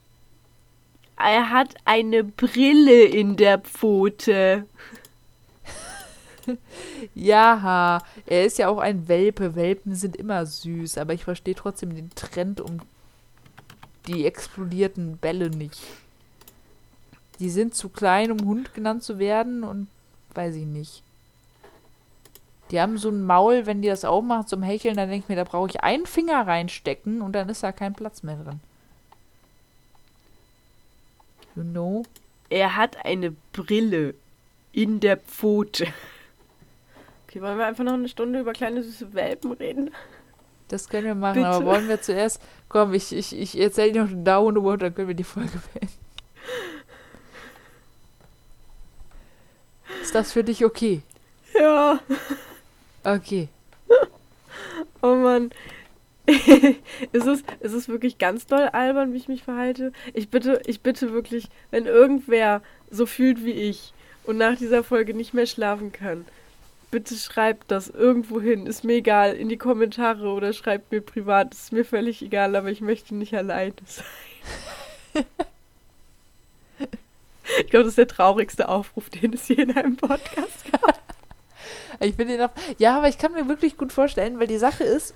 Er 1.16 1.51
hat 1.51 1.74
eine 1.84 2.22
Brille 2.22 3.05
in 3.05 3.36
der 3.36 3.59
Pfote. 3.59 4.66
Ja, 7.14 8.03
er 8.24 8.47
ist 8.47 8.57
ja 8.57 8.68
auch 8.68 8.78
ein 8.78 9.07
Welpe. 9.07 9.55
Welpen 9.55 9.95
sind 9.95 10.16
immer 10.16 10.47
süß, 10.47 10.97
aber 10.97 11.12
ich 11.12 11.24
verstehe 11.24 11.55
trotzdem 11.55 11.95
den 11.95 12.09
Trend 12.14 12.62
um 12.62 12.78
die 14.07 14.24
explodierten 14.24 15.18
Bälle 15.18 15.51
nicht. 15.51 15.78
Die 17.39 17.51
sind 17.51 17.74
zu 17.74 17.91
klein, 17.91 18.32
um 18.32 18.47
Hund 18.47 18.72
genannt 18.72 19.03
zu 19.03 19.18
werden 19.18 19.62
und 19.62 19.89
weiß 20.34 20.55
ich 20.55 20.64
nicht. 20.64 21.03
Die 22.70 22.80
haben 22.80 22.98
so 22.98 23.08
ein 23.08 23.24
Maul, 23.24 23.66
wenn 23.66 23.82
die 23.82 23.88
das 23.88 24.04
aufmachen 24.04 24.46
zum 24.46 24.62
Hecheln, 24.62 24.96
dann 24.96 25.08
denke 25.08 25.24
ich 25.24 25.28
mir, 25.28 25.36
da 25.36 25.44
brauche 25.44 25.68
ich 25.68 25.80
einen 25.82 26.06
Finger 26.06 26.46
reinstecken 26.46 27.22
und 27.22 27.32
dann 27.32 27.48
ist 27.48 27.62
da 27.62 27.72
kein 27.72 27.94
Platz 27.94 28.22
mehr 28.22 28.36
drin. 28.36 28.60
You 31.56 31.62
know? 31.62 32.04
Er 32.50 32.76
hat 32.76 33.04
eine 33.04 33.34
Brille 33.52 34.14
in 34.72 35.00
der 35.00 35.16
Pfote. 35.16 35.86
Okay, 37.26 37.42
wollen 37.42 37.58
wir 37.58 37.66
einfach 37.66 37.84
noch 37.84 37.94
eine 37.94 38.08
Stunde 38.08 38.40
über 38.40 38.52
kleine 38.52 38.82
süße 38.82 39.12
Welpen 39.12 39.52
reden? 39.52 39.90
Das 40.68 40.88
können 40.88 41.06
wir 41.06 41.14
machen, 41.14 41.34
Bitte. 41.34 41.48
aber 41.48 41.64
wollen 41.64 41.88
wir 41.88 42.00
zuerst. 42.00 42.40
Komm, 42.68 42.92
ich, 42.92 43.12
ich, 43.12 43.36
ich 43.36 43.58
erzähle 43.58 43.92
dir 43.92 44.02
noch 44.02 44.10
den 44.10 44.24
Down 44.24 44.56
und 44.56 44.82
dann 44.82 44.94
können 44.94 45.08
wir 45.08 45.14
die 45.14 45.24
Folge 45.24 45.60
beenden. 45.72 45.92
Ist 50.02 50.14
das 50.14 50.32
für 50.32 50.44
dich 50.44 50.64
okay? 50.64 51.02
Ja. 51.58 51.98
Okay. 53.09 53.48
Oh 55.00 55.14
Mann. 55.14 55.50
ist, 56.26 57.26
es, 57.26 57.44
ist 57.61 57.72
es 57.72 57.88
wirklich 57.88 58.18
ganz 58.18 58.46
doll 58.46 58.68
albern, 58.72 59.12
wie 59.12 59.16
ich 59.16 59.28
mich 59.28 59.44
verhalte? 59.44 59.92
Ich 60.12 60.28
bitte, 60.28 60.61
ich 60.66 60.80
bitte 60.80 61.12
wirklich, 61.12 61.48
wenn 61.70 61.86
irgendwer 61.86 62.62
so 62.90 63.06
fühlt 63.06 63.44
wie 63.44 63.52
ich 63.52 63.92
und 64.24 64.38
nach 64.38 64.56
dieser 64.56 64.82
Folge 64.82 65.14
nicht 65.14 65.34
mehr 65.34 65.46
schlafen 65.46 65.92
kann, 65.92 66.24
bitte 66.90 67.14
schreibt 67.14 67.70
das 67.70 67.88
irgendwo 67.88 68.40
hin. 68.40 68.66
Ist 68.66 68.82
mir 68.82 68.94
egal, 68.94 69.34
in 69.34 69.48
die 69.48 69.56
Kommentare 69.56 70.28
oder 70.28 70.52
schreibt 70.52 70.90
mir 70.90 71.00
privat. 71.00 71.54
Ist 71.54 71.72
mir 71.72 71.84
völlig 71.84 72.20
egal, 72.22 72.56
aber 72.56 72.70
ich 72.70 72.80
möchte 72.80 73.14
nicht 73.14 73.34
alleine 73.34 73.74
sein. 73.86 74.04
ich 77.61 77.70
glaube, 77.70 77.84
das 77.84 77.92
ist 77.92 77.98
der 77.98 78.09
traurigste 78.09 78.68
Aufruf, 78.68 79.11
den 79.11 79.32
es 79.32 79.46
je 79.46 79.62
in 79.62 79.76
einem 79.76 79.96
Podcast 79.96 80.72
gab. 80.72 81.07
Ich 82.01 82.16
bin 82.16 82.28
den 82.28 82.40
auf. 82.40 82.51
Ja, 82.78 82.96
aber 82.96 83.09
ich 83.09 83.18
kann 83.18 83.32
mir 83.32 83.49
wirklich 83.49 83.76
gut 83.76 83.92
vorstellen, 83.92 84.38
weil 84.38 84.46
die 84.46 84.59
Sache 84.59 84.84
ist, 84.84 85.14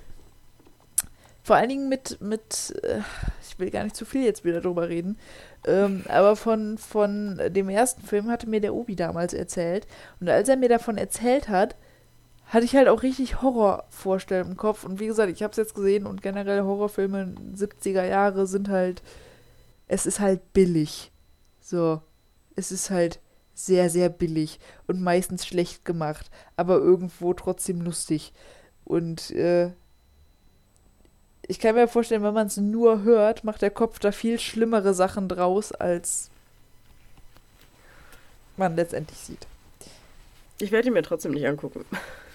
vor 1.43 1.57
allen 1.57 1.69
Dingen 1.69 1.89
mit, 1.89 2.21
mit, 2.21 2.73
äh, 2.83 3.01
ich 3.47 3.59
will 3.59 3.69
gar 3.69 3.83
nicht 3.83 3.95
zu 3.95 4.05
viel 4.05 4.23
jetzt 4.23 4.45
wieder 4.45 4.61
drüber 4.61 4.89
reden, 4.89 5.17
ähm, 5.65 6.03
aber 6.07 6.35
von, 6.35 6.77
von 6.77 7.39
dem 7.49 7.69
ersten 7.69 8.01
Film 8.01 8.29
hatte 8.29 8.49
mir 8.49 8.61
der 8.61 8.73
Obi 8.73 8.95
damals 8.95 9.33
erzählt. 9.33 9.85
Und 10.19 10.29
als 10.29 10.49
er 10.49 10.57
mir 10.57 10.69
davon 10.69 10.97
erzählt 10.97 11.49
hat, 11.49 11.75
hatte 12.47 12.65
ich 12.65 12.75
halt 12.75 12.87
auch 12.87 13.03
richtig 13.03 13.41
Horrorvorstellungen 13.41 14.51
im 14.51 14.57
Kopf. 14.57 14.83
Und 14.83 14.99
wie 14.99 15.07
gesagt, 15.07 15.31
ich 15.31 15.43
habe 15.43 15.51
es 15.51 15.57
jetzt 15.57 15.75
gesehen 15.75 16.05
und 16.05 16.21
generell 16.21 16.61
Horrorfilme 16.61 17.35
70er 17.55 18.05
Jahre 18.05 18.47
sind 18.47 18.69
halt, 18.69 19.01
es 19.87 20.05
ist 20.05 20.19
halt 20.19 20.53
billig. 20.53 21.11
So, 21.59 22.01
es 22.55 22.71
ist 22.71 22.89
halt 22.89 23.19
sehr, 23.53 23.89
sehr 23.89 24.09
billig 24.09 24.59
und 24.87 25.01
meistens 25.01 25.45
schlecht 25.45 25.85
gemacht, 25.85 26.29
aber 26.57 26.77
irgendwo 26.77 27.33
trotzdem 27.33 27.81
lustig. 27.81 28.33
Und 28.85 29.31
äh, 29.31 29.71
ich 31.47 31.59
kann 31.59 31.75
mir 31.75 31.87
vorstellen, 31.87 32.23
wenn 32.23 32.33
man 32.33 32.47
es 32.47 32.57
nur 32.57 33.03
hört, 33.03 33.43
macht 33.43 33.61
der 33.61 33.71
Kopf 33.71 33.99
da 33.99 34.11
viel 34.11 34.39
schlimmere 34.39 34.93
Sachen 34.93 35.27
draus, 35.27 35.71
als 35.71 36.29
man 38.57 38.75
letztendlich 38.75 39.19
sieht. 39.19 39.47
Ich 40.59 40.71
werde 40.71 40.87
ihn 40.87 40.93
mir 40.93 41.03
trotzdem 41.03 41.31
nicht 41.33 41.47
angucken. 41.47 41.85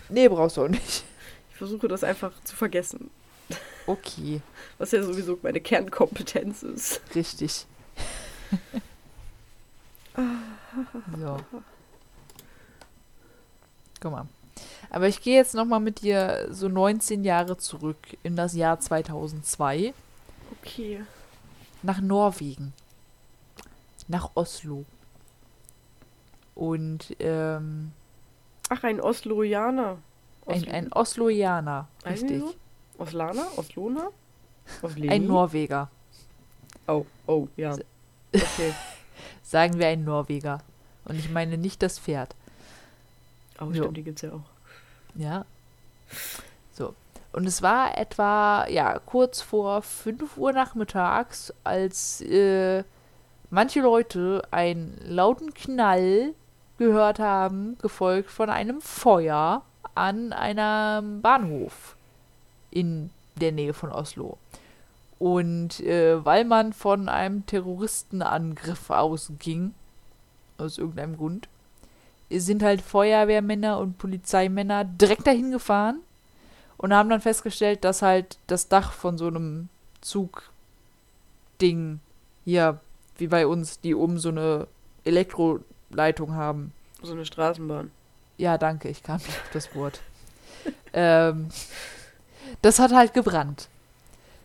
Nee, 0.09 0.29
brauchst 0.29 0.57
du 0.57 0.65
auch 0.65 0.69
nicht. 0.69 1.05
Ich 1.51 1.57
versuche 1.57 1.89
das 1.89 2.05
einfach 2.05 2.33
zu 2.45 2.57
vergessen. 2.57 3.11
Okay, 3.87 4.43
Was 4.77 4.93
ja 4.93 5.03
sowieso 5.03 5.39
meine 5.43 5.61
Kernkompetenz 5.61 6.63
ist. 6.63 7.01
richtig. 7.15 7.67
So. 11.19 11.37
Guck 14.01 14.13
mal. 14.13 14.27
Aber 14.91 15.09
ich 15.09 15.21
gehe 15.23 15.37
jetzt 15.37 15.55
noch 15.55 15.65
mal 15.65 15.81
mit 15.81 16.03
dir 16.03 16.49
so 16.51 16.69
19 16.69 17.25
Jahre 17.25 17.57
zurück 17.59 17.99
in 18.23 18.37
das 18.37 18.55
Jahr 18.55 18.81
2002 18.81 19.93
Okay. 20.61 21.03
nach 21.83 22.01
Norwegen, 22.01 22.73
nach 24.09 24.31
Oslo. 24.35 24.85
Und 26.55 27.15
ähm, 27.21 27.93
Ach, 28.69 28.83
ein 28.83 29.01
Osloianer. 29.01 29.99
ein, 30.47 30.57
Oslo- 30.63 30.73
ein 30.73 30.93
Osloianer, 30.93 31.89
Heißen 32.05 32.29
die 32.29 32.35
richtig. 32.37 32.53
so? 32.97 33.03
Oslana? 33.03 33.47
Oslona? 33.57 34.09
Osleni? 34.83 35.11
Ein 35.11 35.27
Norweger. 35.27 35.89
Oh, 36.89 37.05
oh, 37.27 37.47
ja. 37.57 37.75
Okay. 38.35 38.75
Sagen 39.49 39.79
wir 39.79 39.89
ein 39.89 40.05
Norweger. 40.05 40.59
Und 41.07 41.19
ich 41.19 41.31
meine 41.31 41.57
nicht 41.57 41.83
das 41.83 41.99
Pferd. 41.99 42.35
Oh, 43.59 43.65
Jo. 43.65 43.85
stimmt, 43.85 43.97
die 43.97 44.03
gibt's 44.03 44.21
ja 44.21 44.33
auch. 44.33 44.43
Ja. 45.15 45.47
So. 46.75 46.95
Und 47.33 47.47
es 47.47 47.63
war 47.63 47.97
etwa, 47.97 48.67
ja, 48.69 48.99
kurz 48.99 49.41
vor 49.41 49.81
5 49.81 50.37
Uhr 50.37 50.53
nachmittags, 50.53 51.55
als 51.65 52.21
äh, 52.21 52.85
manche 53.49 53.81
Leute 53.81 54.43
einen 54.51 55.01
lauten 55.03 55.55
Knall 55.55 56.35
gehört 56.77 57.19
haben, 57.19 57.79
gefolgt 57.81 58.31
von 58.31 58.51
einem 58.51 58.83
Feuer 58.83 59.63
an 59.95 60.35
einem 60.35 61.23
Bahnhof 61.23 61.97
in 62.71 63.09
der 63.37 63.53
Nähe 63.53 63.73
von 63.73 63.93
Oslo. 63.93 64.37
Und 65.19 65.81
äh, 65.81 66.25
weil 66.25 66.45
man 66.45 66.73
von 66.73 67.09
einem 67.09 67.45
Terroristenangriff 67.47 68.91
ausging, 68.91 69.75
aus 70.59 70.79
irgendeinem 70.79 71.17
Grund, 71.17 71.49
sind 72.31 72.63
halt 72.63 72.83
Feuerwehrmänner 72.83 73.79
und 73.79 73.99
Polizeimänner 73.99 74.85
direkt 74.85 75.27
dahin 75.27 75.51
gefahren 75.51 76.01
und 76.77 76.95
haben 76.95 77.09
dann 77.09 77.21
festgestellt, 77.21 77.85
dass 77.85 78.03
halt 78.03 78.39
das 78.47 78.69
Dach 78.69 78.93
von 78.93 79.19
so 79.19 79.27
einem 79.27 79.69
Zugding 80.01 80.41
hier, 82.45 82.81
wie 83.17 83.27
bei 83.27 83.47
uns, 83.47 83.81
die 83.81 83.95
oben 83.95 84.19
so 84.19 84.29
eine 84.29 84.69
Elektroleitung 85.05 86.35
haben. 86.35 86.73
So 87.03 87.13
eine 87.13 87.25
Straßenbahn. 87.25 87.91
Ja, 88.37 88.59
danke, 88.59 88.89
ich 88.89 89.03
kam 89.03 89.17
nicht 89.17 89.29
auf 89.29 89.51
das 89.53 89.75
Wort. 89.75 90.01
ähm, 90.93 91.49
das 92.63 92.79
hat 92.79 92.93
halt 92.93 93.15
gebrannt. 93.15 93.69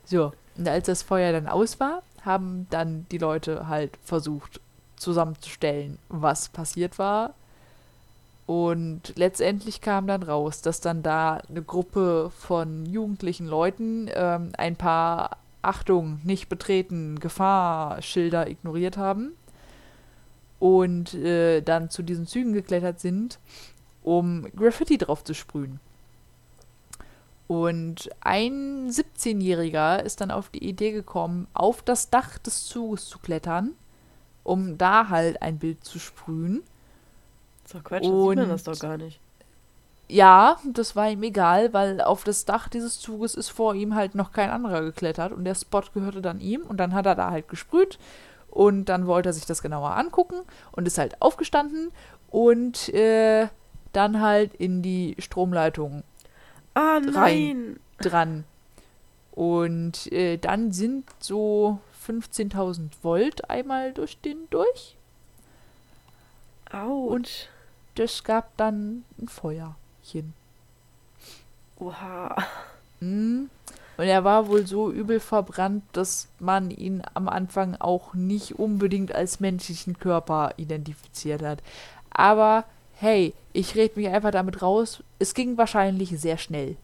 So, 0.05 0.33
und 0.57 0.67
als 0.67 0.85
das 0.85 1.03
Feuer 1.03 1.31
dann 1.31 1.47
aus 1.47 1.79
war, 1.79 2.03
haben 2.21 2.67
dann 2.69 3.05
die 3.11 3.17
Leute 3.17 3.67
halt 3.67 3.97
versucht 4.03 4.61
zusammenzustellen, 4.95 5.97
was 6.09 6.49
passiert 6.49 6.99
war. 6.99 7.33
Und 8.45 9.13
letztendlich 9.15 9.81
kam 9.81 10.07
dann 10.07 10.23
raus, 10.23 10.61
dass 10.61 10.81
dann 10.81 11.01
da 11.01 11.41
eine 11.49 11.61
Gruppe 11.61 12.31
von 12.37 12.85
jugendlichen 12.85 13.47
Leuten 13.47 14.09
ähm, 14.13 14.51
ein 14.57 14.75
paar 14.75 15.37
Achtung, 15.61 16.19
nicht 16.23 16.49
betreten, 16.49 17.19
Gefahrschilder 17.19 18.49
ignoriert 18.49 18.97
haben 18.97 19.31
und 20.59 21.13
äh, 21.13 21.61
dann 21.61 21.89
zu 21.89 22.03
diesen 22.03 22.27
Zügen 22.27 22.51
geklettert 22.51 22.99
sind, 22.99 23.39
um 24.03 24.45
Graffiti 24.55 24.97
drauf 24.97 25.23
zu 25.23 25.33
sprühen. 25.33 25.79
Und 27.47 28.09
ein 28.21 28.89
17-Jähriger 28.89 30.01
ist 30.01 30.21
dann 30.21 30.31
auf 30.31 30.49
die 30.49 30.63
Idee 30.67 30.91
gekommen, 30.91 31.47
auf 31.53 31.81
das 31.81 32.09
Dach 32.09 32.37
des 32.37 32.65
Zuges 32.65 33.07
zu 33.09 33.19
klettern, 33.19 33.71
um 34.43 34.77
da 34.77 35.09
halt 35.09 35.41
ein 35.41 35.59
Bild 35.59 35.83
zu 35.83 35.99
sprühen. 35.99 36.63
So 37.65 37.79
Quatsch, 37.79 38.03
dann 38.03 38.11
sieht 38.29 38.35
man 38.37 38.49
das 38.49 38.67
Und- 38.67 38.75
doch 38.75 38.79
gar 38.81 38.97
nicht. 38.97 39.19
Ja, 40.09 40.57
das 40.73 40.95
war 40.95 41.09
ihm 41.09 41.23
egal, 41.23 41.73
weil 41.73 42.01
auf 42.01 42.23
das 42.25 42.43
Dach 42.45 42.67
dieses 42.67 42.99
Zuges 42.99 43.35
ist 43.35 43.49
vor 43.49 43.73
ihm 43.73 43.95
halt 43.95 44.15
noch 44.15 44.31
kein 44.33 44.49
anderer 44.49 44.81
geklettert 44.81 45.31
und 45.31 45.45
der 45.45 45.55
Spot 45.55 45.81
gehörte 45.93 46.21
dann 46.21 46.39
ihm 46.41 46.61
und 46.61 46.77
dann 46.77 46.93
hat 46.93 47.05
er 47.05 47.15
da 47.15 47.31
halt 47.31 47.47
gesprüht 47.47 47.97
und 48.51 48.85
dann 48.85 49.07
wollte 49.07 49.29
er 49.29 49.33
sich 49.33 49.45
das 49.45 49.61
genauer 49.61 49.95
angucken 49.95 50.35
und 50.73 50.87
ist 50.87 50.97
halt 50.97 51.21
aufgestanden 51.21 51.91
und 52.29 52.89
äh, 52.93 53.47
dann 53.93 54.19
halt 54.21 54.53
in 54.55 54.81
die 54.81 55.15
Stromleitung 55.19 56.03
Ah, 56.73 56.97
Rein. 56.97 57.11
nein! 57.13 57.79
dran. 57.99 58.43
Und 59.31 60.11
äh, 60.11 60.37
dann 60.37 60.71
sind 60.71 61.05
so 61.19 61.79
15.000 62.07 62.89
Volt 63.01 63.49
einmal 63.49 63.93
durch 63.93 64.19
den 64.19 64.47
durch. 64.49 64.95
Autsch. 66.71 67.11
Und- 67.11 67.49
Das 67.95 68.23
gab 68.23 68.55
dann 68.57 69.05
ein 69.19 69.27
Feuerchen. 69.27 70.33
Oha. 71.79 72.35
Mm. 72.99 73.43
Und 73.97 74.05
er 74.05 74.23
war 74.23 74.47
wohl 74.47 74.65
so 74.65 74.91
übel 74.91 75.19
verbrannt, 75.19 75.83
dass 75.93 76.27
man 76.39 76.71
ihn 76.71 77.03
am 77.13 77.29
Anfang 77.29 77.75
auch 77.79 78.15
nicht 78.15 78.57
unbedingt 78.57 79.13
als 79.13 79.39
menschlichen 79.39 79.99
Körper 79.99 80.53
identifiziert 80.57 81.43
hat. 81.43 81.61
Aber 82.09 82.65
hey, 82.95 83.33
ich 83.53 83.75
rede 83.75 83.99
mich 83.99 84.09
einfach 84.09 84.31
damit 84.31 84.61
raus. 84.61 85.03
Es 85.19 85.33
ging 85.33 85.57
wahrscheinlich 85.57 86.09
sehr 86.19 86.37
schnell. 86.37 86.75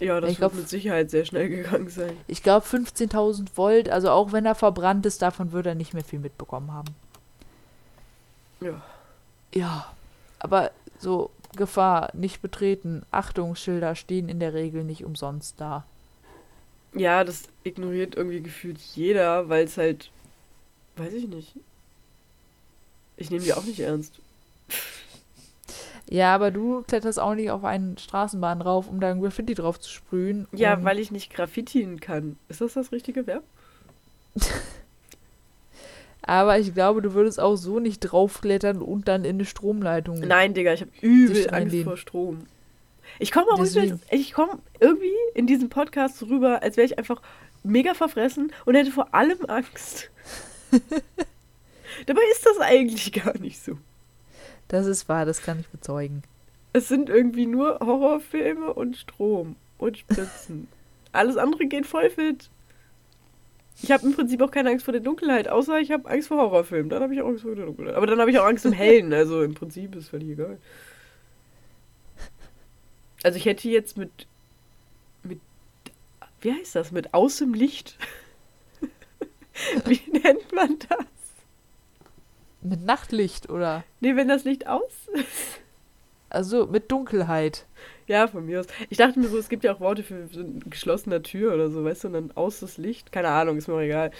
Ja, 0.00 0.20
das 0.20 0.30
Ich 0.32 0.40
wird 0.40 0.52
glaub- 0.52 0.60
mit 0.60 0.68
Sicherheit 0.68 1.10
sehr 1.10 1.24
schnell 1.24 1.48
gegangen 1.48 1.88
sein. 1.90 2.16
Ich 2.28 2.42
glaube 2.42 2.64
15.000 2.66 3.56
Volt, 3.56 3.88
also 3.88 4.10
auch 4.10 4.32
wenn 4.32 4.46
er 4.46 4.54
verbrannt 4.54 5.04
ist, 5.06 5.22
davon 5.22 5.52
wird 5.52 5.66
er 5.66 5.74
nicht 5.74 5.92
mehr 5.94 6.04
viel 6.04 6.20
mitbekommen 6.20 6.72
haben. 6.72 6.94
Ja. 8.60 8.82
Ja, 9.54 9.92
aber 10.38 10.70
so 10.98 11.30
Gefahr, 11.56 12.10
nicht 12.12 12.42
betreten, 12.42 13.04
Achtungsschilder 13.10 13.94
stehen 13.94 14.28
in 14.28 14.38
der 14.40 14.54
Regel 14.54 14.84
nicht 14.84 15.04
umsonst 15.04 15.54
da. 15.60 15.84
Ja, 16.94 17.24
das 17.24 17.44
ignoriert 17.64 18.14
irgendwie 18.16 18.40
gefühlt 18.40 18.78
jeder, 18.94 19.48
weil 19.48 19.64
es 19.64 19.76
halt. 19.76 20.10
Weiß 20.96 21.12
ich 21.12 21.28
nicht. 21.28 21.52
Ich 23.16 23.30
nehme 23.30 23.44
die 23.44 23.52
auch 23.54 23.64
nicht 23.64 23.80
ernst. 23.80 24.20
Ja, 26.10 26.34
aber 26.34 26.50
du 26.50 26.82
kletterst 26.82 27.20
auch 27.20 27.34
nicht 27.34 27.50
auf 27.50 27.64
einen 27.64 27.98
Straßenbahn 27.98 28.62
rauf, 28.62 28.88
um 28.88 28.98
da 29.00 29.10
ein 29.10 29.20
Graffiti 29.20 29.54
drauf 29.54 29.78
zu 29.78 29.90
sprühen. 29.90 30.48
Ja, 30.52 30.82
weil 30.84 30.98
ich 30.98 31.10
nicht 31.10 31.32
graffitieren 31.32 32.00
kann. 32.00 32.38
Ist 32.48 32.60
das 32.62 32.74
das 32.74 32.92
richtige 32.92 33.26
Verb? 33.26 33.42
Aber 36.22 36.58
ich 36.58 36.74
glaube, 36.74 37.00
du 37.00 37.14
würdest 37.14 37.40
auch 37.40 37.56
so 37.56 37.78
nicht 37.78 38.00
draufklettern 38.00 38.82
und 38.82 39.08
dann 39.08 39.24
in 39.24 39.36
eine 39.36 39.44
Stromleitung. 39.46 40.20
Nein, 40.20 40.52
Digga, 40.52 40.74
ich 40.74 40.82
habe 40.82 40.90
übel 41.00 41.48
Angst 41.54 41.76
vor 41.84 41.96
Strom. 41.96 42.46
Ich 43.18 43.32
komme 43.32 43.46
auch 43.52 43.58
irgendwie- 43.58 43.98
ich 44.10 44.32
komme 44.34 44.58
irgendwie 44.80 45.06
in 45.34 45.46
diesem 45.46 45.70
Podcast 45.70 46.22
rüber, 46.24 46.62
als 46.62 46.76
wäre 46.76 46.84
ich 46.86 46.98
einfach 46.98 47.22
mega 47.62 47.94
verfressen 47.94 48.52
und 48.66 48.74
hätte 48.74 48.90
vor 48.90 49.14
allem 49.14 49.38
Angst. 49.46 50.10
Dabei 52.06 52.20
ist 52.32 52.44
das 52.44 52.58
eigentlich 52.60 53.12
gar 53.12 53.36
nicht 53.38 53.62
so. 53.62 53.78
Das 54.68 54.86
ist 54.86 55.08
wahr, 55.08 55.24
das 55.24 55.42
kann 55.42 55.60
ich 55.60 55.68
bezeugen. 55.68 56.22
Es 56.72 56.88
sind 56.88 57.08
irgendwie 57.08 57.46
nur 57.46 57.80
Horrorfilme 57.80 58.72
und 58.72 58.96
Strom 58.96 59.56
und 59.78 59.98
Spritzen. 59.98 60.68
Alles 61.12 61.36
andere 61.36 61.66
geht 61.66 61.86
voll 61.86 62.10
fit. 62.10 62.50
Ich 63.82 63.92
habe 63.92 64.06
im 64.06 64.14
Prinzip 64.14 64.42
auch 64.42 64.50
keine 64.50 64.70
Angst 64.70 64.84
vor 64.84 64.92
der 64.92 65.00
Dunkelheit, 65.00 65.48
außer 65.48 65.78
ich 65.78 65.90
habe 65.92 66.10
Angst 66.10 66.28
vor 66.28 66.38
Horrorfilmen. 66.38 66.90
Dann 66.90 67.02
habe 67.02 67.14
ich 67.14 67.22
auch 67.22 67.28
Angst 67.28 67.42
vor 67.42 67.54
der 67.54 67.66
Dunkelheit. 67.66 67.94
Aber 67.94 68.06
dann 68.06 68.20
habe 68.20 68.30
ich 68.30 68.38
auch 68.38 68.44
Angst 68.44 68.66
im 68.66 68.72
Hellen. 68.74 69.12
Also 69.12 69.42
im 69.42 69.54
Prinzip 69.54 69.94
ist 69.94 70.08
völlig 70.08 70.30
egal. 70.30 70.58
Also 73.22 73.36
ich 73.38 73.46
hätte 73.46 73.68
jetzt 73.68 73.96
mit 73.96 74.26
mit 75.22 75.40
wie 76.40 76.52
heißt 76.52 76.76
das? 76.76 76.92
Mit 76.92 77.14
aus 77.14 77.36
dem 77.36 77.54
Licht. 77.54 77.96
wie 79.86 80.00
nennt 80.10 80.52
man 80.52 80.78
das? 80.88 81.17
Mit 82.60 82.84
Nachtlicht 82.84 83.50
oder 83.50 83.84
Nee, 84.00 84.16
wenn 84.16 84.28
das 84.28 84.44
Licht 84.44 84.66
aus 84.66 84.90
ist. 85.14 85.60
also 86.30 86.66
mit 86.66 86.90
Dunkelheit. 86.90 87.66
Ja, 88.06 88.26
von 88.26 88.46
mir 88.46 88.60
aus. 88.60 88.66
Ich 88.90 88.98
dachte 88.98 89.18
mir 89.18 89.28
so, 89.28 89.38
es 89.38 89.48
gibt 89.48 89.64
ja 89.64 89.74
auch 89.74 89.80
Worte 89.80 90.02
für 90.02 90.26
so 90.28 90.40
eine 90.40 90.58
geschlossene 90.60 91.22
Tür 91.22 91.54
oder 91.54 91.70
so, 91.70 91.84
weißt 91.84 92.04
du, 92.04 92.08
und 92.08 92.14
dann 92.14 92.30
aus 92.34 92.60
das 92.60 92.78
Licht. 92.78 93.12
Keine 93.12 93.28
Ahnung, 93.28 93.56
ist 93.58 93.68
mir 93.68 93.74
auch 93.74 93.80
egal. 93.80 94.10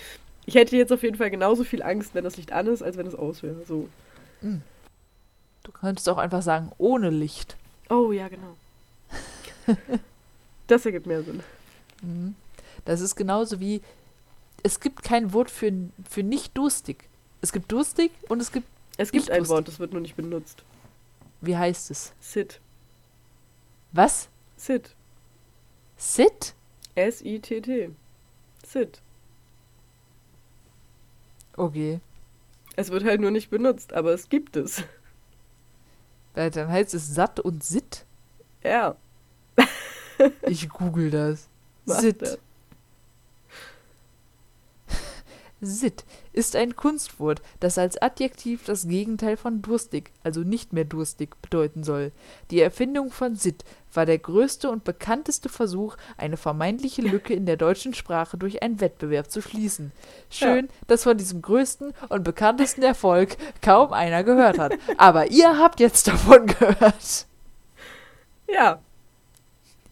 Ich 0.47 0.55
hätte 0.55 0.77
jetzt 0.77 0.93
auf 0.93 1.03
jeden 1.03 1.17
Fall 1.17 1.31
genauso 1.31 1.65
viel 1.65 1.83
Angst, 1.83 2.15
wenn 2.15 2.25
das 2.25 2.37
Licht 2.37 2.53
an 2.53 2.67
ist, 2.67 2.83
als 2.83 2.97
wenn 2.97 3.07
es 3.07 3.15
aus 3.15 3.43
wäre. 3.43 3.65
So. 3.67 3.89
Du 4.41 5.73
könntest 5.73 6.09
auch 6.09 6.19
einfach 6.19 6.43
sagen, 6.43 6.71
ohne 6.79 7.11
Licht. 7.11 7.57
Oh, 7.91 8.13
ja, 8.13 8.29
genau. 8.29 8.57
das 10.67 10.87
ergibt 10.87 11.07
mehr 11.07 11.23
Sinn. 11.23 11.43
Mhm. 12.03 12.35
Das 12.85 13.01
ist 13.01 13.17
genauso 13.17 13.61
wie, 13.61 13.83
es 14.63 14.81
gibt 14.81 15.03
kein 15.03 15.33
Wort 15.33 15.51
für, 15.51 15.73
für 16.09 16.23
nicht 16.23 16.57
durstig. 16.57 17.09
Es 17.41 17.53
gibt 17.53 17.71
durstig 17.71 18.11
und 18.29 18.41
es 18.41 18.51
gibt, 18.53 18.67
Es 18.97 19.13
gibt 19.13 19.31
ein 19.31 19.39
lustig. 19.39 19.55
Wort, 19.55 19.69
das 19.69 19.79
wird 19.79 19.93
nur 19.93 20.01
nicht 20.03 20.17
benutzt. 20.17 20.65
wie 21.41 21.57
heißt 21.57 21.91
es? 21.91 22.13
Sit. 22.21 22.61
Was? 23.93 24.29
Sit. 24.57 24.95
Sit? 25.97 26.55
S-I-T-T. 26.95 27.91
Sit. 28.67 29.01
Okay. 31.57 32.01
Es 32.77 32.91
wird 32.91 33.05
halt 33.05 33.21
nur 33.21 33.31
nicht 33.31 33.51
benutzt, 33.51 33.93
aber 33.93 34.13
es 34.13 34.29
gibt 34.29 34.57
es. 34.57 34.83
Weil 36.35 36.51
Dann 36.51 36.69
heißt 36.69 36.95
es 36.95 37.15
satt 37.15 37.41
und 37.41 37.65
sit. 37.65 38.05
Ja. 38.63 38.97
Ich 40.43 40.69
google 40.69 41.11
das. 41.11 41.49
Mach 41.85 42.01
Sit. 42.01 42.23
das. 42.23 42.39
Sit 45.61 46.05
ist 46.33 46.55
ein 46.55 46.77
Kunstwort, 46.77 47.43
das 47.59 47.79
als 47.79 48.01
Adjektiv 48.01 48.65
das 48.65 48.87
Gegenteil 48.87 49.37
von 49.37 49.61
durstig, 49.61 50.13
also 50.23 50.43
nicht 50.43 50.73
mehr 50.73 50.85
durstig, 50.85 51.35
bedeuten 51.43 51.83
soll. 51.83 52.13
Die 52.51 52.61
Erfindung 52.61 53.11
von 53.11 53.35
Sit 53.35 53.65
war 53.93 54.07
der 54.07 54.19
größte 54.19 54.71
und 54.71 54.85
bekannteste 54.85 55.49
Versuch, 55.49 55.97
eine 56.17 56.37
vermeintliche 56.37 57.03
Lücke 57.03 57.35
in 57.35 57.47
der 57.47 57.57
deutschen 57.57 57.93
Sprache 57.95 58.39
durch 58.39 58.63
einen 58.63 58.81
Wettbewerb 58.81 59.31
zu 59.31 59.43
schließen. 59.43 59.91
Schön, 60.31 60.69
dass 60.87 61.03
von 61.03 61.19
diesem 61.19 61.43
größten 61.43 61.93
und 62.09 62.23
bekanntesten 62.23 62.83
Erfolg 62.83 63.37
kaum 63.61 63.93
einer 63.93 64.23
gehört 64.23 64.59
hat. 64.59 64.75
Aber 64.97 65.27
ihr 65.31 65.59
habt 65.59 65.81
jetzt 65.81 66.07
davon 66.07 66.47
gehört. 66.47 67.27
Ja, 68.49 68.81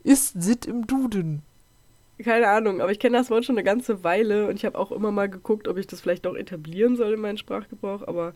Ist 0.05 0.41
Sit 0.41 0.65
im 0.65 0.87
Duden? 0.87 1.43
Keine 2.23 2.49
Ahnung, 2.49 2.81
aber 2.81 2.91
ich 2.93 2.99
kenne 2.99 3.17
das 3.19 3.31
Wort 3.31 3.45
schon 3.45 3.57
eine 3.57 3.65
ganze 3.65 4.03
Weile 4.05 4.47
und 4.49 4.57
ich 4.57 4.65
habe 4.65 4.79
auch 4.79 4.91
immer 4.93 5.11
mal 5.13 5.29
geguckt, 5.29 5.69
ob 5.69 5.77
ich 5.77 5.87
das 5.87 6.01
vielleicht 6.01 6.27
auch 6.27 6.35
etablieren 6.35 6.97
soll 6.97 7.13
in 7.15 7.21
meinen 7.21 7.39
Sprachgebrauch, 7.39 8.07
aber 8.07 8.35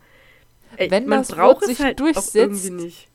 ey, 0.77 0.91
Wenn 0.91 1.07
man 1.07 1.21
das 1.21 1.29
braucht 1.29 1.63
Wort 1.63 1.63
es 1.63 1.69
sich 1.69 1.81
halt 1.81 2.01
auch 2.01 2.05
durchsetzt- 2.07 2.35
irgendwie 2.37 2.71
nicht. 2.85 3.09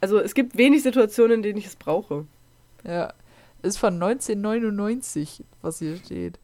Also 0.00 0.18
es 0.18 0.34
gibt 0.34 0.56
wenig 0.56 0.82
Situationen, 0.82 1.36
in 1.38 1.42
denen 1.42 1.58
ich 1.58 1.66
es 1.66 1.76
brauche. 1.76 2.26
Ja, 2.84 3.12
ist 3.62 3.78
von 3.78 3.94
1999, 3.94 5.42
was 5.62 5.78
hier 5.78 5.96
steht. 5.96 6.38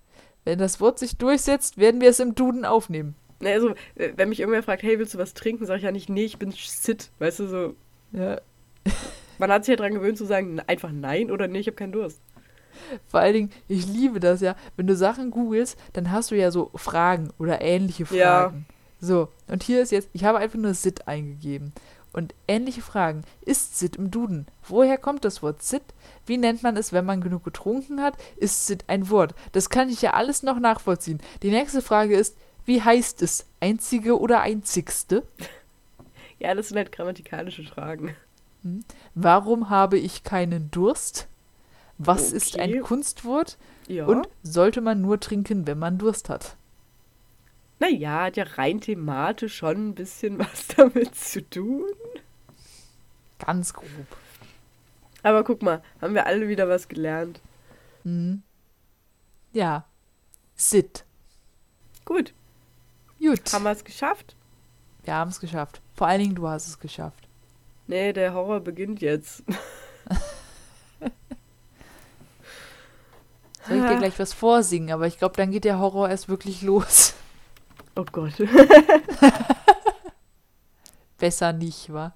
Wenn 0.44 0.58
das 0.58 0.80
Wort 0.80 0.98
sich 0.98 1.16
durchsetzt, 1.16 1.78
werden 1.78 2.00
wir 2.00 2.08
es 2.08 2.18
im 2.18 2.34
Duden 2.34 2.64
aufnehmen. 2.64 3.14
Ne, 3.40 3.52
Also, 3.52 3.70
äh, 3.94 4.12
wenn 4.16 4.28
mich 4.30 4.40
irgendwer 4.40 4.62
fragt, 4.62 4.82
hey, 4.82 4.98
willst 4.98 5.14
du 5.14 5.18
was 5.18 5.34
trinken, 5.34 5.66
sage 5.66 5.78
ich 5.78 5.84
ja 5.84 5.92
nicht, 5.92 6.08
nee, 6.08 6.24
ich 6.24 6.38
bin 6.38 6.50
sit. 6.52 7.10
Weißt 7.18 7.38
du, 7.40 7.46
so, 7.46 7.74
Ja. 8.12 8.40
man 9.38 9.52
hat 9.52 9.64
sich 9.64 9.72
ja 9.72 9.76
dran 9.76 9.94
gewöhnt 9.94 10.18
zu 10.18 10.24
sagen, 10.24 10.58
einfach 10.66 10.90
nein 10.90 11.30
oder 11.30 11.46
nee, 11.46 11.60
ich 11.60 11.66
habe 11.68 11.76
keinen 11.76 11.92
Durst. 11.92 12.20
Vor 13.06 13.20
allen 13.20 13.34
Dingen, 13.34 13.50
ich 13.68 13.86
liebe 13.86 14.20
das 14.20 14.40
ja. 14.40 14.56
Wenn 14.76 14.86
du 14.86 14.96
Sachen 14.96 15.30
googelst, 15.30 15.78
dann 15.92 16.10
hast 16.10 16.30
du 16.30 16.36
ja 16.36 16.50
so 16.50 16.70
Fragen 16.74 17.30
oder 17.38 17.60
ähnliche 17.60 18.04
Ja. 18.14 18.42
Fragen. 18.42 18.66
So, 19.00 19.28
und 19.48 19.62
hier 19.64 19.82
ist 19.82 19.90
jetzt, 19.90 20.08
ich 20.12 20.24
habe 20.24 20.38
einfach 20.38 20.58
nur 20.58 20.74
Sit 20.74 21.08
eingegeben. 21.08 21.72
Und 22.12 22.34
ähnliche 22.46 22.82
Fragen. 22.82 23.22
Ist 23.40 23.78
Sit 23.78 23.96
im 23.96 24.10
Duden? 24.10 24.46
Woher 24.68 24.98
kommt 24.98 25.24
das 25.24 25.42
Wort 25.42 25.62
Sit? 25.62 25.82
Wie 26.26 26.36
nennt 26.36 26.62
man 26.62 26.76
es, 26.76 26.92
wenn 26.92 27.06
man 27.06 27.22
genug 27.22 27.42
getrunken 27.42 28.02
hat? 28.02 28.14
Ist 28.36 28.66
Sit 28.66 28.84
ein 28.88 29.08
Wort? 29.08 29.34
Das 29.52 29.70
kann 29.70 29.88
ich 29.88 30.02
ja 30.02 30.12
alles 30.12 30.42
noch 30.42 30.60
nachvollziehen. 30.60 31.20
Die 31.42 31.50
nächste 31.50 31.80
Frage 31.80 32.14
ist, 32.14 32.36
wie 32.64 32.82
heißt 32.82 33.22
es? 33.22 33.46
Einzige 33.60 34.20
oder 34.20 34.42
einzigste? 34.42 35.22
Ja, 36.38 36.54
das 36.54 36.68
sind 36.68 36.76
halt 36.76 36.92
grammatikalische 36.92 37.64
Fragen. 37.64 38.14
Warum 39.14 39.70
habe 39.70 39.98
ich 39.98 40.22
keinen 40.22 40.70
Durst? 40.70 41.28
Was 42.06 42.32
ist 42.32 42.54
Okay. 42.54 42.76
ein 42.78 42.82
Kunstwort? 42.82 43.58
Ja. 43.88 44.06
Und 44.06 44.28
sollte 44.42 44.80
man 44.80 45.00
nur 45.00 45.20
trinken, 45.20 45.66
wenn 45.66 45.78
man 45.78 45.98
Durst 45.98 46.28
hat? 46.28 46.56
Naja, 47.78 48.22
hat 48.24 48.36
ja 48.36 48.44
rein 48.44 48.80
thematisch 48.80 49.56
schon 49.56 49.88
ein 49.88 49.94
bisschen 49.94 50.38
was 50.40 50.68
damit 50.68 51.14
zu 51.14 51.48
tun. 51.48 51.84
Ganz 53.44 53.74
grob. 53.74 53.88
Aber 55.24 55.42
guck 55.44 55.62
mal, 55.62 55.82
haben 56.00 56.14
wir 56.14 56.26
alle 56.26 56.48
wieder 56.48 56.68
was 56.68 56.88
gelernt. 56.88 57.40
Mhm. 58.04 58.42
Ja. 59.52 59.84
Sit. 60.54 61.04
Gut, 62.04 62.32
Gut. 63.20 63.52
haben 63.52 63.62
wir 63.64 63.70
es 63.72 63.84
geschafft? 63.84 64.34
Wir 65.04 65.14
haben 65.14 65.30
es 65.30 65.40
geschafft. 65.40 65.80
Vor 65.94 66.06
allen 66.06 66.20
Dingen, 66.20 66.34
du 66.34 66.46
hast 66.48 66.66
es 66.68 66.78
geschafft. 66.78 67.28
Nee, 67.86 68.12
der 68.12 68.34
Horror 68.34 68.60
beginnt 68.60 69.00
jetzt. 69.00 69.42
Soll 73.66 73.78
ich 73.78 73.84
dir 73.84 73.96
gleich 73.98 74.18
was 74.18 74.32
vorsingen, 74.32 74.92
aber 74.92 75.06
ich 75.06 75.18
glaube, 75.18 75.36
dann 75.36 75.50
geht 75.50 75.64
der 75.64 75.78
Horror 75.78 76.08
erst 76.08 76.28
wirklich 76.28 76.62
los. 76.62 77.14
Oh 77.94 78.04
Gott. 78.10 78.32
Besser 81.18 81.52
nicht, 81.52 81.92
wa? 81.92 82.14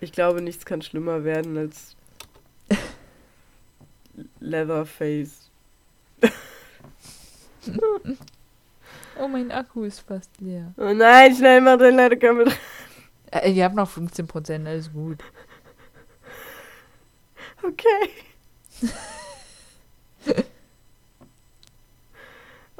Ich 0.00 0.12
glaube, 0.12 0.40
nichts 0.42 0.64
kann 0.64 0.82
schlimmer 0.82 1.24
werden 1.24 1.56
als 1.56 1.96
Leatherface. 4.40 5.50
Oh, 9.16 9.28
mein 9.28 9.52
Akku 9.52 9.84
ist 9.84 10.00
fast 10.00 10.28
leer. 10.40 10.74
Oh 10.76 10.92
nein, 10.92 11.34
schnell 11.34 11.60
mach 11.60 11.78
den 11.78 11.94
Ladekabel 11.94 12.46
dran. 12.46 12.56
Äh, 13.30 13.52
ihr 13.52 13.64
habt 13.64 13.76
noch 13.76 13.88
15%, 13.88 14.66
alles 14.66 14.92
gut. 14.92 15.18
Okay. 17.62 18.10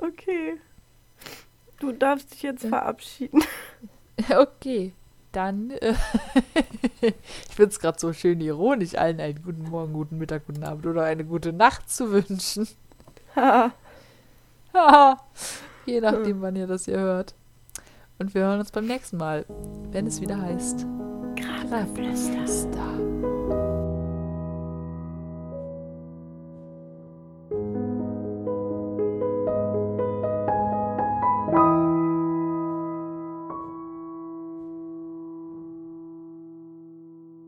Okay. 0.06 0.60
Du 1.80 1.92
darfst 1.92 2.32
dich 2.32 2.42
jetzt 2.42 2.66
verabschieden. 2.66 3.42
Okay, 4.30 4.92
dann. 5.32 5.70
Äh, 5.70 5.94
ich 7.02 7.54
finde 7.54 7.70
es 7.70 7.80
gerade 7.80 7.98
so 7.98 8.12
schön 8.12 8.40
ironisch, 8.40 8.94
allen 8.94 9.18
einen 9.18 9.42
guten 9.42 9.64
Morgen, 9.64 9.92
guten 9.92 10.18
Mittag, 10.18 10.46
guten 10.46 10.62
Abend 10.62 10.86
oder 10.86 11.02
eine 11.02 11.24
gute 11.24 11.52
Nacht 11.52 11.90
zu 11.90 12.12
wünschen. 12.12 12.68
Haha. 13.34 15.20
Je 15.84 16.00
nachdem, 16.00 16.42
wann 16.42 16.54
ihr 16.54 16.68
das 16.68 16.84
hier 16.84 17.00
hört. 17.00 17.34
Und 18.20 18.34
wir 18.34 18.42
hören 18.42 18.60
uns 18.60 18.70
beim 18.70 18.86
nächsten 18.86 19.16
Mal, 19.16 19.44
wenn 19.90 20.06
es 20.06 20.20
wieder 20.20 20.40
heißt. 20.40 20.86
Grabgeflüster. 21.34 23.03